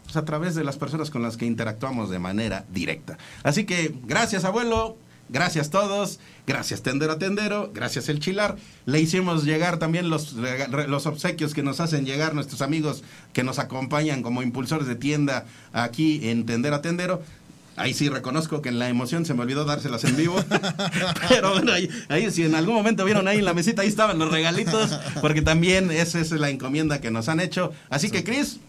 pues, 0.04 0.16
a 0.16 0.24
través 0.24 0.54
de 0.54 0.64
las 0.64 0.76
personas 0.76 1.10
con 1.10 1.22
las 1.22 1.36
que 1.36 1.46
interactuamos 1.46 2.10
de 2.10 2.18
manera 2.18 2.64
directa. 2.72 3.18
Así 3.42 3.64
que 3.64 3.94
gracias 4.04 4.44
abuelo, 4.44 4.96
gracias 5.28 5.70
todos, 5.70 6.20
gracias 6.46 6.82
tendero 6.82 7.12
a 7.12 7.18
tendero, 7.18 7.70
gracias 7.74 8.08
el 8.08 8.20
chilar. 8.20 8.56
Le 8.86 9.00
hicimos 9.00 9.44
llegar 9.44 9.78
también 9.78 10.10
los, 10.10 10.34
los 10.34 11.06
obsequios 11.06 11.54
que 11.54 11.62
nos 11.62 11.80
hacen 11.80 12.04
llegar 12.04 12.34
nuestros 12.34 12.62
amigos 12.62 13.02
que 13.32 13.44
nos 13.44 13.58
acompañan 13.58 14.22
como 14.22 14.42
impulsores 14.42 14.86
de 14.86 14.96
tienda 14.96 15.46
aquí 15.72 16.28
en 16.28 16.46
Tendero 16.46 16.76
a 16.76 16.82
Tendero. 16.82 17.22
Ahí 17.76 17.92
sí 17.92 18.08
reconozco 18.08 18.62
que 18.62 18.68
en 18.68 18.78
la 18.78 18.88
emoción 18.88 19.26
se 19.26 19.34
me 19.34 19.42
olvidó 19.42 19.64
dárselas 19.64 20.04
en 20.04 20.16
vivo. 20.16 20.36
Pero 21.28 21.54
bueno, 21.54 21.72
ahí, 21.72 21.88
ahí, 22.08 22.30
si 22.30 22.44
en 22.44 22.54
algún 22.54 22.74
momento 22.74 23.04
vieron 23.04 23.26
ahí 23.26 23.38
en 23.38 23.44
la 23.44 23.52
mesita, 23.52 23.82
ahí 23.82 23.88
estaban 23.88 24.16
los 24.18 24.30
regalitos, 24.30 24.96
porque 25.20 25.42
también 25.42 25.90
esa 25.90 26.20
es 26.20 26.30
la 26.30 26.50
encomienda 26.50 27.00
que 27.00 27.10
nos 27.10 27.28
han 27.28 27.40
hecho. 27.40 27.72
Así 27.90 28.10
que, 28.10 28.22
Cris, 28.22 28.60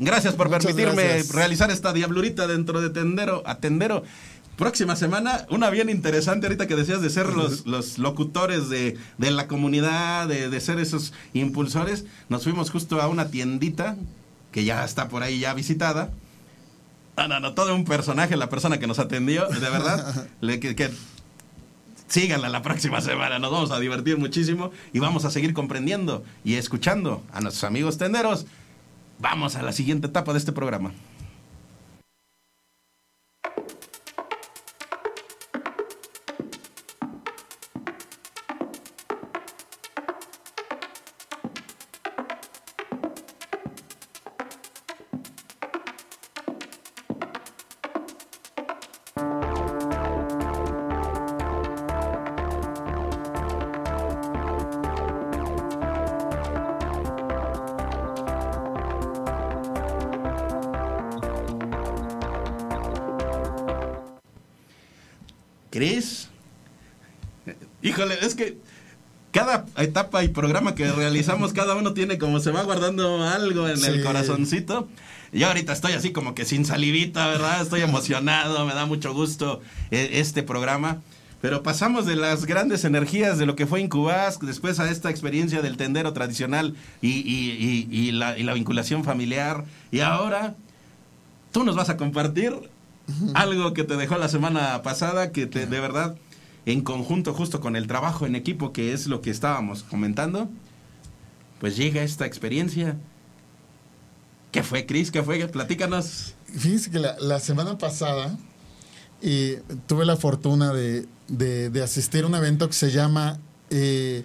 gracias 0.00 0.34
por 0.34 0.48
Muchas 0.48 0.64
permitirme 0.64 1.02
gracias. 1.04 1.34
realizar 1.34 1.70
esta 1.70 1.92
diablurita 1.92 2.46
dentro 2.48 2.80
de 2.80 2.90
Tendero 2.90 3.42
a 3.46 3.58
Tendero. 3.58 4.02
Próxima 4.56 4.94
semana, 4.96 5.46
una 5.48 5.70
bien 5.70 5.88
interesante 5.88 6.46
ahorita 6.46 6.66
que 6.66 6.76
decías 6.76 7.00
de 7.00 7.08
ser 7.08 7.26
los, 7.32 7.64
los 7.66 7.96
locutores 7.98 8.68
de, 8.68 8.98
de 9.16 9.30
la 9.30 9.46
comunidad, 9.46 10.28
de, 10.28 10.50
de 10.50 10.60
ser 10.60 10.78
esos 10.80 11.14
impulsores. 11.32 12.04
Nos 12.28 12.44
fuimos 12.44 12.70
justo 12.70 13.00
a 13.00 13.08
una 13.08 13.28
tiendita 13.30 13.96
que 14.52 14.64
ya 14.64 14.84
está 14.84 15.08
por 15.08 15.22
ahí 15.22 15.38
ya 15.38 15.54
visitada. 15.54 16.10
No, 17.16 17.28
no, 17.28 17.40
no, 17.40 17.54
todo 17.54 17.74
un 17.74 17.84
personaje, 17.84 18.36
la 18.36 18.50
persona 18.50 18.78
que 18.78 18.86
nos 18.86 18.98
atendió, 18.98 19.46
de 19.48 19.60
verdad. 19.60 20.26
le, 20.42 20.60
que, 20.60 20.76
que 20.76 20.90
síganla 22.08 22.48
la 22.48 22.60
próxima 22.60 23.00
semana, 23.00 23.38
nos 23.38 23.50
vamos 23.50 23.70
a 23.70 23.78
divertir 23.78 24.18
muchísimo 24.18 24.72
y 24.92 24.98
vamos 24.98 25.24
a 25.24 25.30
seguir 25.30 25.54
comprendiendo 25.54 26.24
y 26.44 26.54
escuchando 26.54 27.22
a 27.32 27.40
nuestros 27.40 27.64
amigos 27.64 27.96
tenderos. 27.96 28.46
Vamos 29.20 29.54
a 29.54 29.62
la 29.62 29.72
siguiente 29.72 30.06
etapa 30.06 30.32
de 30.32 30.38
este 30.38 30.50
programa. 30.50 30.92
Etapa 69.82 70.22
y 70.24 70.28
programa 70.28 70.74
que 70.74 70.90
realizamos, 70.92 71.52
cada 71.52 71.74
uno 71.76 71.92
tiene 71.94 72.18
como 72.18 72.40
se 72.40 72.50
va 72.50 72.62
guardando 72.62 73.22
algo 73.28 73.68
en 73.68 73.76
el 73.84 74.02
corazoncito. 74.04 74.88
Yo 75.32 75.46
ahorita 75.46 75.72
estoy 75.72 75.92
así 75.92 76.10
como 76.12 76.34
que 76.34 76.44
sin 76.44 76.64
salivita, 76.64 77.26
¿verdad? 77.28 77.62
Estoy 77.62 77.82
emocionado, 77.82 78.66
me 78.66 78.74
da 78.74 78.86
mucho 78.86 79.12
gusto 79.14 79.60
eh, 79.90 80.10
este 80.14 80.42
programa. 80.42 81.00
Pero 81.40 81.62
pasamos 81.62 82.04
de 82.04 82.16
las 82.16 82.44
grandes 82.44 82.84
energías 82.84 83.38
de 83.38 83.46
lo 83.46 83.56
que 83.56 83.66
fue 83.66 83.80
Incubas, 83.80 84.38
después 84.40 84.78
a 84.78 84.90
esta 84.90 85.08
experiencia 85.08 85.62
del 85.62 85.76
tendero 85.78 86.12
tradicional 86.12 86.74
y, 87.00 87.08
y- 87.08 87.86
y- 87.90 88.08
y 88.08 88.12
la, 88.12 88.36
y 88.36 88.42
la 88.42 88.52
vinculación 88.52 89.04
familiar. 89.04 89.64
Y 89.90 90.00
ahora 90.00 90.54
tú 91.52 91.64
nos 91.64 91.76
vas 91.76 91.88
a 91.88 91.96
compartir 91.96 92.52
algo 93.34 93.72
que 93.72 93.84
te 93.84 93.96
dejó 93.96 94.18
la 94.18 94.28
semana 94.28 94.82
pasada, 94.82 95.32
que 95.32 95.46
te, 95.46 95.66
de 95.66 95.80
verdad, 95.80 96.14
en 96.66 96.82
conjunto 96.82 97.34
justo 97.34 97.60
con 97.60 97.76
el 97.76 97.86
trabajo 97.86 98.26
en 98.26 98.34
equipo, 98.34 98.72
que 98.72 98.92
es 98.92 99.06
lo 99.06 99.20
que 99.20 99.30
estábamos 99.30 99.82
comentando, 99.82 100.48
pues 101.58 101.76
llega 101.76 102.02
esta 102.02 102.26
experiencia. 102.26 102.96
¿Qué 104.52 104.62
fue, 104.62 104.86
Cris? 104.86 105.10
¿Qué 105.10 105.22
fue? 105.22 105.46
Platícanos. 105.48 106.34
Fíjense 106.46 106.90
que 106.90 106.98
la, 106.98 107.40
semana 107.40 107.78
pasada 107.78 108.36
eh, 109.22 109.62
tuve 109.86 110.04
la 110.04 110.16
fortuna 110.16 110.72
de, 110.72 111.06
asistir 111.82 112.24
a 112.24 112.26
un 112.26 112.34
evento 112.34 112.66
que 112.66 112.74
se 112.74 112.90
llama 112.90 113.38
eh, 113.70 114.24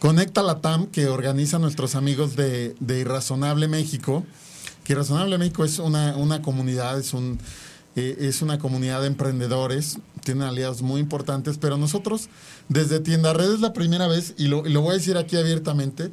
Conecta 0.00 0.42
Latam, 0.42 0.86
que 0.86 1.06
organizan 1.06 1.62
nuestros 1.62 1.94
amigos 1.94 2.36
de, 2.36 2.74
Irrazonable 2.88 3.68
México. 3.68 4.24
Que 4.84 4.92
Irrazonable 4.92 5.38
México 5.38 5.64
es 5.64 5.78
una 5.78 6.42
comunidad, 6.42 6.98
es, 6.98 7.12
un, 7.12 7.38
eh, 7.96 8.16
es 8.20 8.42
una 8.42 8.58
comunidad 8.58 9.00
de 9.00 9.08
emprendedores, 9.08 9.98
tienen 10.22 10.44
aliados 10.44 10.82
muy 10.82 11.00
importantes, 11.00 11.58
pero 11.58 11.76
nosotros 11.76 12.28
desde 12.68 13.00
Tienda 13.00 13.32
Red 13.32 13.54
es 13.54 13.60
la 13.60 13.72
primera 13.72 14.06
vez, 14.06 14.34
y 14.36 14.46
lo, 14.46 14.64
lo 14.64 14.82
voy 14.82 14.90
a 14.92 14.98
decir 14.98 15.16
aquí 15.16 15.36
abiertamente, 15.36 16.12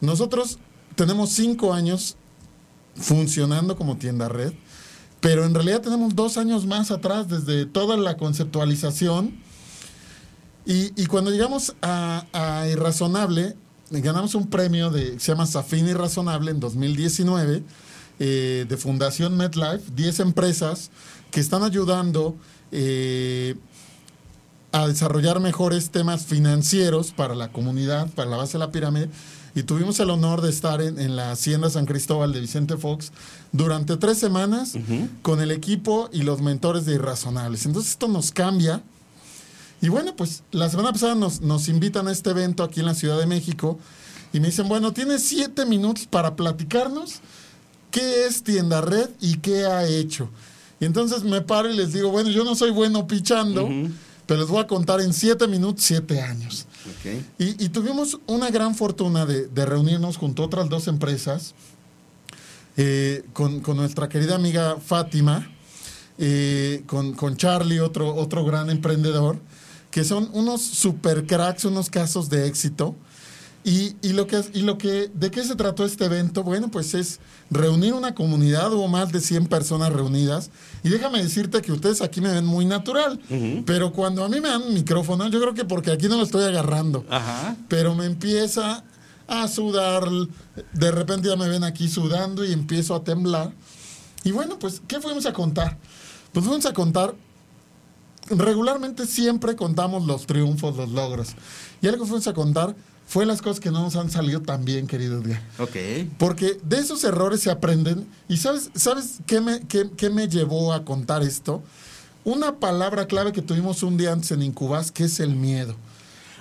nosotros 0.00 0.58
tenemos 0.96 1.30
cinco 1.30 1.72
años 1.72 2.16
funcionando 2.96 3.76
como 3.76 3.96
tienda 3.96 4.28
red, 4.28 4.52
pero 5.20 5.44
en 5.44 5.54
realidad 5.54 5.80
tenemos 5.80 6.14
dos 6.14 6.36
años 6.36 6.66
más 6.66 6.90
atrás 6.90 7.28
desde 7.28 7.66
toda 7.66 7.96
la 7.96 8.16
conceptualización. 8.16 9.42
Y, 10.66 11.06
cuando 11.06 11.30
llegamos 11.30 11.74
a, 11.82 12.26
a 12.32 12.66
Irrazonable, 12.68 13.54
ganamos 13.90 14.34
un 14.34 14.48
premio 14.48 14.90
de, 14.90 15.20
se 15.20 15.32
llama 15.32 15.46
Safin 15.46 15.86
Irrazonable 15.88 16.50
en 16.50 16.60
2019, 16.60 17.62
eh, 18.18 18.66
de 18.68 18.76
Fundación 18.76 19.36
MedLife, 19.36 19.90
10 19.94 20.20
empresas 20.20 20.90
que 21.30 21.40
están 21.40 21.64
ayudando 21.64 22.36
eh, 22.70 23.56
a 24.70 24.86
desarrollar 24.86 25.40
mejores 25.40 25.90
temas 25.90 26.24
financieros 26.24 27.12
para 27.12 27.34
la 27.34 27.50
comunidad, 27.50 28.08
para 28.10 28.30
la 28.30 28.36
base 28.36 28.54
de 28.54 28.58
la 28.60 28.70
pirámide. 28.70 29.08
Y 29.56 29.62
tuvimos 29.62 30.00
el 30.00 30.10
honor 30.10 30.42
de 30.42 30.50
estar 30.50 30.80
en, 30.80 30.98
en 30.98 31.14
la 31.16 31.30
Hacienda 31.30 31.70
San 31.70 31.86
Cristóbal 31.86 32.32
de 32.32 32.40
Vicente 32.40 32.76
Fox 32.76 33.12
durante 33.52 33.96
tres 33.96 34.18
semanas 34.18 34.74
con 35.22 35.40
el 35.40 35.52
equipo 35.52 36.10
y 36.12 36.22
los 36.22 36.40
mentores 36.40 36.86
de 36.86 36.94
Irrazonables. 36.94 37.66
Entonces 37.66 37.92
esto 37.92 38.08
nos 38.08 38.32
cambia. 38.32 38.82
Y 39.80 39.88
bueno, 39.90 40.16
pues 40.16 40.42
la 40.50 40.68
semana 40.70 40.92
pasada 40.92 41.14
nos, 41.14 41.40
nos 41.40 41.68
invitan 41.68 42.08
a 42.08 42.12
este 42.12 42.30
evento 42.30 42.64
aquí 42.64 42.80
en 42.80 42.86
la 42.86 42.94
Ciudad 42.94 43.18
de 43.18 43.26
México 43.26 43.78
y 44.32 44.40
me 44.40 44.48
dicen, 44.48 44.66
bueno, 44.66 44.92
tienes 44.92 45.22
siete 45.22 45.64
minutos 45.64 46.08
para 46.10 46.34
platicarnos 46.34 47.20
qué 47.94 48.26
es 48.26 48.42
Tienda 48.42 48.80
Red 48.80 49.10
y 49.20 49.36
qué 49.36 49.66
ha 49.66 49.86
hecho. 49.86 50.28
Y 50.80 50.84
entonces 50.84 51.22
me 51.22 51.40
paro 51.42 51.70
y 51.72 51.76
les 51.76 51.92
digo, 51.92 52.10
bueno, 52.10 52.28
yo 52.30 52.42
no 52.42 52.56
soy 52.56 52.72
bueno 52.72 53.06
pichando, 53.06 53.66
Ujú. 53.66 53.90
pero 54.26 54.40
les 54.40 54.48
voy 54.48 54.60
a 54.60 54.66
contar 54.66 55.00
en 55.00 55.12
siete 55.12 55.46
minutos, 55.46 55.84
siete 55.84 56.20
años. 56.20 56.66
Ok. 56.86 57.22
Y, 57.38 57.64
y 57.64 57.68
tuvimos 57.68 58.18
una 58.26 58.50
gran 58.50 58.74
fortuna 58.74 59.24
de, 59.26 59.46
de 59.46 59.64
reunirnos 59.64 60.16
junto 60.16 60.42
a 60.42 60.46
otras 60.46 60.68
dos 60.68 60.88
empresas, 60.88 61.54
eh, 62.76 63.22
con, 63.32 63.60
con 63.60 63.76
nuestra 63.76 64.08
querida 64.08 64.34
amiga 64.34 64.76
Fátima, 64.84 65.48
eh, 66.18 66.82
con, 66.86 67.12
con 67.12 67.36
Charlie, 67.36 67.78
otro, 67.78 68.12
otro 68.16 68.44
gran 68.44 68.68
emprendedor, 68.70 69.38
que 69.92 70.02
son 70.02 70.28
unos 70.32 70.60
super 70.62 71.24
cracks, 71.26 71.64
unos 71.64 71.88
casos 71.90 72.28
de 72.28 72.48
éxito. 72.48 72.96
Y, 73.66 73.96
y 74.02 74.12
lo 74.12 74.26
que, 74.26 74.44
y 74.52 74.60
lo 74.60 74.76
que, 74.76 75.10
¿de 75.14 75.30
qué 75.30 75.42
se 75.42 75.56
trató 75.56 75.86
este 75.86 76.04
evento? 76.04 76.42
Bueno, 76.42 76.70
pues 76.70 76.92
es 76.92 77.18
reunir 77.50 77.94
una 77.94 78.14
comunidad, 78.14 78.70
hubo 78.74 78.88
más 78.88 79.10
de 79.10 79.20
100 79.22 79.46
personas 79.46 79.90
reunidas. 79.90 80.50
Y 80.82 80.90
déjame 80.90 81.22
decirte 81.22 81.62
que 81.62 81.72
ustedes 81.72 82.02
aquí 82.02 82.20
me 82.20 82.30
ven 82.30 82.44
muy 82.44 82.66
natural, 82.66 83.18
pero 83.64 83.90
cuando 83.92 84.22
a 84.22 84.28
mí 84.28 84.38
me 84.40 84.48
dan 84.50 84.62
un 84.62 84.74
micrófono, 84.74 85.28
yo 85.28 85.40
creo 85.40 85.54
que 85.54 85.64
porque 85.64 85.90
aquí 85.92 86.08
no 86.08 86.18
lo 86.18 86.24
estoy 86.24 86.44
agarrando, 86.44 87.06
Ajá. 87.08 87.56
pero 87.68 87.94
me 87.94 88.04
empieza 88.04 88.84
a 89.26 89.48
sudar, 89.48 90.04
de 90.74 90.90
repente 90.90 91.28
ya 91.30 91.36
me 91.36 91.48
ven 91.48 91.64
aquí 91.64 91.88
sudando 91.88 92.44
y 92.44 92.52
empiezo 92.52 92.94
a 92.94 93.02
temblar. 93.02 93.50
Y 94.24 94.32
bueno, 94.32 94.58
pues, 94.58 94.82
¿qué 94.86 95.00
fuimos 95.00 95.24
a 95.24 95.32
contar? 95.32 95.78
Pues 96.34 96.44
fuimos 96.44 96.66
a 96.66 96.74
contar, 96.74 97.14
regularmente 98.28 99.06
siempre 99.06 99.56
contamos 99.56 100.04
los 100.06 100.26
triunfos, 100.26 100.76
los 100.76 100.90
logros. 100.90 101.34
Y 101.80 101.88
algo 101.88 102.04
fuimos 102.04 102.26
a 102.26 102.34
contar 102.34 102.74
fue 103.06 103.26
las 103.26 103.42
cosas 103.42 103.60
que 103.60 103.70
no 103.70 103.82
nos 103.82 103.96
han 103.96 104.10
salido 104.10 104.40
tan 104.42 104.64
bien, 104.64 104.86
querido 104.86 105.20
Edgar. 105.20 105.42
Ok. 105.58 105.76
Porque 106.18 106.58
de 106.64 106.78
esos 106.78 107.04
errores 107.04 107.40
se 107.40 107.50
aprenden. 107.50 108.06
¿Y 108.28 108.38
sabes, 108.38 108.70
sabes 108.74 109.18
qué, 109.26 109.40
me, 109.40 109.60
qué, 109.66 109.90
qué 109.96 110.10
me 110.10 110.28
llevó 110.28 110.72
a 110.72 110.84
contar 110.84 111.22
esto? 111.22 111.62
Una 112.24 112.56
palabra 112.56 113.06
clave 113.06 113.32
que 113.32 113.42
tuvimos 113.42 113.82
un 113.82 113.96
día 113.98 114.12
antes 114.12 114.30
en 114.30 114.42
Incubas, 114.42 114.90
que 114.90 115.04
es 115.04 115.20
el 115.20 115.36
miedo. 115.36 115.76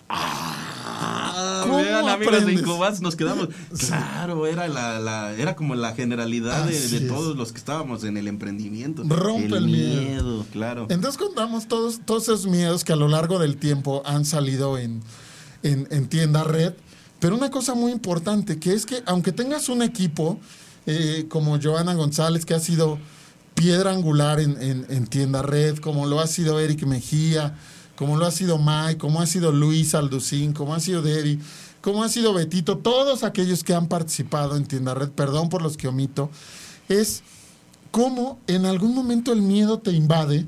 Ah, 0.09 1.61
¿Cómo 1.63 1.77
vean, 1.77 2.07
amigos 2.07 2.31
de 2.31 2.37
aprendes? 2.37 2.59
Incubas, 2.61 3.01
nos 3.01 3.15
quedamos. 3.15 3.49
Claro, 3.87 4.47
era 4.47 4.67
la, 4.67 4.99
la- 4.99 5.33
era 5.33 5.55
como 5.55 5.75
la 5.75 5.93
generalidad 5.93 6.65
de, 6.65 6.79
de 6.89 7.01
todos 7.07 7.35
los 7.35 7.51
que 7.51 7.57
estábamos 7.57 8.03
en 8.03 8.17
el 8.17 8.27
emprendimiento. 8.27 9.03
Rompe 9.05 9.57
el 9.57 9.65
miedo. 9.65 10.45
claro. 10.51 10.87
Entonces 10.89 11.17
contamos 11.17 11.67
todos, 11.67 12.01
todos 12.05 12.23
esos 12.23 12.45
miedos 12.47 12.83
que 12.83 12.93
a 12.93 12.95
lo 12.95 13.07
largo 13.07 13.39
del 13.39 13.57
tiempo 13.57 14.03
han 14.05 14.23
salido 14.25 14.77
en, 14.77 15.01
en, 15.63 15.87
en 15.91 16.07
tienda 16.07 16.43
red. 16.43 16.73
Pero 17.19 17.35
una 17.35 17.49
cosa 17.49 17.73
muy 17.73 17.91
importante, 17.91 18.59
que 18.59 18.73
es 18.73 18.85
que 18.85 19.01
aunque 19.05 19.31
tengas 19.31 19.69
un 19.69 19.81
equipo 19.81 20.37
eh, 20.85 21.25
como 21.29 21.57
Joana 21.61 21.93
González, 21.93 22.45
que 22.45 22.53
ha 22.53 22.59
sido 22.59 22.99
piedra 23.55 23.91
angular 23.91 24.39
en, 24.39 24.61
en- 24.61 24.85
en 24.89 25.07
tienda 25.07 25.41
red, 25.41 25.77
como 25.77 26.05
lo 26.05 26.19
ha 26.19 26.27
sido 26.27 26.59
Eric 26.59 26.83
Mejía, 26.85 27.55
como 27.95 28.17
lo 28.17 28.25
ha 28.25 28.31
sido 28.31 28.57
Mike, 28.57 28.97
como 28.97 29.21
ha 29.21 29.25
sido 29.27 29.51
Luis 29.51 29.95
Alducín, 29.95 30.51
como 30.53 30.73
ha 30.73 30.79
sido 30.79 31.01
Debbie, 31.01 31.39
como 31.81 32.03
ha 32.03 32.09
sido 32.09 32.33
Betito, 32.33 32.77
todos 32.79 33.23
aquellos 33.23 33.63
que 33.63 33.73
han 33.73 33.87
participado 33.87 34.57
en 34.57 34.65
tienda 34.65 34.93
red, 34.93 35.09
perdón 35.09 35.49
por 35.49 35.61
los 35.61 35.77
que 35.77 35.87
omito, 35.87 36.29
es 36.89 37.21
cómo 37.91 38.39
en 38.47 38.65
algún 38.65 38.95
momento 38.95 39.31
el 39.31 39.41
miedo 39.41 39.79
te 39.79 39.91
invade 39.91 40.45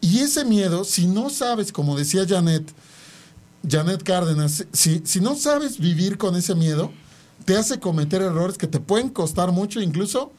y 0.00 0.18
ese 0.18 0.44
miedo, 0.44 0.84
si 0.84 1.06
no 1.06 1.30
sabes, 1.30 1.72
como 1.72 1.96
decía 1.96 2.26
Janet, 2.28 2.64
Janet 3.68 4.02
Cárdenas, 4.02 4.66
si, 4.72 5.02
si 5.04 5.20
no 5.20 5.34
sabes 5.36 5.78
vivir 5.78 6.18
con 6.18 6.36
ese 6.36 6.54
miedo, 6.54 6.90
te 7.44 7.56
hace 7.56 7.78
cometer 7.80 8.22
errores 8.22 8.58
que 8.58 8.66
te 8.66 8.80
pueden 8.80 9.08
costar 9.08 9.52
mucho, 9.52 9.80
incluso 9.80 10.32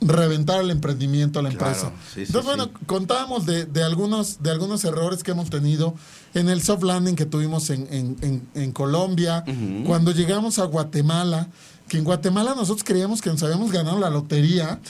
reventar 0.00 0.60
el 0.60 0.70
emprendimiento 0.70 1.38
a 1.38 1.42
la 1.42 1.50
Claro, 1.50 1.66
empresa. 1.68 1.92
sí, 2.06 2.12
sí, 2.14 2.20
Entonces, 2.26 2.44
bueno, 2.44 2.64
sí. 2.64 2.84
contábamos 2.86 3.46
de, 3.46 3.66
de 3.66 3.84
algunos, 3.84 4.42
de 4.42 4.50
algunos 4.50 4.84
errores 4.84 5.22
que 5.22 5.30
hemos 5.30 5.48
tenido 5.48 5.94
en 6.34 6.48
el 6.48 6.60
soft 6.62 6.82
landing 6.82 7.14
que 7.14 7.24
tuvimos 7.24 7.70
en, 7.70 7.86
en- 7.92 8.16
en- 8.20 8.48
en 8.54 8.72
Colombia, 8.72 9.44
cuando 9.86 10.10
llegamos 10.10 10.58
a 10.58 10.64
Guatemala, 10.64 11.48
que 11.88 11.98
en 11.98 12.04
Guatemala 12.04 12.54
nosotros 12.56 12.82
creíamos 12.84 13.20
que 13.22 13.30
nos 13.30 13.42
habíamos 13.44 13.70
ganado 13.70 13.98
la 14.00 14.10
lotería, 14.10 14.80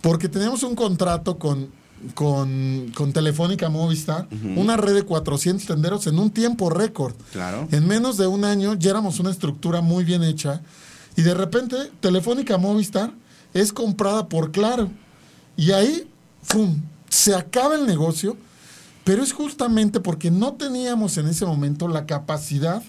porque 0.00 0.28
teníamos 0.28 0.62
un 0.62 0.74
contrato 0.74 1.38
con, 1.38 1.68
con, 2.14 2.92
con 2.94 3.12
Telefónica 3.12 3.68
Movistar, 3.68 4.28
una 4.56 4.76
red 4.76 4.94
de 4.94 5.02
400 5.02 5.66
tenderos 5.66 6.06
en 6.06 6.18
un 6.18 6.30
tiempo 6.30 6.70
récord. 6.70 7.14
Claro. 7.32 7.68
En 7.72 7.86
menos 7.86 8.16
de 8.16 8.26
un 8.26 8.44
año 8.44 8.74
ya 8.74 8.90
éramos 8.90 9.18
una 9.18 9.30
estructura 9.30 9.80
muy 9.80 10.04
bien 10.04 10.22
hecha 10.22 10.62
y 11.16 11.22
de 11.22 11.34
repente 11.34 11.76
Telefónica 12.00 12.58
Movistar 12.58 13.12
es 13.54 13.72
comprada 13.72 14.28
por 14.28 14.52
Claro. 14.52 14.90
Y 15.56 15.72
ahí, 15.72 16.08
¡fum!, 16.42 16.80
se 17.08 17.34
acaba 17.34 17.74
el 17.74 17.86
negocio, 17.86 18.36
pero 19.04 19.22
es 19.22 19.32
justamente 19.32 20.00
porque 20.00 20.30
no 20.30 20.54
teníamos 20.54 21.16
en 21.16 21.28
ese 21.28 21.46
momento 21.46 21.88
la 21.88 22.04
capacidad 22.04 22.82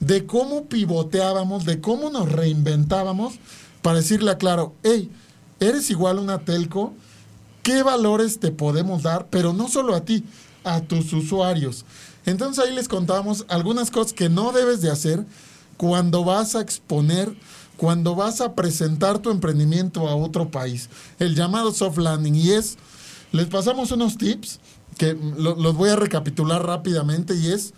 de 0.00 0.26
cómo 0.26 0.66
pivoteábamos, 0.66 1.64
de 1.64 1.80
cómo 1.80 2.10
nos 2.10 2.30
reinventábamos 2.30 3.34
para 3.80 3.98
decirle 3.98 4.30
a 4.30 4.38
Claro, 4.38 4.74
hey, 4.82 5.10
eres 5.60 5.90
igual 5.90 6.18
una 6.18 6.40
telco, 6.40 6.94
¿qué 7.66 7.82
valores 7.82 8.38
te 8.38 8.52
podemos 8.52 9.02
dar? 9.02 9.26
Pero 9.28 9.52
no 9.52 9.66
solo 9.66 9.96
a 9.96 10.04
ti, 10.04 10.22
a 10.62 10.82
tus 10.82 11.12
usuarios. 11.12 11.84
Entonces 12.24 12.64
ahí 12.64 12.72
les 12.72 12.86
contábamos 12.86 13.44
algunas 13.48 13.90
cosas 13.90 14.12
que 14.12 14.28
no 14.28 14.52
debes 14.52 14.82
de 14.82 14.90
hacer 14.92 15.26
cuando 15.76 16.22
vas 16.22 16.54
a 16.54 16.60
exponer, 16.60 17.34
cuando 17.76 18.14
vas 18.14 18.40
a 18.40 18.54
presentar 18.54 19.18
tu 19.18 19.30
emprendimiento 19.32 20.06
a 20.06 20.14
otro 20.14 20.48
país. 20.48 20.88
El 21.18 21.34
llamado 21.34 21.72
soft 21.72 21.98
landing. 21.98 22.36
Y 22.36 22.52
es, 22.52 22.76
les 23.32 23.46
pasamos 23.48 23.90
unos 23.90 24.16
tips 24.16 24.60
que 24.96 25.18
lo- 25.36 25.56
los 25.56 25.74
voy 25.74 25.90
a 25.90 25.96
recapitular 25.96 26.64
rápidamente 26.64 27.34
y 27.34 27.48
es, 27.48 27.74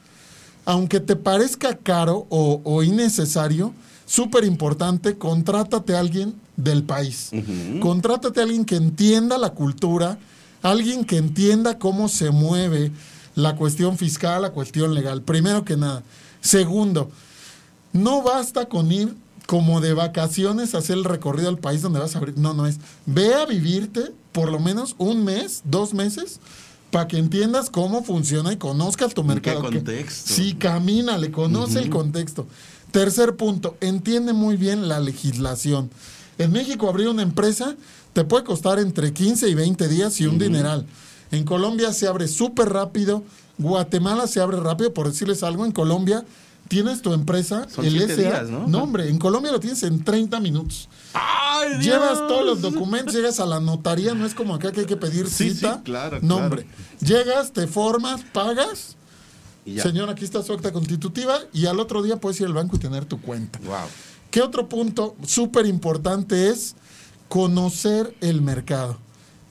aunque 0.66 1.00
te 1.00 1.16
parezca 1.16 1.78
caro 1.78 2.26
o, 2.28 2.60
o 2.62 2.82
innecesario, 2.82 3.72
súper 4.04 4.44
importante, 4.44 5.16
contrátate 5.16 5.96
a 5.96 6.00
alguien 6.00 6.34
del 6.58 6.82
país. 6.82 7.30
Ujú. 7.32 7.80
Contrátate 7.80 8.40
a 8.40 8.42
alguien 8.42 8.66
que 8.66 8.76
entienda 8.76 9.38
la 9.38 9.50
cultura, 9.50 10.18
alguien 10.60 11.04
que 11.06 11.16
entienda 11.16 11.78
cómo 11.78 12.08
se 12.08 12.30
mueve 12.30 12.90
la 13.34 13.56
cuestión 13.56 13.96
fiscal, 13.96 14.42
la 14.42 14.50
cuestión 14.50 14.92
legal. 14.92 15.22
Primero 15.22 15.64
que 15.64 15.76
nada. 15.78 16.02
Segundo, 16.42 17.10
no 17.92 18.22
basta 18.22 18.66
con 18.66 18.90
ir 18.92 19.14
como 19.46 19.80
de 19.80 19.94
vacaciones 19.94 20.74
a 20.74 20.78
hacer 20.78 20.98
el 20.98 21.04
recorrido 21.04 21.48
al 21.48 21.58
país 21.58 21.80
donde 21.80 22.00
vas 22.00 22.14
a 22.14 22.18
abrir. 22.18 22.36
No, 22.36 22.52
no 22.52 22.66
es. 22.66 22.76
Ve 23.06 23.34
a 23.34 23.46
vivirte 23.46 24.12
por 24.32 24.50
lo 24.50 24.58
menos 24.58 24.94
un 24.98 25.24
mes, 25.24 25.62
dos 25.64 25.94
meses, 25.94 26.40
para 26.90 27.06
que 27.06 27.18
entiendas 27.18 27.70
cómo 27.70 28.02
funciona 28.02 28.52
y 28.52 28.56
conozcas 28.56 29.14
tu 29.14 29.20
¿En 29.22 29.28
qué 29.28 29.34
mercado. 29.34 29.62
Que- 29.70 29.76
contexto? 29.78 30.34
Sí, 30.34 30.54
camina, 30.54 31.16
le 31.18 31.30
conoce 31.30 31.78
el 31.78 31.88
contexto. 31.88 32.46
Tercer 32.90 33.36
punto, 33.36 33.76
entiende 33.80 34.32
muy 34.32 34.56
bien 34.56 34.88
la 34.88 34.98
legislación. 34.98 35.90
En 36.38 36.52
México 36.52 36.88
abrir 36.88 37.08
una 37.08 37.22
empresa 37.22 37.74
te 38.12 38.24
puede 38.24 38.44
costar 38.44 38.78
entre 38.78 39.12
15 39.12 39.48
y 39.48 39.54
20 39.54 39.88
días 39.88 40.20
y 40.20 40.26
un 40.26 40.38
dineral. 40.38 40.86
En 41.30 41.44
Colombia 41.44 41.92
se 41.92 42.06
abre 42.06 42.26
súper 42.28 42.68
rápido. 42.70 43.22
Guatemala 43.58 44.26
se 44.28 44.40
abre 44.40 44.58
rápido, 44.60 44.94
por 44.94 45.08
decirles 45.08 45.42
algo. 45.42 45.64
En 45.66 45.72
Colombia 45.72 46.24
tienes 46.68 47.02
tu 47.02 47.12
empresa, 47.12 47.66
Son 47.68 47.84
el 47.84 48.00
SA. 48.08 48.14
días, 48.16 48.48
¿no? 48.48 48.68
No, 48.68 48.84
hombre, 48.84 49.08
en 49.08 49.18
Colombia 49.18 49.50
lo 49.52 49.58
tienes 49.60 49.82
en 49.82 50.04
30 50.04 50.38
minutos. 50.40 50.88
¡Ay, 51.12 51.70
Dios! 51.78 51.84
Llevas 51.84 52.18
todos 52.28 52.44
los 52.46 52.60
documentos, 52.60 53.14
llegas 53.14 53.40
a 53.40 53.46
la 53.46 53.58
notaría, 53.58 54.14
no 54.14 54.24
es 54.26 54.34
como 54.34 54.54
acá 54.54 54.70
que 54.72 54.80
hay 54.80 54.86
que 54.86 54.96
pedir 54.96 55.28
Sí, 55.28 55.50
cita. 55.50 55.76
sí, 55.76 55.80
claro, 55.84 56.18
No, 56.22 56.36
claro. 56.36 56.44
hombre. 56.44 56.66
Llegas, 57.00 57.52
te 57.52 57.66
formas, 57.66 58.20
pagas. 58.32 58.96
Señor, 59.82 60.08
aquí 60.08 60.24
está 60.24 60.42
su 60.42 60.52
acta 60.54 60.72
constitutiva 60.72 61.40
y 61.52 61.66
al 61.66 61.78
otro 61.78 62.02
día 62.02 62.16
puedes 62.16 62.40
ir 62.40 62.46
al 62.46 62.54
banco 62.54 62.76
y 62.76 62.78
tener 62.78 63.04
tu 63.04 63.20
cuenta. 63.20 63.58
Wow. 63.66 63.76
¿Qué 64.30 64.42
otro 64.42 64.68
punto 64.68 65.16
súper 65.24 65.66
importante 65.66 66.50
es 66.50 66.74
conocer 67.28 68.14
el 68.20 68.42
mercado? 68.42 68.98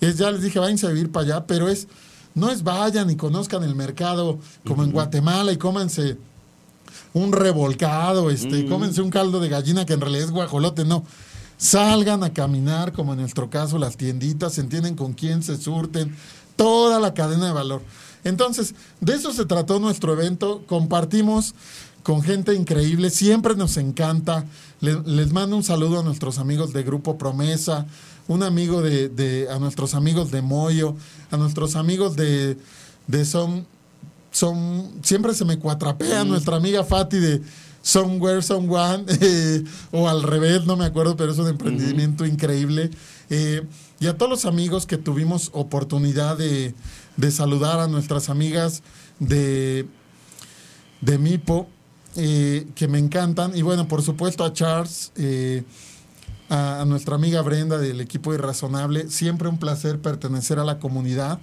Es, 0.01 0.17
ya 0.17 0.31
les 0.31 0.41
dije, 0.41 0.59
váyanse 0.59 0.87
a 0.87 0.91
vivir 0.91 1.11
para 1.11 1.25
allá, 1.25 1.47
pero 1.47 1.67
es, 1.67 1.87
no 2.35 2.51
es 2.51 2.63
vayan 2.63 3.09
y 3.09 3.15
conozcan 3.15 3.63
el 3.63 3.75
mercado 3.75 4.39
como 4.65 4.83
en 4.83 4.91
Guatemala 4.91 5.51
y 5.51 5.57
cómanse 5.57 6.17
un 7.13 7.31
revolcado, 7.31 8.29
este, 8.29 8.67
cómense 8.67 9.01
un 9.01 9.09
caldo 9.09 9.39
de 9.39 9.49
gallina 9.49 9.85
que 9.85 9.93
en 9.93 10.01
realidad 10.01 10.25
es 10.25 10.31
guajolote, 10.31 10.85
no. 10.85 11.03
Salgan 11.57 12.23
a 12.23 12.33
caminar, 12.33 12.93
como 12.93 13.13
en 13.13 13.19
nuestro 13.19 13.49
caso, 13.49 13.79
las 13.79 13.97
tienditas, 13.97 14.59
entienden 14.59 14.95
con 14.95 15.13
quién 15.13 15.41
se 15.41 15.57
surten, 15.57 16.15
toda 16.55 16.99
la 16.99 17.15
cadena 17.15 17.47
de 17.47 17.53
valor. 17.53 17.81
Entonces, 18.23 18.75
de 18.99 19.15
eso 19.15 19.33
se 19.33 19.45
trató 19.45 19.79
nuestro 19.79 20.13
evento. 20.13 20.63
Compartimos 20.67 21.55
con 22.07 22.21
gente 22.21 22.53
increíble, 22.55 23.09
siempre 23.09 23.53
nos 23.55 23.75
encanta. 23.75 24.45
Le- 24.79 25.01
les 25.03 25.33
mando 25.33 25.57
un 25.57 25.63
saludo 25.63 25.99
a 25.99 26.03
nuestros 26.03 26.37
amigos 26.39 26.71
de 26.71 26.83
Grupo 26.83 27.17
Promesa, 27.17 27.85
un 28.29 28.43
amigo 28.43 28.81
de, 28.81 29.09
de- 29.09 29.49
a 29.51 29.59
nuestros 29.59 29.93
amigos 29.93 30.31
de 30.31 30.41
Moyo, 30.41 30.95
a 31.31 31.35
nuestros 31.35 31.75
amigos 31.75 32.15
de, 32.15 32.57
de 33.07 33.25
Son, 33.25 33.67
son, 34.31 34.89
siempre 35.03 35.33
se 35.33 35.43
me 35.43 35.59
cuatrapea 35.59 36.23
nuestra 36.23 36.55
amiga 36.55 36.85
Fati 36.85 37.17
de 37.19 37.41
Somewhere, 37.81 38.41
Someone, 38.41 39.03
eh, 39.19 39.65
o 39.91 40.07
al 40.07 40.23
revés, 40.23 40.65
no 40.65 40.77
me 40.77 40.85
acuerdo, 40.85 41.17
pero 41.17 41.33
es 41.33 41.37
un 41.39 41.49
emprendimiento 41.49 42.25
increíble. 42.25 42.89
Eh, 43.29 43.63
y 43.99 44.07
a 44.07 44.15
todos 44.17 44.29
los 44.31 44.45
amigos 44.45 44.85
que 44.85 44.95
tuvimos 44.95 45.49
oportunidad 45.51 46.37
de, 46.37 46.73
de 47.17 47.31
saludar 47.31 47.81
a 47.81 47.87
nuestras 47.89 48.29
amigas 48.29 48.81
de, 49.19 49.85
de 51.01 51.17
Mipo, 51.17 51.67
eh, 52.17 52.67
que 52.75 52.87
me 52.89 52.99
encantan. 52.99 53.55
Y 53.55 53.61
bueno, 53.61 53.87
por 53.87 54.01
supuesto 54.01 54.43
a 54.43 54.51
Charles, 54.51 55.11
eh, 55.15 55.63
a, 56.49 56.81
a 56.81 56.85
nuestra 56.85 57.15
amiga 57.15 57.41
Brenda 57.41 57.77
del 57.77 58.01
equipo 58.01 58.33
Irrazonable. 58.33 59.09
Siempre 59.09 59.47
un 59.47 59.57
placer 59.59 59.99
pertenecer 59.99 60.59
a 60.59 60.65
la 60.65 60.79
comunidad. 60.79 61.39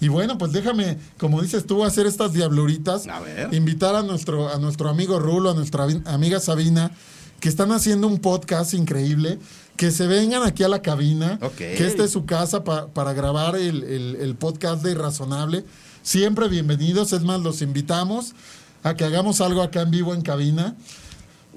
Y 0.00 0.06
bueno, 0.08 0.38
pues 0.38 0.52
déjame, 0.52 0.96
como 1.18 1.42
dices 1.42 1.66
tú, 1.66 1.84
hacer 1.84 2.06
estas 2.06 2.32
diabluritas. 2.32 3.08
A 3.08 3.18
ver. 3.20 3.52
Invitar 3.52 3.96
a 3.96 4.02
nuestro, 4.02 4.48
a 4.48 4.58
nuestro 4.58 4.88
amigo 4.88 5.18
Rulo, 5.18 5.50
a 5.50 5.54
nuestra 5.54 5.86
amiga 6.04 6.38
Sabina, 6.38 6.92
que 7.40 7.48
están 7.48 7.72
haciendo 7.72 8.06
un 8.06 8.18
podcast 8.18 8.74
increíble. 8.74 9.38
Que 9.76 9.90
se 9.92 10.06
vengan 10.08 10.42
aquí 10.42 10.64
a 10.64 10.68
la 10.68 10.82
cabina. 10.82 11.38
Que 11.56 11.86
esta 11.86 12.04
es 12.04 12.10
su 12.10 12.26
casa 12.26 12.64
pa- 12.64 12.88
para 12.88 13.12
grabar 13.12 13.54
el, 13.56 13.84
el- 13.84 14.16
el 14.20 14.34
podcast 14.34 14.82
de 14.82 14.90
Irrazonable. 14.92 15.64
Siempre 16.02 16.48
bienvenidos. 16.48 17.12
Es 17.12 17.22
más, 17.22 17.40
los 17.42 17.62
invitamos 17.62 18.34
a 18.82 18.94
que 18.94 19.04
hagamos 19.04 19.40
algo 19.40 19.62
acá 19.62 19.82
en 19.82 19.90
vivo 19.90 20.14
en 20.14 20.22
cabina. 20.22 20.76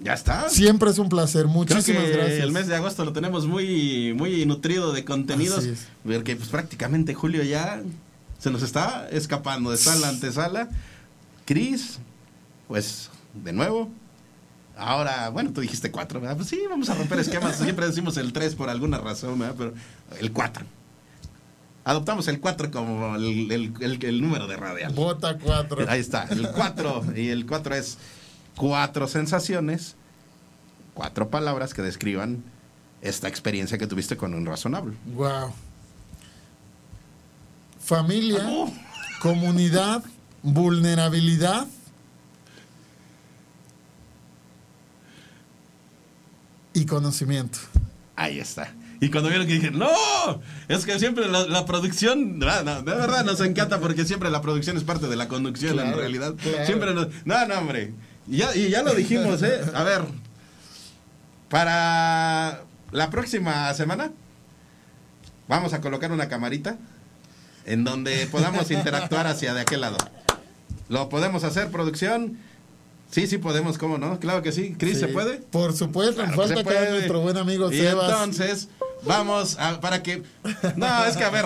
Ya 0.03 0.13
está. 0.13 0.49
Siempre 0.49 0.89
es 0.89 0.97
un 0.97 1.09
placer. 1.09 1.43
Creo 1.43 1.53
Muchísimas 1.53 2.03
que 2.05 2.11
gracias. 2.11 2.39
el 2.39 2.51
mes 2.51 2.67
de 2.67 2.75
agosto 2.75 3.05
lo 3.05 3.13
tenemos 3.13 3.45
muy, 3.45 4.13
muy 4.15 4.45
nutrido 4.45 4.93
de 4.93 5.05
contenidos. 5.05 5.65
Porque 6.03 6.35
pues 6.35 6.49
prácticamente 6.49 7.13
julio 7.13 7.43
ya 7.43 7.81
se 8.39 8.49
nos 8.49 8.63
está 8.63 9.07
escapando. 9.11 9.71
Está 9.73 9.93
en 9.93 10.01
la 10.01 10.09
antesala. 10.09 10.69
Cris, 11.45 11.99
pues 12.67 13.09
de 13.43 13.53
nuevo. 13.53 13.91
Ahora, 14.75 15.29
bueno, 15.29 15.51
tú 15.51 15.61
dijiste 15.61 15.91
cuatro, 15.91 16.19
¿verdad? 16.19 16.37
Pues 16.37 16.49
sí, 16.49 16.59
vamos 16.67 16.89
a 16.89 16.95
romper 16.95 17.19
esquemas. 17.19 17.57
Siempre 17.57 17.85
decimos 17.85 18.17
el 18.17 18.33
tres 18.33 18.55
por 18.55 18.69
alguna 18.69 18.97
razón, 18.97 19.37
¿verdad? 19.37 19.55
Pero 19.57 19.73
el 20.19 20.31
cuatro. 20.31 20.65
Adoptamos 21.83 22.27
el 22.27 22.39
cuatro 22.39 22.69
como 22.69 23.15
el, 23.15 23.51
el- 23.51 23.73
el- 23.79 24.05
el 24.05 24.21
número 24.21 24.47
de 24.47 24.55
radial. 24.57 24.93
Bota 24.93 25.37
4. 25.37 25.85
Ahí 25.89 25.99
está, 25.99 26.23
el 26.29 26.47
4. 26.49 27.03
y 27.15 27.29
el 27.29 27.45
4 27.45 27.75
es 27.75 27.97
cuatro 28.55 29.07
sensaciones, 29.07 29.95
cuatro 30.93 31.29
palabras 31.29 31.73
que 31.73 31.81
describan 31.81 32.43
esta 33.01 33.27
experiencia 33.27 33.77
que 33.79 33.87
tuviste 33.87 34.15
con 34.15 34.35
un 34.35 34.45
razonable. 34.45 34.93
Wow. 35.15 35.51
Familia, 37.83 38.45
Oh. 38.47 38.71
comunidad, 39.21 40.03
vulnerabilidad. 40.43 41.65
Y 46.73 46.85
conocimiento. 46.85 47.59
Ahí 48.15 48.39
está. 48.39 48.71
Y 49.03 49.09
cuando 49.09 49.29
vieron 49.29 49.47
que 49.47 49.53
dije, 49.53 49.71
no, 49.71 49.89
es 50.67 50.85
que 50.85 50.99
siempre 50.99 51.27
la, 51.27 51.47
la 51.47 51.65
producción, 51.65 52.37
no, 52.37 52.63
no, 52.63 52.83
de 52.83 52.95
verdad 52.95 53.25
nos 53.25 53.41
encanta 53.41 53.79
porque 53.79 54.05
siempre 54.05 54.29
la 54.29 54.41
producción 54.41 54.77
es 54.77 54.83
parte 54.83 55.07
de 55.07 55.15
la 55.15 55.27
conducción 55.27 55.79
en 55.79 55.93
realidad. 55.93 56.35
claro. 56.41 56.65
Siempre 56.67 56.93
nos, 56.93 57.07
no, 57.25 57.47
no, 57.47 57.55
hombre. 57.57 57.93
Y 58.29 58.37
ya, 58.37 58.55
y 58.55 58.69
ya 58.69 58.83
lo 58.83 58.93
dijimos, 58.93 59.41
¿eh? 59.41 59.59
A 59.73 59.83
ver, 59.83 60.03
para 61.49 62.61
la 62.91 63.09
próxima 63.09 63.73
semana 63.73 64.11
vamos 65.47 65.73
a 65.73 65.81
colocar 65.81 66.11
una 66.11 66.29
camarita 66.29 66.77
en 67.65 67.83
donde 67.83 68.27
podamos 68.27 68.69
interactuar 68.71 69.27
hacia 69.27 69.53
de 69.53 69.61
aquel 69.61 69.81
lado. 69.81 69.97
¿Lo 70.89 71.09
podemos 71.09 71.43
hacer, 71.43 71.69
producción? 71.71 72.37
Sí, 73.09 73.27
sí 73.27 73.37
podemos, 73.37 73.77
¿cómo 73.77 73.97
no? 73.97 74.19
Claro 74.19 74.41
que 74.41 74.51
sí. 74.51 74.75
Cris, 74.77 74.99
¿se 74.99 75.07
puede? 75.09 75.37
Por 75.37 75.73
supuesto, 75.73 76.23
Claro 76.23 76.35
falta 76.35 76.63
que 76.63 76.89
nuestro 76.91 77.19
buen 77.21 77.37
amigo 77.37 77.71
y 77.71 77.77
Sebas. 77.77 78.09
entonces, 78.09 78.69
vamos 79.05 79.57
a, 79.59 79.79
para 79.81 80.03
que... 80.03 80.23
No, 80.75 81.05
es 81.05 81.17
que 81.17 81.23
a 81.23 81.29
ver, 81.29 81.45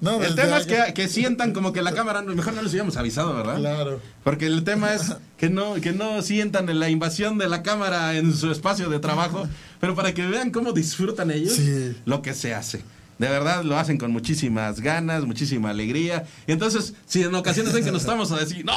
No, 0.00 0.22
el 0.22 0.34
tema 0.34 0.58
es 0.58 0.66
que, 0.66 0.92
que 0.94 1.08
sientan 1.08 1.52
como 1.52 1.72
que 1.72 1.82
la 1.82 1.92
cámara, 1.92 2.22
mejor 2.22 2.54
no 2.54 2.62
les 2.62 2.72
hubiéramos 2.72 2.96
avisado, 2.96 3.34
¿verdad? 3.34 3.56
Claro. 3.58 4.00
Porque 4.24 4.46
el 4.46 4.62
tema 4.64 4.94
es 4.94 5.14
que 5.38 5.48
no, 5.48 5.74
que 5.74 5.92
no 5.92 6.20
sientan 6.22 6.78
la 6.78 6.90
invasión 6.90 7.38
de 7.38 7.48
la 7.48 7.62
cámara 7.62 8.16
en 8.16 8.34
su 8.34 8.50
espacio 8.50 8.88
de 8.90 8.98
trabajo, 8.98 9.46
pero 9.80 9.94
para 9.94 10.12
que 10.14 10.26
vean 10.26 10.50
cómo 10.50 10.72
disfrutan 10.72 11.30
ellos 11.30 11.54
Sí. 11.54 11.96
lo 12.04 12.22
que 12.22 12.34
se 12.34 12.54
hace. 12.54 12.82
De 13.18 13.30
verdad 13.30 13.64
lo 13.64 13.78
hacen 13.78 13.96
con 13.96 14.10
muchísimas 14.10 14.80
ganas, 14.80 15.24
muchísima 15.24 15.70
alegría. 15.70 16.26
Y 16.46 16.52
entonces, 16.52 16.92
si 17.06 17.22
en 17.22 17.34
ocasiones 17.34 17.72
ven 17.72 17.82
que 17.82 17.90
nos 17.90 18.02
estamos 18.02 18.30
a 18.30 18.36
decir, 18.36 18.62
no, 18.62 18.74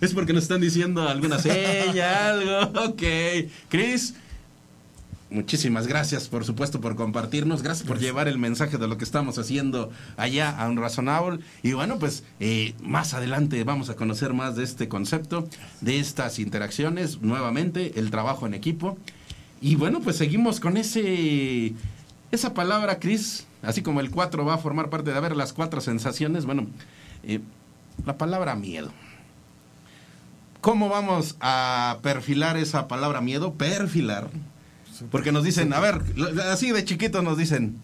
es 0.00 0.14
porque 0.14 0.32
nos 0.32 0.44
están 0.44 0.62
diciendo 0.62 1.06
alguna 1.06 1.38
seña, 1.38 2.28
algo. 2.30 2.80
Ok. 2.86 3.02
Chris, 3.68 4.14
muchísimas 5.36 5.86
gracias, 5.86 6.28
por 6.28 6.44
supuesto, 6.44 6.80
por 6.80 6.96
compartirnos. 6.96 7.62
Gracias 7.62 7.86
por 7.86 7.98
llevar 7.98 8.26
el 8.26 8.38
mensaje 8.38 8.78
de 8.78 8.88
lo 8.88 8.96
que 8.96 9.04
estamos 9.04 9.38
haciendo 9.38 9.90
allá 10.16 10.50
a 10.50 10.66
un 10.68 10.78
razonable. 10.78 11.40
Y 11.62 11.72
bueno, 11.72 11.98
pues 11.98 12.24
eh, 12.40 12.74
más 12.82 13.12
adelante 13.12 13.62
vamos 13.62 13.90
a 13.90 13.96
conocer 13.96 14.32
más 14.32 14.56
de 14.56 14.64
este 14.64 14.88
concepto, 14.88 15.46
de 15.82 16.00
estas 16.00 16.38
interacciones, 16.38 17.20
nuevamente, 17.20 17.98
el 18.00 18.10
trabajo 18.10 18.46
en 18.46 18.54
equipo. 18.54 18.96
Y 19.60 19.76
bueno, 19.76 20.00
pues 20.00 20.16
seguimos 20.16 20.58
con 20.58 20.78
ese 20.78 21.74
esa 22.32 22.54
palabra, 22.54 22.98
Chris, 22.98 23.46
así 23.62 23.82
como 23.82 24.00
el 24.00 24.10
4 24.10 24.44
va 24.44 24.54
a 24.54 24.58
formar 24.58 24.90
parte 24.90 25.10
de, 25.10 25.16
a 25.16 25.20
ver, 25.20 25.36
las 25.36 25.52
cuatro 25.52 25.80
sensaciones, 25.80 26.46
bueno, 26.46 26.66
eh, 27.22 27.40
la 28.04 28.16
palabra 28.16 28.56
miedo. 28.56 28.90
¿Cómo 30.60 30.88
vamos 30.88 31.36
a 31.40 31.98
perfilar 32.02 32.56
esa 32.56 32.88
palabra 32.88 33.20
miedo? 33.20 33.54
Perfilar. 33.54 34.28
Porque 35.10 35.32
nos 35.32 35.44
dicen, 35.44 35.72
a 35.72 35.80
ver, 35.80 36.00
así 36.50 36.72
de 36.72 36.84
chiquitos 36.84 37.22
nos 37.22 37.38
dicen, 37.38 37.78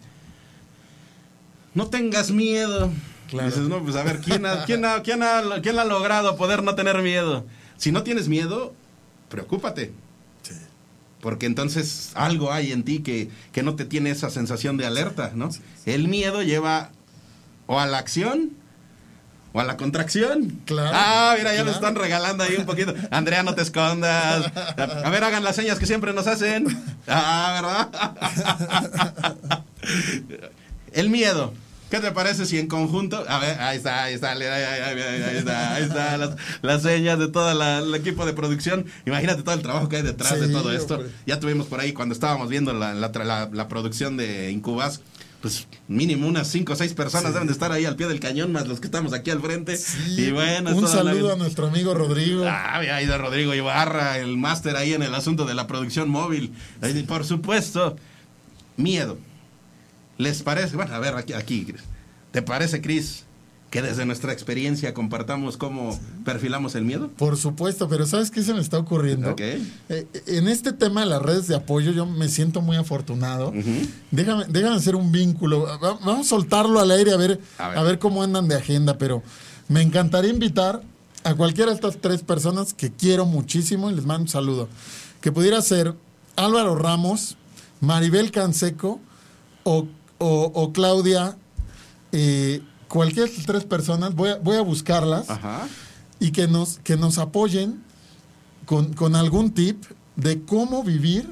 no 1.75 1.89
tengas 1.89 2.31
miedo. 2.31 2.91
Claro. 3.29 3.49
Dices, 3.49 3.69
no, 3.69 3.83
pues 3.83 3.97
a 3.97 4.03
ver, 4.03 4.21
¿quién 4.21 4.45
ha, 4.47 4.65
quién, 4.65 4.85
ha, 4.85 5.03
quién, 5.03 5.23
ha, 5.23 5.43
¿quién 5.63 5.79
ha 5.79 5.85
logrado 5.85 6.37
poder 6.37 6.63
no 6.63 6.75
tener 6.75 7.01
miedo? 7.03 7.47
Si 7.77 7.93
no 7.93 8.03
tienes 8.03 8.29
miedo, 8.29 8.75
preocúpate. 9.29 9.93
Sí. 10.43 10.55
Porque 11.21 11.47
entonces 11.47 12.13
algo 12.15 12.53
hay 12.53 12.73
en 12.73 12.83
ti 12.83 13.01
que, 13.01 13.31
que 13.53 13.63
no 13.63 13.75
te 13.75 13.85
tiene 13.85 14.11
esa 14.11 14.29
sensación 14.29 14.77
de 14.77 14.87
alerta, 14.87 15.33
¿no? 15.35 15.51
El 15.87 16.09
miedo 16.09 16.43
lleva 16.43 16.91
o 17.67 17.81
a 17.81 17.87
la 17.87 17.99
acción 17.99 18.62
o 19.53 19.61
a 19.61 19.65
la 19.65 19.77
contracción. 19.77 20.61
Claro, 20.65 20.91
Ah, 20.93 21.35
mira, 21.39 21.51
ya 21.51 21.57
claro. 21.57 21.67
le 21.67 21.73
están 21.73 21.95
regalando 21.95 22.45
ahí 22.45 22.57
un 22.59 22.67
poquito. 22.67 22.95
Andrea, 23.11 23.43
no 23.43 23.55
te 23.55 23.63
escondas. 23.63 24.51
A 25.05 25.11
ver, 25.11 25.25
hagan 25.25 25.45
las 25.45 25.57
señas 25.57 25.79
que 25.79 25.87
siempre 25.87 26.13
nos 26.13 26.27
hacen. 26.27 26.67
Ah, 27.07 27.61
¿verdad? 27.61 27.89
El 30.93 31.11
miedo. 31.11 31.53
¿Qué 31.91 32.01
te 32.01 32.11
parece 32.11 32.47
si 32.47 32.59
en 32.59 32.69
conjunto? 32.69 33.23
A 33.29 33.39
ver, 33.39 33.61
ahí 33.61 33.77
está, 33.77 34.05
ahí 34.05 34.15
está, 34.15 34.31
ahí, 34.33 34.43
ahí, 34.43 34.63
ahí, 34.65 34.99
ahí, 35.03 35.23
ahí 35.25 35.37
está, 35.37 35.75
ahí 35.75 35.83
está, 35.83 36.17
las, 36.17 36.31
las 36.63 36.81
señas 36.81 37.19
de 37.19 37.29
todo 37.29 37.51
el 37.85 37.95
equipo 37.95 38.25
de 38.25 38.33
producción. 38.33 38.87
Imagínate 39.05 39.43
todo 39.43 39.55
el 39.55 39.61
trabajo 39.61 39.91
que 39.91 39.97
hay 39.97 40.03
detrás 40.03 40.41
de 40.41 40.49
todo 40.49 40.73
esto. 40.73 40.95
hombre. 40.95 41.11
Ya 41.27 41.39
tuvimos 41.39 41.67
por 41.67 41.81
ahí 41.81 41.93
cuando 41.93 42.15
estábamos 42.15 42.49
viendo 42.49 42.73
la, 42.73 42.95
la, 42.95 43.11
la- 43.13 43.51
la 43.53 43.69
producción 43.69 44.17
de 44.17 44.51
Incubas, 44.51 45.03
pues 45.43 45.67
mínimo 45.89 46.27
unas 46.29 46.49
5 46.49 46.73
o 46.73 46.77
6 46.77 46.95
personas 46.95 47.27
Sí. 47.27 47.33
deben 47.35 47.49
de 47.49 47.53
estar 47.53 47.71
ahí 47.73 47.85
al 47.85 47.97
pie 47.97 48.07
del 48.07 48.21
cañón, 48.21 48.53
más 48.53 48.67
los 48.69 48.81
que 48.81 48.87
estamos 48.87 49.13
aquí 49.13 49.31
al 49.31 49.41
frente. 49.43 49.77
Sí, 49.77 49.99
y 50.17 50.31
bueno, 50.31 50.75
un 50.75 50.85
la- 50.85 50.89
saludo 50.89 51.33
a 51.33 51.37
nuestro 51.37 51.67
amigo 51.67 51.93
Rodrigo. 51.95 52.45
Ah, 52.47 52.77
ahí 52.79 53.05
de 53.07 53.19
Rodrigo 53.19 53.53
Ibarra, 53.53 54.19
el 54.19 54.37
máster 54.39 54.77
ahí 54.77 54.95
en 54.95 55.03
el 55.03 55.15
asunto 55.15 55.45
de 55.45 55.55
la 55.55 55.67
producción 55.67 56.09
móvil. 56.09 56.53
Por 57.09 57.25
supuesto, 57.27 57.97
miedo. 58.77 59.19
¿Les 60.17 60.43
parece? 60.43 60.77
Bueno, 60.77 60.95
a 60.95 60.99
ver, 61.01 61.15
aquí, 61.17 61.33
aquí. 61.33 61.67
¿Te 62.31 62.41
parece, 62.43 62.81
Cris, 62.81 63.25
que 63.73 63.81
desde 63.81 64.05
nuestra 64.05 64.35
experiencia 64.35 64.93
compartamos 64.93 65.57
cómo 65.57 65.99
perfilamos 66.27 66.75
el 66.75 66.85
miedo? 66.85 67.09
Por 67.17 67.39
supuesto, 67.39 67.89
pero 67.89 68.05
¿sabes 68.05 68.31
qué 68.31 68.43
se 68.43 68.53
me 68.53 68.61
está 68.61 68.79
ocurriendo? 68.79 69.31
Ok. 69.31 69.41
Eh, 69.41 69.63
en 70.27 70.47
este 70.47 70.75
tema 70.75 71.01
de 71.01 71.07
las 71.07 71.23
redes 71.23 71.49
de 71.49 71.55
apoyo 71.57 71.91
yo 71.91 72.05
me 72.05 72.29
siento 72.29 72.61
muy 72.61 72.77
afortunado. 72.77 73.51
Déjame, 74.11 74.45
déjame 74.51 74.77
hacer 74.77 74.95
un 74.95 75.11
vínculo. 75.11 75.63
Va- 75.63 75.79
Vamos 76.05 76.27
a 76.27 76.29
soltarlo 76.29 76.81
al 76.81 76.91
aire 76.91 77.13
a 77.13 77.17
ver, 77.17 77.41
A 77.57 77.65
a 77.65 77.69
ver. 77.71 77.85
ver. 77.85 77.99
cómo 77.99 78.23
andan 78.23 78.47
de 78.47 78.57
agenda, 78.57 78.99
pero 78.99 79.23
me 79.69 79.81
encantaría 79.81 80.31
invitar 80.31 80.83
a 81.25 81.35
cualquiera 81.35 81.71
de 81.71 81.77
estas 81.77 81.97
tres 81.99 82.21
personas 82.23 82.75
que 82.75 82.93
quiero 82.93 83.25
muchísimo 83.25 83.91
y 83.91 83.95
les 83.95 84.05
mando 84.05 84.25
un 84.25 84.29
saludo. 84.29 84.69
Que 85.23 85.33
pudiera 85.33 85.63
ser 85.63 85.95
Álvaro 86.37 86.75
Ramos, 86.75 87.39
Maribel 87.81 88.33
Canseco 88.33 89.01
o, 89.65 89.87
o- 90.19 90.53
o 90.55 90.73
Claudia, 90.75 91.39
eh, 92.13 92.61
cualquiera 92.93 93.25
de 93.25 93.31
estas 93.31 93.47
tres 93.47 93.65
personas, 93.65 94.15
voy 94.15 94.29
a, 94.29 94.37
voy 94.37 94.59
a 94.59 94.61
buscarlas 94.61 95.31
Ajá. 95.31 95.67
y 96.21 96.31
que 96.31 96.47
nos, 96.47 96.79
que 96.85 96.99
nos 96.99 97.17
apoyen 97.17 97.83
con, 98.67 98.93
con 98.93 99.17
algún 99.17 99.53
tip 99.53 99.83
de 100.17 100.43
cómo 100.43 100.85
vivir 100.85 101.27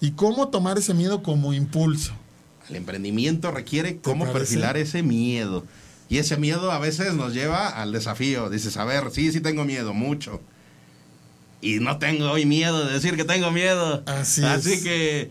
y 0.00 0.12
cómo 0.12 0.48
tomar 0.48 0.78
ese 0.78 0.94
miedo 0.94 1.22
como 1.22 1.52
impulso. 1.52 2.14
El 2.70 2.76
emprendimiento 2.76 3.50
requiere 3.50 3.98
cómo 3.98 4.32
perfilar 4.32 4.78
ese 4.78 5.02
miedo. 5.02 5.66
Y 6.08 6.16
ese 6.16 6.38
miedo 6.38 6.72
a 6.72 6.78
veces 6.78 7.12
nos 7.12 7.34
lleva 7.34 7.68
al 7.68 7.92
desafío. 7.92 8.48
Dices, 8.48 8.78
a 8.78 8.86
ver, 8.86 9.10
sí, 9.12 9.32
sí 9.32 9.40
tengo 9.40 9.66
miedo, 9.66 9.92
mucho. 9.92 10.40
Y 11.60 11.78
no 11.80 11.98
tengo 11.98 12.30
hoy 12.30 12.46
miedo 12.46 12.86
de 12.86 12.94
decir 12.94 13.16
que 13.16 13.24
tengo 13.24 13.50
miedo. 13.50 14.02
Así 14.06 14.42
Así 14.42 14.72
es. 14.74 14.82
que 14.82 15.30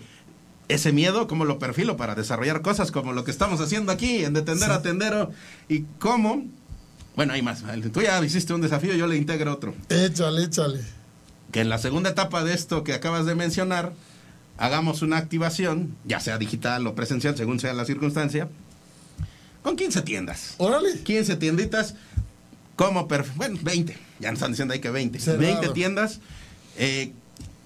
ese 0.67 0.91
miedo, 0.91 1.27
¿cómo 1.27 1.45
lo 1.45 1.59
perfilo 1.59 1.97
para 1.97 2.15
desarrollar 2.15 2.61
cosas 2.61 2.91
como 2.91 3.13
lo 3.13 3.23
que 3.23 3.31
estamos 3.31 3.61
haciendo 3.61 3.91
aquí 3.91 4.23
en 4.23 4.33
Detender 4.33 4.71
a 4.71 4.81
Tendero? 4.81 5.31
Y 5.69 5.83
cómo... 5.99 6.45
Bueno, 7.15 7.33
hay 7.33 7.41
más. 7.41 7.63
Tú 7.93 8.01
ya 8.01 8.23
hiciste 8.23 8.53
un 8.53 8.61
desafío, 8.61 8.93
yo 8.93 9.07
le 9.07 9.15
integro 9.15 9.53
otro. 9.53 9.73
Échale, 9.89 10.43
échale. 10.43 10.81
Que 11.51 11.61
en 11.61 11.69
la 11.69 11.77
segunda 11.77 12.09
etapa 12.09 12.43
de 12.43 12.53
esto 12.53 12.83
que 12.83 12.93
acabas 12.93 13.25
de 13.25 13.35
mencionar, 13.35 13.93
hagamos 14.57 15.01
una 15.01 15.17
activación, 15.17 15.95
ya 16.03 16.19
sea 16.19 16.37
digital 16.37 16.85
o 16.87 16.95
presencial, 16.95 17.37
según 17.37 17.59
sea 17.59 17.73
la 17.73 17.85
circunstancia, 17.85 18.49
con 19.61 19.77
15 19.77 20.01
tiendas. 20.01 20.55
Órale. 20.57 20.99
15 21.03 21.37
tienditas, 21.37 21.95
como. 22.75 23.07
Bueno, 23.35 23.57
20. 23.61 23.97
Ya 24.19 24.31
nos 24.31 24.39
están 24.39 24.51
diciendo 24.51 24.73
ahí 24.73 24.81
que 24.81 24.89
20. 24.89 25.17
Cerrado. 25.17 25.41
20 25.41 25.69
tiendas, 25.69 26.19
eh, 26.77 27.13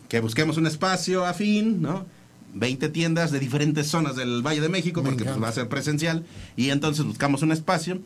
que 0.09 0.19
busquemos 0.19 0.57
un 0.57 0.67
espacio 0.67 1.25
afín, 1.25 1.81
¿no? 1.81 2.05
20 2.53 2.89
tiendas 2.89 3.31
de 3.31 3.39
diferentes 3.39 3.87
zonas 3.87 4.15
del 4.15 4.45
Valle 4.45 4.61
de 4.61 4.69
México, 4.69 5.03
porque 5.03 5.23
pues, 5.23 5.41
va 5.41 5.47
a 5.49 5.51
ser 5.51 5.67
presencial. 5.69 6.25
Y 6.55 6.69
entonces 6.69 7.05
buscamos 7.05 7.41
un 7.41 7.51
espacio. 7.51 7.99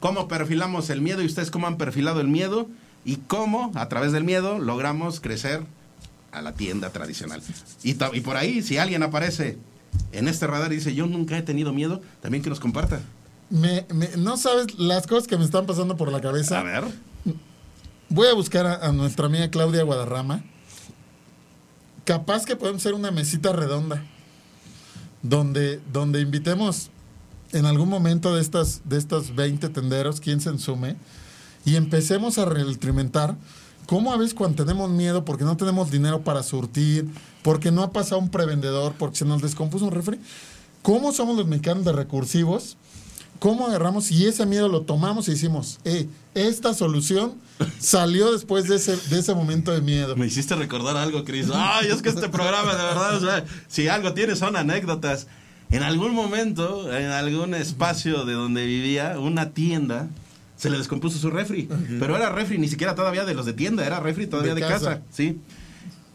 ¿Cómo 0.00 0.28
perfilamos 0.28 0.90
el 0.90 1.00
miedo? 1.00 1.22
¿Y 1.22 1.26
ustedes 1.26 1.50
cómo 1.50 1.66
han 1.66 1.76
perfilado 1.78 2.20
el 2.20 2.28
miedo? 2.28 2.68
¿Y 3.04 3.16
cómo, 3.16 3.72
a 3.74 3.88
través 3.88 4.12
del 4.12 4.24
miedo, 4.24 4.58
logramos 4.58 5.20
crecer 5.20 5.62
a 6.32 6.42
la 6.42 6.52
tienda 6.52 6.90
tradicional? 6.90 7.40
Y 7.82 7.94
por 8.20 8.36
ahí, 8.36 8.62
si 8.62 8.78
alguien 8.78 9.02
aparece 9.02 9.56
en 10.12 10.28
este 10.28 10.46
radar 10.46 10.72
y 10.72 10.76
dice, 10.76 10.94
yo 10.94 11.06
nunca 11.06 11.38
he 11.38 11.42
tenido 11.42 11.72
miedo, 11.72 12.02
también 12.20 12.42
que 12.42 12.50
nos 12.50 12.60
comparta. 12.60 13.00
Me, 13.48 13.86
me- 13.94 14.10
no 14.18 14.36
sabes 14.36 14.78
las 14.78 15.06
cosas 15.06 15.26
que 15.28 15.38
me 15.38 15.44
están 15.44 15.66
pasando 15.66 15.96
por 15.96 16.10
la 16.12 16.20
cabeza. 16.20 16.58
A 16.60 16.62
ver. 16.64 16.84
Voy 18.08 18.28
a 18.28 18.34
buscar 18.34 18.66
a, 18.66 18.86
a 18.86 18.92
nuestra 18.92 19.26
amiga 19.26 19.48
Claudia 19.50 19.82
Guadarrama. 19.82 20.44
Capaz 22.06 22.44
que 22.44 22.54
podemos 22.54 22.82
hacer 22.82 22.94
una 22.94 23.10
mesita 23.10 23.52
redonda 23.52 24.00
donde, 25.22 25.80
donde 25.92 26.20
invitemos 26.20 26.90
en 27.50 27.66
algún 27.66 27.88
momento 27.88 28.32
de 28.32 28.40
estas, 28.40 28.82
de 28.84 28.96
estos 28.96 29.34
20 29.34 29.68
tenderos, 29.70 30.20
quien 30.20 30.40
se 30.40 30.50
ensume, 30.50 30.94
y 31.64 31.74
empecemos 31.74 32.38
a 32.38 32.44
retroalimentar 32.44 33.36
cómo 33.86 34.12
a 34.12 34.16
veces 34.18 34.34
cuando 34.34 34.64
tenemos 34.64 34.88
miedo 34.88 35.24
porque 35.24 35.42
no 35.42 35.56
tenemos 35.56 35.90
dinero 35.90 36.22
para 36.22 36.44
surtir, 36.44 37.08
porque 37.42 37.72
no 37.72 37.82
ha 37.82 37.92
pasado 37.92 38.20
un 38.20 38.28
prevendedor, 38.28 38.94
porque 38.96 39.16
se 39.16 39.24
nos 39.24 39.42
descompuso 39.42 39.86
un 39.86 39.90
refri, 39.90 40.20
cómo 40.82 41.10
somos 41.10 41.36
los 41.36 41.48
mexicanos 41.48 41.84
de 41.84 41.90
recursivos, 41.90 42.76
cómo 43.38 43.66
agarramos 43.66 44.10
y 44.10 44.26
ese 44.26 44.46
miedo 44.46 44.68
lo 44.68 44.82
tomamos 44.82 45.28
y 45.28 45.32
decimos, 45.32 45.78
eh, 45.84 46.08
esta 46.34 46.74
solución 46.74 47.34
salió 47.78 48.32
después 48.32 48.68
de 48.68 48.76
ese, 48.76 48.96
de 48.96 49.18
ese 49.18 49.34
momento 49.34 49.72
de 49.72 49.80
miedo. 49.80 50.16
Me 50.16 50.26
hiciste 50.26 50.54
recordar 50.54 50.96
algo, 50.96 51.24
Cris. 51.24 51.48
Ay, 51.52 51.88
es 51.88 52.02
que 52.02 52.08
este 52.08 52.28
programa, 52.28 52.74
de 52.74 52.82
verdad, 52.84 53.16
o 53.16 53.20
sea, 53.20 53.44
si 53.68 53.88
algo 53.88 54.12
tiene 54.14 54.36
son 54.36 54.56
anécdotas. 54.56 55.26
En 55.70 55.82
algún 55.82 56.14
momento, 56.14 56.96
en 56.96 57.10
algún 57.10 57.54
espacio 57.54 58.24
de 58.24 58.34
donde 58.34 58.64
vivía, 58.66 59.18
una 59.18 59.50
tienda, 59.50 60.08
se 60.56 60.70
le 60.70 60.78
descompuso 60.78 61.18
su 61.18 61.30
refri. 61.30 61.68
Pero 61.98 62.16
era 62.16 62.30
refri, 62.30 62.58
ni 62.58 62.68
siquiera 62.68 62.94
todavía 62.94 63.24
de 63.24 63.34
los 63.34 63.46
de 63.46 63.52
tienda, 63.52 63.84
era 63.84 63.98
refri 63.98 64.26
todavía 64.26 64.54
de, 64.54 64.60
De 64.60 64.66
casa. 64.68 64.84
casa. 64.90 65.02
¿sí? 65.10 65.40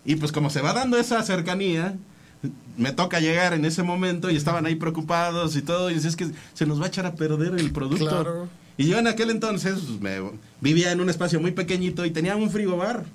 Y 0.06 0.16
pues 0.16 0.32
como 0.32 0.50
se 0.50 0.62
va 0.62 0.74
dando 0.74 0.98
esa 0.98 1.22
cercanía, 1.24 1.96
me 2.78 2.92
toca 2.92 3.20
llegar 3.20 3.54
en 3.54 3.66
ese 3.66 3.84
momento 3.84 4.30
y 4.30 4.36
estaban 4.36 4.66
ahí 4.66 4.76
preocupados 4.76 5.56
y 5.56 5.62
todo, 5.62 5.92
y 5.92 5.96
es 5.96 6.16
que 6.16 6.32
se 6.54 6.66
nos 6.66 6.80
va 6.80 6.86
a 6.86 6.88
echar 6.88 7.06
a 7.06 7.16
perder 7.16 7.60
el 7.60 7.72
producto. 7.72 8.08
Claro. 8.08 8.50
Y 8.78 8.88
yo 8.88 8.98
en 8.98 9.08
aquel 9.08 9.30
entonces 9.30 9.80
pues, 9.80 10.02
me, 10.02 10.32
vivía 10.60 10.92
en 10.92 11.02
un 11.02 11.10
espacio 11.10 11.40
muy 11.40 11.52
pequeñito 11.52 12.06
y 12.06 12.12
tenía 12.12 12.36
un 12.36 12.50
frigobar. 12.50 13.06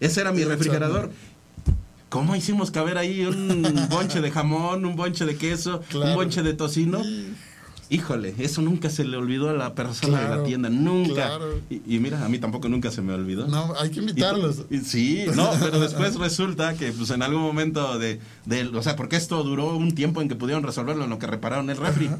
Ese 0.00 0.20
era 0.20 0.32
mi 0.32 0.44
refrigerador. 0.44 1.10
¿Cómo 2.08 2.36
hicimos 2.36 2.70
caber 2.70 2.98
ahí 2.98 3.24
un 3.24 3.86
bonche 3.90 4.20
de 4.20 4.30
jamón, 4.30 4.84
un 4.84 4.96
bonche 4.96 5.24
de 5.24 5.36
queso, 5.36 5.80
Claro. 5.88 6.10
un 6.10 6.14
bonche 6.16 6.42
de 6.42 6.54
tocino? 6.54 7.02
Híjole, 7.88 8.34
eso 8.38 8.62
nunca 8.62 8.90
se 8.90 9.04
le 9.04 9.16
olvidó 9.16 9.48
a 9.48 9.52
la 9.52 9.74
persona 9.74 10.20
de 10.28 10.36
la 10.36 10.42
tienda, 10.42 10.68
nunca. 10.68 11.14
claro. 11.14 11.60
Y, 11.70 11.82
y 11.86 12.00
mira, 12.00 12.24
a 12.24 12.28
mí 12.28 12.38
tampoco 12.38 12.68
nunca 12.68 12.90
se 12.90 13.00
me 13.00 13.12
olvidó. 13.14 13.46
No, 13.46 13.74
hay 13.78 13.90
que 13.90 14.00
invitarlos. 14.00 14.62
y- 14.70 14.78
sí, 14.80 15.24
no, 15.36 15.50
pero 15.60 15.78
después 15.78 16.16
resulta 16.16 16.74
que 16.74 16.90
pues 16.92 17.10
en 17.10 17.22
algún 17.22 17.42
momento 17.42 17.98
de, 17.98 18.18
de- 18.44 18.64
o 18.76 18.82
sea, 18.82 18.96
porque 18.96 19.14
esto 19.16 19.42
duró 19.44 19.76
un 19.76 19.94
tiempo 19.94 20.20
en 20.20 20.28
que 20.28 20.34
pudieron 20.34 20.64
resolverlo 20.64 21.04
en 21.04 21.10
lo 21.10 21.18
que 21.20 21.26
repararon 21.28 21.70
el 21.70 21.76
refri. 21.76 22.10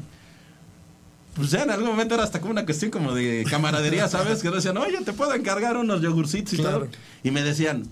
Pues 1.35 1.51
ya 1.51 1.63
en 1.63 1.69
algún 1.69 1.89
momento 1.89 2.15
era 2.15 2.23
hasta 2.23 2.39
como 2.39 2.51
una 2.51 2.65
cuestión 2.65 2.89
como 2.89 3.13
de 3.13 3.45
camaradería, 3.49 4.07
¿sabes? 4.07 4.41
Que 4.41 4.49
decían, 4.49 4.77
oye, 4.77 4.97
te 5.05 5.13
puedo 5.13 5.33
encargar 5.35 5.77
unos 5.77 6.01
yogurcitos 6.01 6.53
y 6.53 6.57
Claro. 6.57 6.79
todo. 6.79 6.89
Y 7.23 7.29
me 7.31 7.43
decían, 7.43 7.83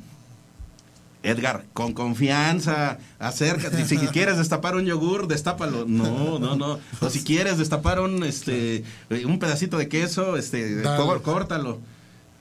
Edgar, 1.25 1.65
con 1.73 1.93
confianza, 1.93 2.97
acércate. 3.19 3.85
Si 3.85 3.97
quieres 4.13 4.37
destapar 4.37 4.75
un 4.75 4.85
yogur, 4.85 5.27
destápalo. 5.27 5.85
No, 5.87 6.39
no, 6.39 6.55
no. 6.55 6.79
O 7.01 7.09
si 7.09 7.23
quieres 7.23 7.57
destapar 7.57 7.99
un, 7.99 8.23
este, 8.23 8.83
un 9.25 9.39
pedacito 9.39 9.77
de 9.77 9.87
queso, 9.89 10.37
este, 10.37 10.81
Dale. 10.81 10.97
có- 11.03 11.21
córtalo. 11.21 11.79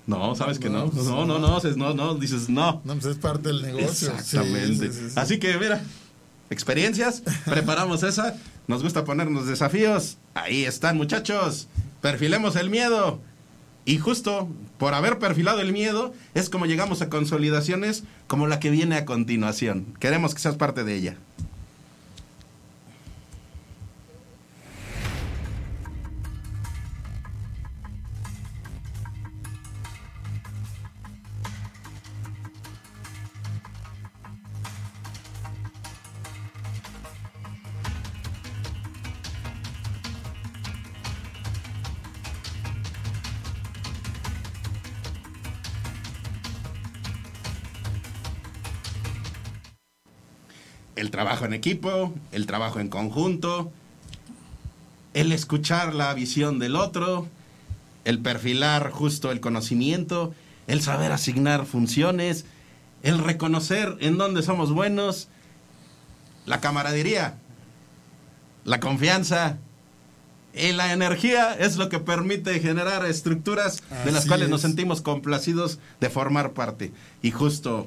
No, 0.07 0.35
sabes 0.37 0.59
que 0.59 0.69
no. 0.69 0.85
No, 0.85 0.91
pues 0.91 1.07
No, 1.07 1.25
no, 1.25 1.39
no. 1.39 1.49
no, 1.49 1.55
dices, 1.57 1.77
no, 1.79 1.95
no, 1.95 2.15
dices 2.17 2.49
no. 2.51 2.83
No, 2.85 2.93
pues 2.95 3.07
es 3.07 3.17
parte 3.17 3.49
del 3.49 3.63
negocio. 3.63 4.11
Exactamente. 4.13 4.89
Sí, 4.89 4.93
sí, 4.93 4.99
sí, 5.05 5.09
sí. 5.11 5.15
Así 5.19 5.39
que 5.39 5.57
mira, 5.57 5.81
experiencias, 6.51 7.23
preparamos 7.45 8.03
esa. 8.03 8.37
Nos 8.67 8.83
gusta 8.83 9.05
ponernos 9.05 9.47
desafíos. 9.47 10.17
Ahí 10.35 10.65
están, 10.65 10.97
muchachos. 10.97 11.69
Perfilemos 12.01 12.57
el 12.57 12.71
miedo. 12.71 13.21
Y 13.85 13.99
justo 13.99 14.49
por 14.79 14.95
haber 14.95 15.19
perfilado 15.19 15.61
el 15.61 15.73
miedo 15.73 16.15
es 16.35 16.49
como 16.49 16.67
llegamos 16.67 17.03
a 17.03 17.11
consolidaciones 17.11 18.05
como 18.27 18.47
la 18.47 18.61
que 18.61 18.71
viene 18.71 18.97
a 18.97 19.05
continuación. 19.05 19.87
Queremos 20.01 20.35
que 20.35 20.41
seas 20.41 20.57
parte 20.57 20.85
de 20.85 20.95
ella. 20.95 21.17
Trabajo 51.15 51.45
en 51.45 51.55
equipo, 51.55 52.13
el 52.33 52.45
trabajo 52.45 52.81
en 52.81 52.89
conjunto, 52.89 53.71
el 55.13 55.31
escuchar 55.31 55.95
la 55.95 56.13
visión 56.13 56.59
del 56.59 56.75
otro, 56.75 57.29
el 58.05 58.19
perfilar 58.19 58.91
justo 58.91 59.31
el 59.31 59.39
conocimiento, 59.39 60.35
el 60.67 60.83
saber 60.83 61.13
asignar 61.13 61.67
funciones, 61.67 62.47
el 63.05 63.21
reconocer 63.21 63.97
en 64.01 64.19
dónde 64.19 64.43
somos 64.43 64.73
buenos, 64.73 65.29
la 66.47 66.61
camaradería, 66.61 67.39
la 68.65 68.81
confianza, 68.81 69.59
y 70.53 70.73
la 70.73 70.93
energía 70.93 71.55
es 71.55 71.77
lo 71.77 71.89
que 71.89 72.01
permite 72.01 72.59
generar 72.59 73.07
estructuras 73.07 73.85
de 74.05 74.11
las 74.11 74.27
cuales 74.27 74.49
nos 74.49 74.63
sentimos 74.63 75.01
complacidos 75.01 75.79
de 76.01 76.11
formar 76.11 76.55
parte. 76.55 76.91
Y 77.23 77.31
justo 77.31 77.87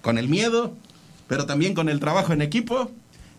con 0.00 0.16
el 0.16 0.30
miedo, 0.30 0.74
pero 1.28 1.46
también 1.46 1.74
con 1.74 1.88
el 1.88 2.00
trabajo 2.00 2.32
en 2.32 2.42
equipo, 2.42 2.90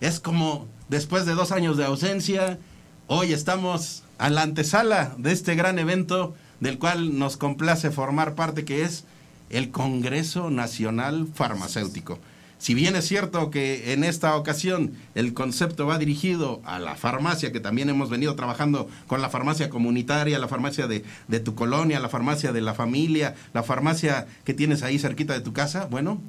es 0.01 0.19
como 0.19 0.67
después 0.89 1.25
de 1.25 1.33
dos 1.33 1.51
años 1.51 1.77
de 1.77 1.85
ausencia, 1.85 2.59
hoy 3.07 3.33
estamos 3.33 4.03
a 4.17 4.29
la 4.29 4.43
antesala 4.43 5.15
de 5.17 5.31
este 5.31 5.55
gran 5.55 5.79
evento 5.79 6.35
del 6.59 6.79
cual 6.79 7.17
nos 7.17 7.37
complace 7.37 7.91
formar 7.91 8.35
parte, 8.35 8.65
que 8.65 8.83
es 8.83 9.05
el 9.49 9.71
Congreso 9.71 10.49
Nacional 10.49 11.27
Farmacéutico. 11.33 12.19
Si 12.59 12.73
bien 12.73 12.95
es 12.95 13.07
cierto 13.07 13.51
que 13.51 13.93
en 13.93 14.03
esta 14.03 14.35
ocasión 14.35 14.93
el 15.13 15.35
concepto 15.35 15.85
va 15.85 15.99
dirigido 15.99 16.59
a 16.65 16.79
la 16.79 16.95
farmacia, 16.95 17.51
que 17.51 17.59
también 17.59 17.89
hemos 17.89 18.09
venido 18.09 18.35
trabajando 18.35 18.89
con 19.05 19.21
la 19.21 19.29
farmacia 19.29 19.69
comunitaria, 19.69 20.39
la 20.39 20.47
farmacia 20.47 20.87
de, 20.87 21.03
de 21.27 21.39
tu 21.39 21.53
colonia, 21.53 21.99
la 21.99 22.09
farmacia 22.09 22.51
de 22.51 22.61
la 22.61 22.73
familia, 22.73 23.35
la 23.53 23.61
farmacia 23.61 24.25
que 24.43 24.55
tienes 24.55 24.81
ahí 24.81 24.97
cerquita 24.97 25.33
de 25.33 25.41
tu 25.41 25.53
casa, 25.53 25.85
bueno, 25.85 26.19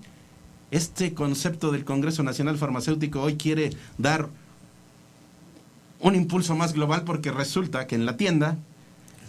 este 0.71 1.15
concepto 1.15 1.73
del 1.73 1.85
Congreso 1.85 2.23
Nacional 2.23 2.59
Farmacéutico 2.59 3.23
hoy 3.23 3.37
quiere 3.37 3.71
dar 3.97 4.29
un 6.01 6.15
impulso 6.15 6.55
más 6.55 6.75
global 6.75 7.03
porque 7.05 7.31
resulta 7.31 7.87
que 7.87 7.95
en 7.95 8.07
la 8.07 8.17
tienda, 8.17 8.59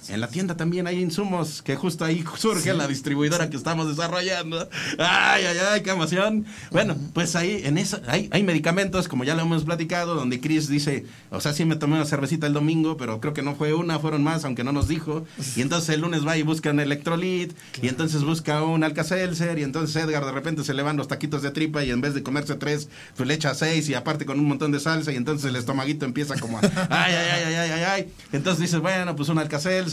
en 0.08 0.22
la 0.22 0.28
tienda 0.28 0.56
también 0.56 0.88
hay 0.88 1.00
insumos 1.00 1.62
que 1.62 1.76
justo 1.76 2.06
ahí 2.06 2.24
surge 2.38 2.72
Sí, 2.72 2.78
la 2.78 2.88
distribuidora 2.88 3.50
que 3.50 3.58
estamos 3.58 3.88
desarrollando. 3.88 4.70
Ay, 4.98 5.46
ay, 5.46 5.58
ay, 5.72 5.82
qué 5.82 5.92
emoción. 5.92 6.46
Bueno, 6.72 6.96
pues 7.14 7.36
ahí 7.36 7.62
en 7.64 7.78
esa 7.78 8.02
hay, 8.08 8.30
hay 8.32 8.44
medicamentos, 8.44 9.08
como 9.08 9.24
ya 9.24 9.36
lo 9.36 9.42
hemos 9.42 9.64
platicado, 9.64 10.16
donde 10.16 10.40
Chris 10.40 10.68
dice, 10.68 11.06
o 11.30 11.42
sea, 11.42 11.54
sí 11.54 11.66
me 11.66 11.76
tomé 11.76 11.96
una 11.96 12.06
cervecita 12.06 12.48
el 12.48 12.54
domingo, 12.54 12.98
pero 12.98 13.20
creo 13.20 13.34
que 13.34 13.42
no 13.42 13.56
fue 13.56 13.74
una, 13.74 14.00
fueron 14.00 14.24
más, 14.24 14.46
aunque 14.46 14.64
no 14.64 14.72
nos 14.72 14.88
dijo. 14.88 15.26
Y 15.56 15.62
entonces 15.62 15.90
el 15.90 16.02
lunes 16.02 16.26
va 16.26 16.38
y 16.38 16.44
busca 16.44 16.70
un 16.72 16.80
electrolit, 16.80 17.54
y 17.82 17.88
entonces 17.88 18.24
busca 18.24 18.64
un 18.64 18.84
Alka-Seltzer, 18.84 19.58
y 19.60 19.64
entonces 19.64 19.96
Edgar 19.96 20.26
de 20.26 20.32
repente 20.32 20.64
se 20.64 20.74
le 20.74 20.84
van 20.84 20.98
los 20.98 21.08
taquitos 21.08 21.42
de 21.42 21.52
tripa 21.52 21.84
y 21.84 21.92
en 21.92 22.02
vez 22.02 22.14
de 22.14 22.24
comerse 22.24 22.56
tres, 22.56 22.90
pues 23.16 23.28
le 23.28 23.34
echa 23.34 23.54
seis 23.56 23.90
y 23.90 23.94
aparte 23.94 24.26
con 24.26 24.40
un 24.40 24.48
montón 24.48 24.72
de 24.72 24.80
salsa, 24.80 25.12
y 25.12 25.16
entonces 25.16 25.50
el 25.50 25.56
estomaguito 25.56 26.06
empieza 26.06 26.40
como 26.40 26.58
a, 26.58 26.62
ay, 26.90 27.14
ay, 27.14 27.44
ay, 27.46 27.54
ay, 27.54 27.72
ay, 27.72 27.84
ay. 27.84 28.14
Entonces 28.32 28.62
dices, 28.62 28.80
bueno, 28.80 29.16
pues 29.16 29.30
un 29.30 29.40
Alka-Seltzer. 29.40 29.89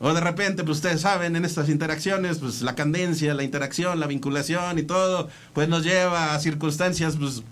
O 0.00 0.12
de 0.12 0.20
repente, 0.20 0.64
pues 0.64 0.78
ustedes 0.78 1.02
saben, 1.02 1.36
en 1.36 1.44
estas 1.44 1.68
interacciones, 1.68 2.38
pues 2.38 2.62
la 2.62 2.74
candencia, 2.74 3.34
la 3.34 3.44
interacción, 3.44 4.00
la 4.00 4.08
vinculación 4.08 4.78
y 4.78 4.82
todo, 4.82 5.28
pues 5.52 5.68
nos 5.68 5.84
lleva 5.84 6.34
a 6.34 6.40
circunstancias, 6.40 7.16
pues 7.16 7.42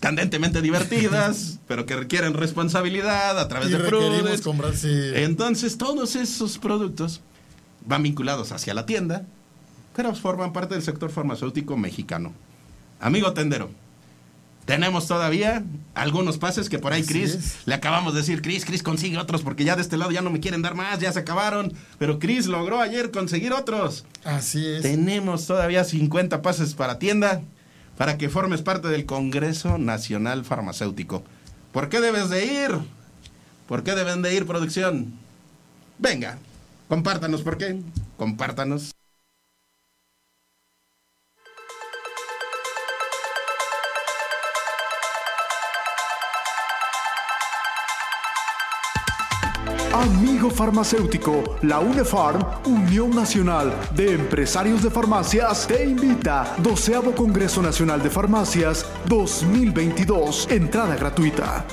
candentemente 0.00 0.60
divertidas, 0.60 1.58
pero 1.66 1.86
que 1.86 1.96
requieren 1.96 2.34
responsabilidad 2.34 3.38
a 3.38 3.48
través 3.48 3.70
Y 3.70 3.72
de 3.72 3.78
Prudence. 3.78 4.42
comprar, 4.42 4.76
sí. 4.76 5.10
Entonces, 5.14 5.78
todos 5.78 6.16
esos 6.16 6.58
productos 6.58 7.22
van 7.86 8.02
vinculados 8.02 8.52
hacia 8.52 8.74
la 8.74 8.84
tienda, 8.86 9.24
pero 9.96 10.14
forman 10.14 10.52
parte 10.52 10.74
del 10.74 10.82
sector 10.82 11.10
farmacéutico 11.10 11.76
mexicano. 11.76 12.32
Amigo 13.00 13.32
tendero, 13.32 13.70
tenemos 14.68 15.06
todavía 15.06 15.64
algunos 15.94 16.36
pases 16.36 16.68
que 16.68 16.78
por 16.78 16.92
ahí, 16.92 17.02
Chris, 17.02 17.56
le 17.64 17.72
acabamos 17.72 18.12
de 18.12 18.20
decir, 18.20 18.42
Chris, 18.42 18.66
Chris 18.66 18.82
consigue 18.82 19.16
otros 19.16 19.40
porque 19.40 19.64
ya 19.64 19.76
de 19.76 19.80
este 19.80 19.96
lado 19.96 20.10
ya 20.10 20.20
no 20.20 20.28
me 20.28 20.40
quieren 20.40 20.60
dar 20.60 20.74
más, 20.74 20.98
ya 20.98 21.10
se 21.10 21.20
acabaron, 21.20 21.72
pero 21.98 22.18
Chris 22.18 22.46
logró 22.46 22.78
ayer 22.78 23.10
conseguir 23.10 23.54
otros. 23.54 24.04
Así 24.24 24.66
es. 24.66 24.82
Tenemos 24.82 25.46
todavía 25.46 25.84
50 25.84 26.42
pases 26.42 26.74
para 26.74 26.98
tienda 26.98 27.40
para 27.96 28.18
que 28.18 28.28
formes 28.28 28.60
parte 28.60 28.88
del 28.88 29.06
Congreso 29.06 29.78
Nacional 29.78 30.44
Farmacéutico. 30.44 31.24
¿Por 31.72 31.88
qué 31.88 32.02
debes 32.02 32.28
de 32.28 32.44
ir? 32.44 32.70
¿Por 33.66 33.82
qué 33.82 33.94
deben 33.94 34.20
de 34.20 34.34
ir 34.34 34.44
producción? 34.44 35.14
Venga, 35.98 36.36
compártanos 36.88 37.40
por 37.40 37.56
qué. 37.56 37.80
Compártanos. 38.18 38.92
Amigo 49.98 50.48
farmacéutico, 50.48 51.56
la 51.62 51.80
UNEFARM, 51.80 52.40
Unión 52.66 53.10
Nacional 53.10 53.74
de 53.96 54.12
Empresarios 54.12 54.80
de 54.80 54.90
Farmacias, 54.90 55.66
te 55.66 55.82
invita. 55.86 56.54
Doceavo 56.58 57.16
Congreso 57.16 57.60
Nacional 57.62 58.00
de 58.00 58.08
Farmacias 58.08 58.88
2022. 59.06 60.52
Entrada 60.52 60.94
gratuita. 60.94 61.64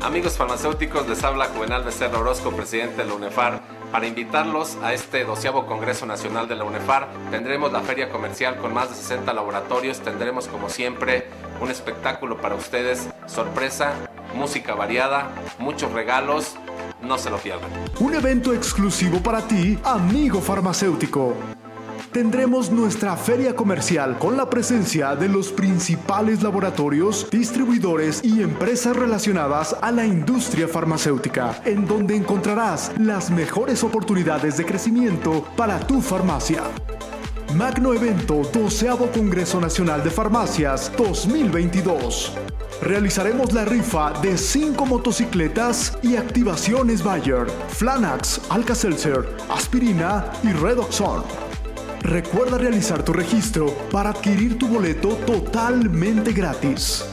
Amigos 0.00 0.36
farmacéuticos, 0.36 1.08
les 1.08 1.24
habla 1.24 1.46
Juvenal 1.46 1.82
Becerra 1.82 2.20
Orozco, 2.20 2.52
presidente 2.52 3.02
de 3.02 3.08
la 3.08 3.14
UNEFAR. 3.14 3.60
Para 3.90 4.06
invitarlos 4.06 4.78
a 4.84 4.94
este 4.94 5.24
doceavo 5.24 5.66
Congreso 5.66 6.06
Nacional 6.06 6.46
de 6.46 6.54
la 6.54 6.62
UNEFAR, 6.62 7.08
tendremos 7.32 7.72
la 7.72 7.80
feria 7.80 8.10
comercial 8.10 8.58
con 8.58 8.72
más 8.72 8.90
de 8.90 8.94
60 8.94 9.32
laboratorios, 9.32 9.98
tendremos 9.98 10.46
como 10.46 10.68
siempre 10.68 11.26
un 11.60 11.68
espectáculo 11.68 12.40
para 12.40 12.54
ustedes, 12.54 13.08
sorpresa, 13.26 13.94
música 14.34 14.74
variada, 14.74 15.30
muchos 15.58 15.92
regalos, 15.92 16.56
no 17.02 17.18
se 17.18 17.30
lo 17.30 17.38
pierdan. 17.38 17.70
Un 18.00 18.14
evento 18.14 18.52
exclusivo 18.52 19.18
para 19.22 19.46
ti, 19.46 19.78
amigo 19.84 20.40
farmacéutico. 20.40 21.34
tendremos 22.12 22.70
nuestra 22.70 23.16
feria 23.16 23.56
comercial 23.56 24.18
con 24.18 24.36
la 24.36 24.50
presencia 24.50 25.16
de 25.16 25.28
los 25.28 25.50
principales 25.50 26.42
laboratorios, 26.42 27.28
distribuidores 27.30 28.22
y 28.22 28.42
empresas 28.42 28.94
relacionadas 28.94 29.74
a 29.80 29.90
la 29.90 30.04
industria 30.04 30.68
farmacéutica, 30.68 31.62
en 31.64 31.86
donde 31.86 32.14
encontrarás 32.14 32.92
las 32.98 33.30
mejores 33.30 33.82
oportunidades 33.82 34.58
de 34.58 34.66
crecimiento 34.66 35.46
para 35.56 35.80
tu 35.80 36.02
farmacia. 36.02 36.62
Magno 37.56 37.94
Evento 37.94 38.42
12 38.52 38.88
Congreso 39.12 39.60
Nacional 39.60 40.04
de 40.04 40.10
Farmacias 40.10 40.92
2022. 40.96 42.36
Realizaremos 42.82 43.52
la 43.52 43.64
rifa 43.64 44.12
de 44.22 44.36
5 44.36 44.84
motocicletas 44.86 45.96
y 46.02 46.16
activaciones 46.16 47.04
Bayer, 47.04 47.46
Flanax, 47.68 48.40
Alka-Seltzer, 48.50 49.36
Aspirina 49.48 50.32
y 50.42 50.48
Redoxon. 50.48 51.22
Recuerda 52.00 52.58
realizar 52.58 53.04
tu 53.04 53.12
registro 53.12 53.72
para 53.92 54.10
adquirir 54.10 54.58
tu 54.58 54.66
boleto 54.66 55.10
totalmente 55.24 56.32
gratis. 56.32 57.04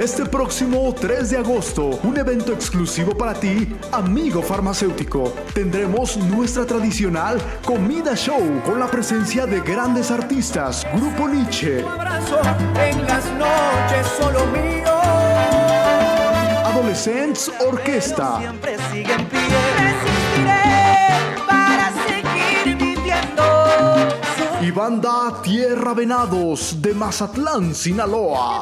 Este 0.00 0.24
próximo 0.24 0.94
3 0.98 1.28
de 1.28 1.36
agosto, 1.36 2.00
un 2.04 2.16
evento 2.16 2.54
exclusivo 2.54 3.14
para 3.14 3.34
ti, 3.34 3.68
amigo 3.92 4.40
farmacéutico. 4.40 5.34
Tendremos 5.52 6.16
nuestra 6.16 6.64
tradicional 6.64 7.38
comida 7.66 8.16
show 8.16 8.40
con 8.64 8.80
la 8.80 8.86
presencia 8.86 9.44
de 9.44 9.60
grandes 9.60 10.10
artistas, 10.10 10.86
Grupo 10.94 11.28
Nietzsche. 11.28 11.80
en 11.80 13.06
las 13.06 13.26
noches 13.32 14.06
solo 14.18 14.46
mío. 14.46 14.88
Adolescents 16.64 17.52
Orquesta. 17.68 18.38
Siempre 18.38 18.76
sigue 18.90 19.12
en 19.12 19.26
pie. 19.26 19.69
Y 24.62 24.70
banda 24.72 25.40
Tierra 25.42 25.94
Venados 25.94 26.82
de 26.82 26.92
Mazatlán, 26.92 27.74
Sinaloa. 27.74 28.60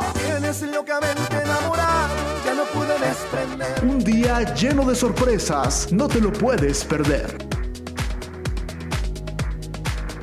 Un 3.82 3.98
día 3.98 4.54
lleno 4.54 4.84
de 4.84 4.94
sorpresas, 4.94 5.90
no 5.90 6.06
te 6.06 6.20
lo 6.20 6.32
puedes 6.32 6.84
perder. 6.84 7.36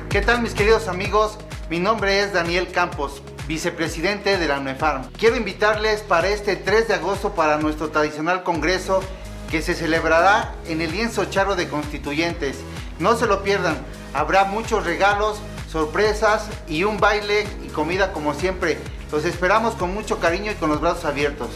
¿Qué 0.08 0.22
tal 0.22 0.40
mis 0.40 0.54
queridos 0.54 0.88
amigos? 0.88 1.36
Mi 1.68 1.78
nombre 1.78 2.20
es 2.20 2.32
Daniel 2.32 2.68
Campos, 2.72 3.20
vicepresidente 3.46 4.38
de 4.38 4.48
la 4.48 4.58
UNEFARM. 4.60 5.10
Quiero 5.18 5.36
invitarles 5.36 6.00
para 6.00 6.28
este 6.28 6.56
3 6.56 6.88
de 6.88 6.94
agosto 6.94 7.34
para 7.34 7.58
nuestro 7.58 7.90
tradicional 7.90 8.44
congreso 8.44 9.02
que 9.50 9.60
se 9.60 9.74
celebrará 9.74 10.54
en 10.68 10.80
el 10.80 10.90
lienzo 10.90 11.26
charro 11.26 11.54
de 11.54 11.68
constituyentes. 11.68 12.56
No 12.98 13.14
se 13.14 13.26
lo 13.26 13.42
pierdan, 13.42 13.76
habrá 14.14 14.44
muchos 14.44 14.86
regalos, 14.86 15.38
sorpresas 15.70 16.48
y 16.68 16.84
un 16.84 16.98
baile 16.98 17.46
y 17.64 17.68
comida 17.68 18.12
como 18.12 18.34
siempre. 18.34 18.78
Los 19.12 19.24
esperamos 19.24 19.74
con 19.74 19.94
mucho 19.94 20.18
cariño 20.18 20.52
y 20.52 20.56
con 20.56 20.70
los 20.70 20.80
brazos 20.80 21.04
abiertos. 21.04 21.48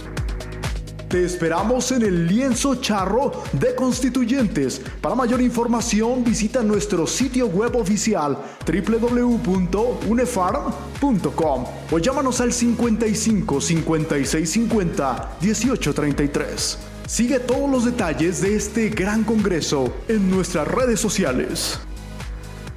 Te 1.11 1.25
esperamos 1.25 1.91
en 1.91 2.03
el 2.03 2.29
lienzo 2.29 2.77
charro 2.77 3.33
de 3.51 3.75
constituyentes. 3.75 4.81
Para 5.01 5.17
mayor 5.17 5.41
información 5.41 6.23
visita 6.23 6.63
nuestro 6.63 7.05
sitio 7.05 7.49
web 7.49 7.75
oficial 7.75 8.39
www.unefarm.com 8.65 11.65
o 11.91 11.99
llámanos 11.99 12.41
al 12.41 12.53
55 12.53 13.61
56 13.61 14.51
50 14.51 15.39
18 15.41 15.95
33. 15.95 16.79
Sigue 17.09 17.41
todos 17.41 17.69
los 17.69 17.85
detalles 17.85 18.41
de 18.41 18.55
este 18.55 18.91
gran 18.91 19.25
congreso 19.25 19.93
en 20.07 20.31
nuestras 20.31 20.69
redes 20.69 21.01
sociales. 21.01 21.81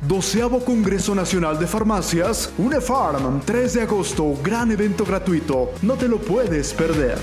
Doceavo 0.08 0.60
Congreso 0.66 1.16
Nacional 1.16 1.58
de 1.58 1.66
Farmacias, 1.66 2.52
UNEFARM, 2.58 3.40
3 3.40 3.74
de 3.74 3.82
agosto, 3.84 4.38
gran 4.44 4.70
evento 4.70 5.06
gratuito, 5.06 5.72
no 5.82 5.94
te 5.94 6.10
lo 6.10 6.20
puedes 6.20 6.74
perder. 6.74 7.18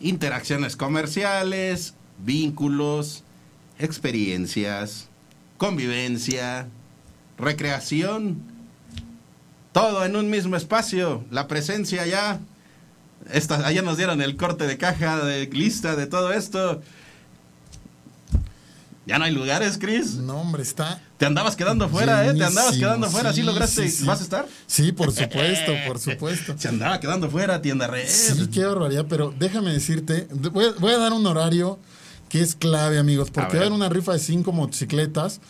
Interacciones 0.00 0.74
comerciales, 0.74 1.94
vínculos, 2.18 3.22
experiencias, 3.78 5.08
convivencia, 5.56 6.68
recreación, 7.42 8.40
todo 9.72 10.04
en 10.04 10.16
un 10.16 10.30
mismo 10.30 10.56
espacio, 10.56 11.24
la 11.30 11.48
presencia 11.48 12.06
ya. 12.06 12.40
Esta, 13.30 13.66
allá 13.66 13.82
nos 13.82 13.96
dieron 13.96 14.20
el 14.20 14.36
corte 14.36 14.66
de 14.66 14.78
caja, 14.78 15.24
de 15.24 15.46
lista, 15.46 15.94
de 15.94 16.06
todo 16.06 16.32
esto. 16.32 16.82
Ya 19.04 19.18
no 19.18 19.24
hay 19.24 19.32
lugares, 19.32 19.78
Chris. 19.78 20.14
No, 20.14 20.40
hombre, 20.40 20.62
está. 20.62 21.00
Te 21.18 21.26
andabas 21.26 21.56
quedando 21.56 21.88
fuera, 21.88 22.24
¿eh? 22.26 22.34
Te 22.34 22.44
andabas 22.44 22.76
quedando 22.76 23.10
fuera. 23.10 23.32
¿Sí, 23.32 23.42
lograste? 23.42 23.92
¿Vas 24.04 24.20
a 24.20 24.22
estar? 24.22 24.46
Sí, 24.66 24.92
por 24.92 25.12
supuesto, 25.12 25.72
por 25.86 25.98
supuesto. 26.00 26.54
Se 26.56 26.68
andaba 26.68 27.00
quedando 27.00 27.28
fuera, 27.28 27.60
tienda 27.60 27.88
red. 27.88 28.06
Sí, 28.08 28.48
qué 28.48 28.64
barbaridad, 28.64 29.06
pero 29.08 29.34
déjame 29.36 29.72
decirte, 29.72 30.28
voy 30.30 30.66
a, 30.66 30.72
voy 30.78 30.92
a 30.92 30.98
dar 30.98 31.12
un 31.12 31.26
horario 31.26 31.80
que 32.28 32.40
es 32.40 32.54
clave, 32.54 32.98
amigos, 32.98 33.30
porque 33.30 33.56
va 33.56 33.64
a 33.64 33.66
haber 33.66 33.72
una 33.72 33.88
rifa 33.88 34.12
de 34.12 34.18
cinco 34.20 34.52
motocicletas 34.52 35.40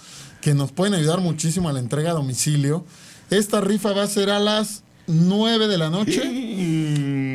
que 0.42 0.52
nos 0.52 0.72
pueden 0.72 0.92
ayudar 0.92 1.20
muchísimo 1.20 1.70
a 1.70 1.72
la 1.72 1.78
entrega 1.78 2.10
a 2.10 2.14
domicilio. 2.14 2.84
Esta 3.30 3.62
rifa 3.62 3.92
va 3.92 4.02
a 4.02 4.08
ser 4.08 4.28
a 4.28 4.38
las 4.38 4.82
9 5.06 5.68
de 5.68 5.78
la 5.78 5.88
noche. 5.88 6.20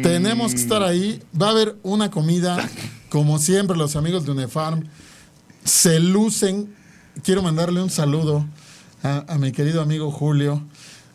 Tenemos 0.03 0.53
que 0.53 0.59
estar 0.59 0.83
ahí. 0.83 1.23
Va 1.39 1.47
a 1.47 1.51
haber 1.51 1.77
una 1.81 2.11
comida, 2.11 2.69
como 3.09 3.39
siempre, 3.39 3.75
los 3.75 3.95
amigos 3.95 4.25
de 4.25 4.31
Unefarm 4.31 4.83
se 5.63 5.99
lucen. 5.99 6.73
Quiero 7.23 7.41
mandarle 7.41 7.81
un 7.81 7.89
saludo 7.89 8.45
a, 9.03 9.37
mi 9.39 9.51
querido 9.51 9.81
amigo 9.81 10.11
Julio. 10.11 10.61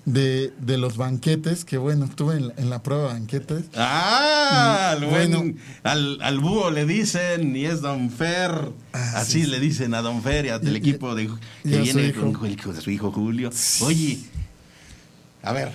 De, 0.05 0.53
los 0.67 0.97
banquetes, 0.97 1.65
que 1.65 1.79
bueno, 1.79 2.07
estuve 2.07 2.37
en, 2.37 2.71
la 2.71 2.83
prueba 2.83 3.09
de 3.09 3.21
banquetes. 3.21 3.65
Ah, 3.77 4.97
bueno, 5.09 5.45
al, 5.85 6.21
al, 6.23 6.41
búho 6.41 6.71
le 6.71 6.87
dicen, 6.87 7.55
y 7.55 7.67
es 7.67 7.81
Don 7.83 8.11
Fer, 8.11 8.51
ah, 8.93 9.13
así 9.17 9.47
le 9.47 9.61
dicen 9.61 9.95
a 9.95 10.03
Don 10.03 10.23
Fer 10.23 10.47
y 10.47 10.49
al 10.49 10.77
equipo 10.77 11.15
de, 11.15 11.29
que 11.63 11.81
viene 11.81 12.13
con, 12.13 12.35
su 12.81 12.91
hijo 12.91 13.13
Julio. 13.13 13.51
Oye, 13.83 14.19
a 15.43 15.53
ver, 15.53 15.71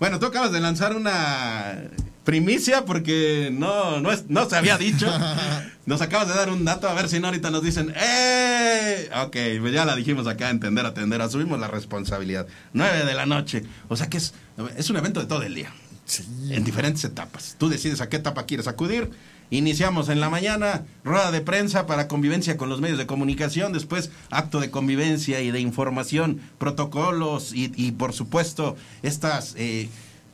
bueno, 0.00 0.18
tú 0.18 0.26
acabas 0.26 0.52
de 0.52 0.60
lanzar 0.60 0.96
una 0.96 1.90
primicia 2.24 2.84
porque 2.84 3.50
no, 3.52 4.00
no, 4.00 4.12
es, 4.12 4.28
no 4.28 4.48
se 4.48 4.56
había 4.56 4.78
dicho. 4.78 5.06
Nos 5.86 6.00
acabas 6.00 6.28
de 6.28 6.34
dar 6.34 6.50
un 6.50 6.64
dato, 6.64 6.88
a 6.88 6.94
ver 6.94 7.08
si 7.08 7.18
no 7.18 7.26
ahorita 7.26 7.50
nos 7.50 7.60
dicen, 7.60 7.92
¡eh! 7.96 9.10
Ok, 9.24 9.36
pues 9.60 9.72
ya 9.72 9.84
la 9.84 9.96
dijimos 9.96 10.28
acá, 10.28 10.48
entender, 10.48 10.86
atender, 10.86 11.20
asumimos 11.20 11.58
la 11.58 11.66
responsabilidad. 11.66 12.46
9 12.72 13.04
de 13.04 13.14
la 13.14 13.26
noche. 13.26 13.64
O 13.88 13.96
sea 13.96 14.08
que 14.08 14.18
es, 14.18 14.32
es 14.76 14.90
un 14.90 14.96
evento 14.96 15.18
de 15.18 15.26
todo 15.26 15.42
el 15.42 15.56
día. 15.56 15.72
Sí. 16.04 16.24
En 16.50 16.62
diferentes 16.62 17.02
etapas. 17.04 17.56
Tú 17.58 17.68
decides 17.68 18.00
a 18.00 18.08
qué 18.08 18.16
etapa 18.16 18.46
quieres 18.46 18.68
acudir. 18.68 19.10
Iniciamos 19.50 20.08
en 20.08 20.20
la 20.20 20.30
mañana, 20.30 20.84
rueda 21.02 21.32
de 21.32 21.40
prensa 21.40 21.84
para 21.86 22.06
convivencia 22.06 22.56
con 22.56 22.68
los 22.68 22.80
medios 22.80 22.96
de 22.96 23.06
comunicación, 23.06 23.72
después 23.72 24.10
acto 24.30 24.60
de 24.60 24.70
convivencia 24.70 25.40
y 25.40 25.50
de 25.50 25.60
información, 25.60 26.40
protocolos 26.58 27.52
y, 27.52 27.72
y 27.74 27.90
por 27.92 28.12
supuesto 28.12 28.76
estas... 29.02 29.54
Eh, 29.56 29.88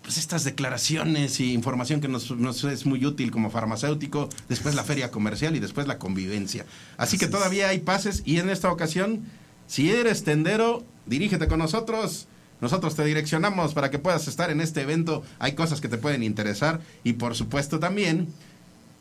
pues 0.08 0.16
estas 0.16 0.42
declaraciones 0.42 1.38
y 1.38 1.52
información 1.52 2.00
que 2.00 2.08
nos, 2.08 2.30
es 2.64 2.86
muy 2.86 3.04
útil 3.04 3.30
como 3.30 3.50
farmacéutico, 3.50 4.30
después 4.48 4.74
la 4.74 4.82
feria 4.82 5.10
comercial 5.10 5.54
y 5.54 5.58
después 5.58 5.86
la 5.86 5.98
convivencia. 5.98 6.64
Así, 6.96 7.18
que 7.18 7.26
todavía 7.26 7.68
hay 7.68 7.80
pases 7.80 8.22
y 8.24 8.38
en 8.38 8.48
esta 8.48 8.72
ocasión, 8.72 9.26
si 9.66 9.90
eres 9.90 10.24
tendero, 10.24 10.82
dirígete 11.04 11.46
con 11.46 11.58
nosotros. 11.58 12.26
Nosotros 12.62 12.96
te 12.96 13.04
direccionamos 13.04 13.74
para 13.74 13.90
que 13.90 13.98
puedas 13.98 14.28
estar 14.28 14.50
en 14.50 14.62
este 14.62 14.80
evento. 14.80 15.24
Hay 15.40 15.52
cosas 15.52 15.82
que 15.82 15.88
te 15.88 15.98
pueden 15.98 16.22
interesar 16.22 16.80
y 17.04 17.12
por 17.12 17.34
supuesto 17.34 17.78
también 17.78 18.32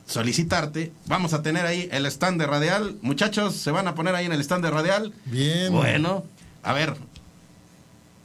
solicitarte. 0.07 0.91
Vamos 1.05 1.31
a 1.31 1.41
tener 1.41 1.65
ahí 1.65 1.87
el 1.93 2.05
stand 2.07 2.37
de 2.41 2.47
Radial. 2.47 2.97
Muchachos, 3.01 3.55
se 3.55 3.71
van 3.71 3.87
a 3.87 3.95
poner 3.95 4.13
ahí 4.13 4.25
en 4.25 4.33
el 4.33 4.41
stand 4.41 4.65
de 4.65 4.71
Radial. 4.71 5.13
Bien. 5.23 5.71
Bueno, 5.71 6.25
a 6.63 6.73
ver. 6.73 6.95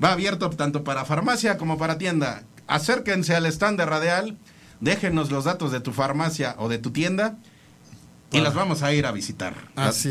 Va 0.03 0.11
abierto 0.11 0.51
tanto 0.51 0.83
para 0.83 1.05
farmacia 1.05 1.57
como 1.59 1.79
para 1.79 1.97
tienda 1.97 2.43
acérquense 2.67 3.35
al 3.35 3.47
stand 3.47 3.79
de 3.79 3.87
Radial, 3.87 4.39
déjenos 4.81 5.31
los 5.31 5.45
datos 5.45 5.73
de 5.73 5.81
tu 5.81 5.93
farmacia 5.93 6.55
o 6.59 6.69
de 6.69 6.79
tu 6.79 6.91
tienda 6.91 7.37
y 8.33 8.41
las 8.41 8.55
vamos 8.55 8.83
a 8.83 8.93
ir 8.93 9.07
a 9.07 9.13
visitar 9.13 9.55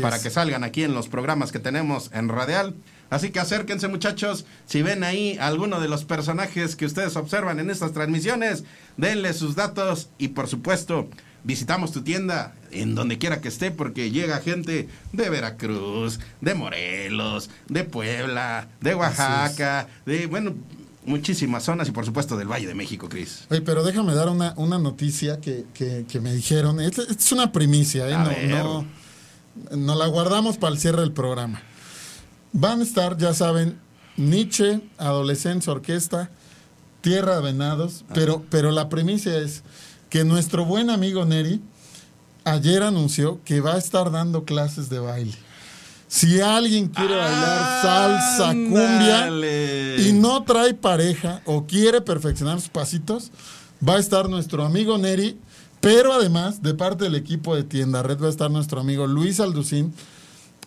para 0.00 0.20
que 0.20 0.30
salgan 0.30 0.64
aquí 0.64 0.84
en 0.84 0.94
los 0.94 1.08
programas 1.08 1.52
que 1.52 1.58
tenemos 1.58 2.10
en 2.12 2.28
Radial. 2.28 2.74
Así 3.10 3.30
que 3.30 3.40
acérquense 3.40 3.88
muchachos, 3.88 4.46
si 4.64 4.80
ven 4.80 5.04
ahí 5.04 5.36
alguno 5.38 5.80
de 5.80 5.88
los 5.88 6.04
personajes 6.04 6.76
que 6.76 6.86
ustedes 6.86 7.16
observan 7.16 7.60
en 7.60 7.68
estas 7.68 7.92
transmisiones, 7.92 8.64
denle 8.96 9.34
sus 9.34 9.54
datos 9.54 10.08
y 10.16 10.28
por 10.28 10.48
supuesto 10.48 11.10
visitamos 11.44 11.92
tu 11.92 12.02
tienda 12.02 12.54
en 12.70 12.94
donde 12.94 13.18
quiera 13.18 13.40
que 13.40 13.48
esté 13.48 13.70
porque 13.70 14.10
llega 14.10 14.38
gente 14.38 14.88
de 15.12 15.28
Veracruz, 15.28 16.20
de 16.40 16.54
Morelos, 16.54 17.50
de 17.68 17.84
Puebla, 17.84 18.68
de 18.80 18.94
Oaxaca, 18.94 19.88
de, 20.06 20.26
bueno, 20.26 20.54
muchísimas 21.04 21.64
zonas 21.64 21.88
y 21.88 21.92
por 21.92 22.04
supuesto 22.04 22.36
del 22.36 22.48
Valle 22.50 22.66
de 22.66 22.74
México, 22.74 23.08
Cris. 23.08 23.44
Oye, 23.50 23.60
pero 23.62 23.82
déjame 23.82 24.14
dar 24.14 24.28
una, 24.28 24.54
una 24.56 24.78
noticia 24.78 25.40
que, 25.40 25.66
que, 25.74 26.04
que 26.08 26.20
me 26.20 26.32
dijeron. 26.32 26.80
Esta 26.80 27.02
es 27.02 27.32
una 27.32 27.52
primicia, 27.52 28.08
¿eh? 28.08 28.14
A 28.14 28.22
No, 28.24 28.28
ver. 28.30 28.48
no, 28.50 28.86
no 29.76 29.94
la 29.94 30.06
guardamos 30.06 30.58
para 30.58 30.72
el 30.74 30.78
cierre 30.80 31.00
del 31.00 31.12
programa. 31.12 31.62
Van 32.52 32.80
a 32.80 32.82
estar, 32.82 33.16
ya 33.16 33.34
saben, 33.34 33.78
Nietzsche, 34.16 34.80
Adolescentes 34.98 35.68
Orquesta, 35.68 36.30
Tierra 37.00 37.36
de 37.36 37.42
Venados, 37.42 38.04
pero, 38.14 38.44
pero 38.50 38.70
la 38.70 38.88
primicia 38.88 39.36
es 39.38 39.62
que 40.10 40.24
nuestro 40.24 40.64
buen 40.64 40.90
amigo 40.90 41.24
Neri 41.24 41.60
ayer 42.44 42.82
anunció 42.82 43.40
que 43.44 43.60
va 43.60 43.74
a 43.74 43.78
estar 43.78 44.10
dando 44.10 44.44
clases 44.44 44.88
de 44.88 44.98
baile. 44.98 45.34
Si 46.14 46.42
alguien 46.42 46.88
quiere 46.88 47.16
bailar 47.16 47.82
salsa, 47.82 48.48
cumbia 48.52 49.28
y 49.98 50.12
no 50.12 50.42
trae 50.44 50.74
pareja 50.74 51.40
o 51.46 51.66
quiere 51.66 52.02
perfeccionar 52.02 52.60
sus 52.60 52.68
pasitos, 52.68 53.30
va 53.86 53.94
a 53.94 53.98
estar 53.98 54.28
nuestro 54.28 54.62
amigo 54.66 54.98
Neri, 54.98 55.38
pero 55.80 56.12
además 56.12 56.62
de 56.62 56.74
parte 56.74 57.04
del 57.04 57.14
equipo 57.14 57.56
de 57.56 57.62
Tienda 57.62 58.02
Red 58.02 58.20
va 58.20 58.26
a 58.26 58.30
estar 58.30 58.50
nuestro 58.50 58.78
amigo 58.80 59.06
Luis 59.06 59.40
Alducín 59.40 59.94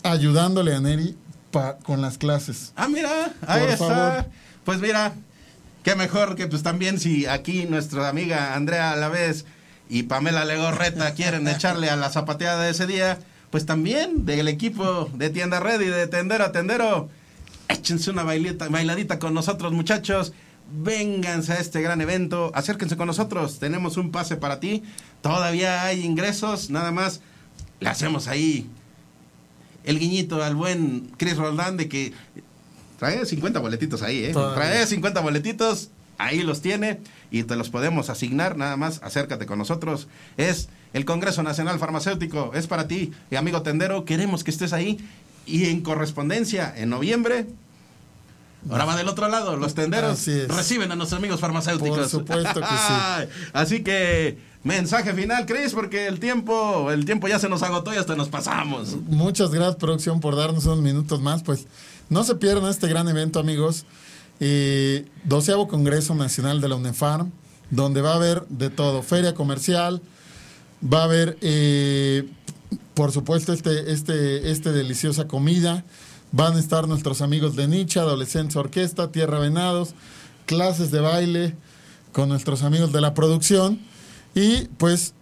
ayudándole 0.01 0.73
a 0.73 0.79
Neri 0.79 1.15
pa- 1.51 1.77
con 1.77 2.01
las 2.01 2.17
clases. 2.17 2.73
Ah, 2.75 2.87
mira, 2.87 3.31
ahí 3.45 3.61
Por 3.61 3.69
está. 3.69 3.87
favor. 3.87 4.25
Pues 4.65 4.79
mira, 4.79 5.13
qué 5.83 5.95
mejor 5.95 6.35
que 6.35 6.47
pues 6.47 6.63
también 6.63 6.99
si 6.99 7.27
aquí 7.27 7.65
nuestra 7.65 8.09
amiga 8.09 8.55
Andrea 8.55 8.93
Alavés 8.93 9.45
y 9.89 10.03
Pamela 10.03 10.43
Legorreta 10.43 11.13
quieren 11.13 11.47
echarle 11.47 11.91
a 11.91 11.95
la 11.95 12.09
zapateada 12.09 12.63
de 12.63 12.71
ese 12.71 12.87
día, 12.87 13.19
pues 13.51 13.65
también 13.65 14.25
del 14.25 14.47
equipo 14.47 15.09
de 15.13 15.29
Tienda 15.29 15.59
Red 15.59 15.81
y 15.81 15.85
de 15.85 16.07
Tendero 16.07 16.45
a 16.45 16.51
Tendero, 16.51 17.09
échense 17.67 18.11
una 18.11 18.23
bailita, 18.23 18.69
bailadita 18.69 19.19
con 19.19 19.33
nosotros, 19.33 19.73
muchachos. 19.73 20.33
Vénganse 20.67 21.53
a 21.53 21.57
este 21.57 21.79
gran 21.79 22.01
evento, 22.01 22.51
acérquense 22.55 22.97
con 22.97 23.05
nosotros, 23.05 23.59
tenemos 23.59 23.97
un 23.97 24.09
pase 24.11 24.35
para 24.35 24.59
ti, 24.59 24.81
todavía 25.21 25.83
hay 25.83 26.03
ingresos, 26.03 26.71
nada 26.71 26.91
más 26.91 27.21
le 27.79 27.87
hacemos 27.87 28.27
ahí 28.27 28.67
el 29.83 29.99
guiñito 29.99 30.43
al 30.43 30.55
buen 30.55 31.11
Chris 31.17 31.37
Roldán 31.37 31.77
de 31.77 31.87
que 31.87 32.13
trae 32.97 33.23
50 33.23 33.59
boletitos 33.59 34.01
ahí, 34.01 34.25
¿eh? 34.25 34.31
Todavía. 34.33 34.55
Trae 34.55 34.87
50 34.87 35.21
boletitos, 35.21 35.89
ahí 36.17 36.41
los 36.41 36.63
tiene 36.63 36.99
y 37.39 37.43
te 37.43 37.57
los 37.57 37.69
podemos 37.69 38.09
asignar, 38.09 38.55
nada 38.55 38.77
más 38.77 39.01
acércate 39.03 39.45
con 39.45 39.59
nosotros. 39.59 40.07
Es 40.37 40.69
el 40.93 41.03
Congreso 41.03 41.43
Nacional 41.43 41.79
Farmacéutico, 41.79 42.51
es 42.53 42.65
para 42.65 42.87
ti, 42.87 43.11
y 43.29 43.35
amigo 43.35 43.61
tendero, 43.61 44.05
queremos 44.05 44.45
que 44.45 44.51
estés 44.51 44.71
ahí 44.71 45.05
y 45.45 45.65
en 45.65 45.81
correspondencia, 45.81 46.73
en 46.77 46.89
noviembre. 46.89 47.47
Ahora 48.69 48.85
va 48.85 48.95
del 48.95 49.09
otro 49.09 49.27
lado, 49.27 49.57
los 49.57 49.75
tenderos 49.75 50.25
reciben 50.47 50.93
a 50.93 50.95
nuestros 50.95 51.19
amigos 51.19 51.41
farmacéuticos. 51.41 51.97
Por 51.97 52.09
supuesto 52.09 52.61
que 52.61 52.67
sí. 52.67 53.29
Así 53.53 53.83
que 53.83 54.37
mensaje 54.63 55.13
final, 55.13 55.45
Chris, 55.45 55.73
porque 55.73 56.07
el 56.07 56.21
tiempo, 56.21 56.89
el 56.89 57.03
tiempo 57.03 57.27
ya 57.27 57.37
se 57.37 57.49
nos 57.49 57.63
agotó 57.63 57.93
y 57.93 57.97
hasta 57.97 58.15
nos 58.15 58.29
pasamos. 58.29 58.95
Muchas 59.07 59.51
gracias, 59.51 59.75
producción, 59.75 60.21
por 60.21 60.37
darnos 60.37 60.65
unos 60.67 60.79
minutos 60.79 61.21
más. 61.21 61.43
Pues 61.43 61.67
no 62.09 62.23
se 62.23 62.35
pierdan 62.35 62.69
este 62.69 62.87
gran 62.87 63.09
evento, 63.09 63.39
amigos. 63.39 63.85
Eh, 64.39 65.05
doceavo 65.23 65.67
Congreso 65.67 66.13
Nacional 66.15 66.61
de 66.61 66.69
la 66.69 66.75
UNEFARM, 66.75 67.31
donde 67.71 68.01
va 68.01 68.13
a 68.13 68.15
haber 68.15 68.45
de 68.47 68.69
todo: 68.69 69.01
feria 69.01 69.33
comercial, 69.33 70.01
va 70.81 71.01
a 71.01 71.03
haber, 71.05 71.37
eh, 71.41 72.27
por 72.93 73.11
supuesto, 73.11 73.53
este, 73.53 73.91
este, 73.91 74.51
este 74.51 74.71
deliciosa 74.71 75.27
comida. 75.27 75.83
Van 76.31 76.55
a 76.55 76.59
estar 76.59 76.87
nuestros 76.87 77.21
amigos 77.21 77.55
de 77.55 77.67
Nietzsche, 77.67 77.99
Adolescentes 77.99 78.57
Orquesta, 78.57 79.11
Tierra 79.11 79.39
Venados, 79.39 79.93
clases 80.45 80.91
de 80.91 80.99
baile 80.99 81.55
con 82.11 82.27
nuestros 82.27 82.63
amigos 82.63 82.91
de 82.91 82.99
la 82.99 83.13
producción. 83.13 83.79
Y 84.33 84.65
pues 84.77 85.13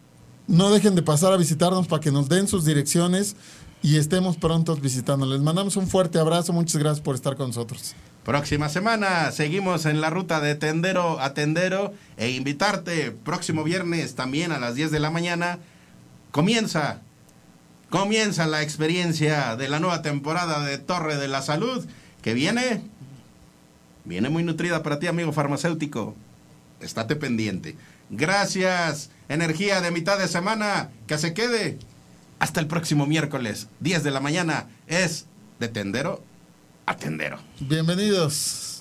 no 0.47 0.71
dejen 0.71 0.95
de 0.95 1.03
pasar 1.03 1.31
a 1.31 1.37
visitarnos 1.37 1.87
para 1.87 2.01
que 2.01 2.11
nos 2.11 2.29
den 2.29 2.47
sus 2.47 2.65
direcciones 2.65 3.35
y 3.83 3.97
estemos 3.97 4.37
prontos 4.37 4.81
visitando. 4.81 5.25
Les 5.25 5.41
mandamos 5.41 5.75
un 5.75 5.87
fuerte 5.87 6.17
abrazo. 6.17 6.53
Muchas 6.53 6.81
gracias 6.81 7.01
por 7.01 7.15
estar 7.15 7.35
con 7.35 7.47
nosotros. 7.47 7.93
Próxima 8.23 8.69
semana 8.69 9.29
seguimos 9.33 9.85
en 9.85 9.99
la 9.99 10.09
ruta 10.09 10.39
de 10.39 10.55
tendero 10.55 11.19
a 11.19 11.33
tendero 11.33 11.93
e 12.15 12.31
invitarte 12.31 13.11
próximo 13.11 13.65
viernes 13.65 14.15
también 14.15 14.53
a 14.53 14.59
las 14.59 14.75
10 14.75 14.91
de 14.91 15.01
la 15.01 15.11
mañana. 15.11 15.59
Comienza, 16.31 17.01
comienza 17.89 18.47
la 18.47 18.63
experiencia 18.63 19.57
de 19.57 19.67
la 19.67 19.81
nueva 19.81 20.01
temporada 20.01 20.63
de 20.63 20.77
Torre 20.77 21.17
de 21.17 21.27
la 21.27 21.41
Salud 21.41 21.85
que 22.21 22.33
viene, 22.33 22.81
viene 24.05 24.29
muy 24.29 24.43
nutrida 24.43 24.81
para 24.81 24.99
ti 24.99 25.07
amigo 25.07 25.33
farmacéutico. 25.33 26.15
Estate 26.79 27.17
pendiente. 27.17 27.75
Gracias, 28.09 29.09
energía 29.27 29.81
de 29.81 29.91
mitad 29.91 30.17
de 30.17 30.29
semana, 30.29 30.89
que 31.05 31.17
se 31.17 31.33
quede. 31.33 31.77
Hasta 32.43 32.59
el 32.59 32.67
próximo 32.67 33.05
miércoles, 33.05 33.69
10 33.79 34.03
de 34.03 34.11
la 34.11 34.19
mañana, 34.19 34.67
es 34.85 35.27
de 35.61 35.69
tendero 35.69 36.21
a 36.85 36.97
tendero. 36.97 37.39
Bienvenidos. 37.61 38.72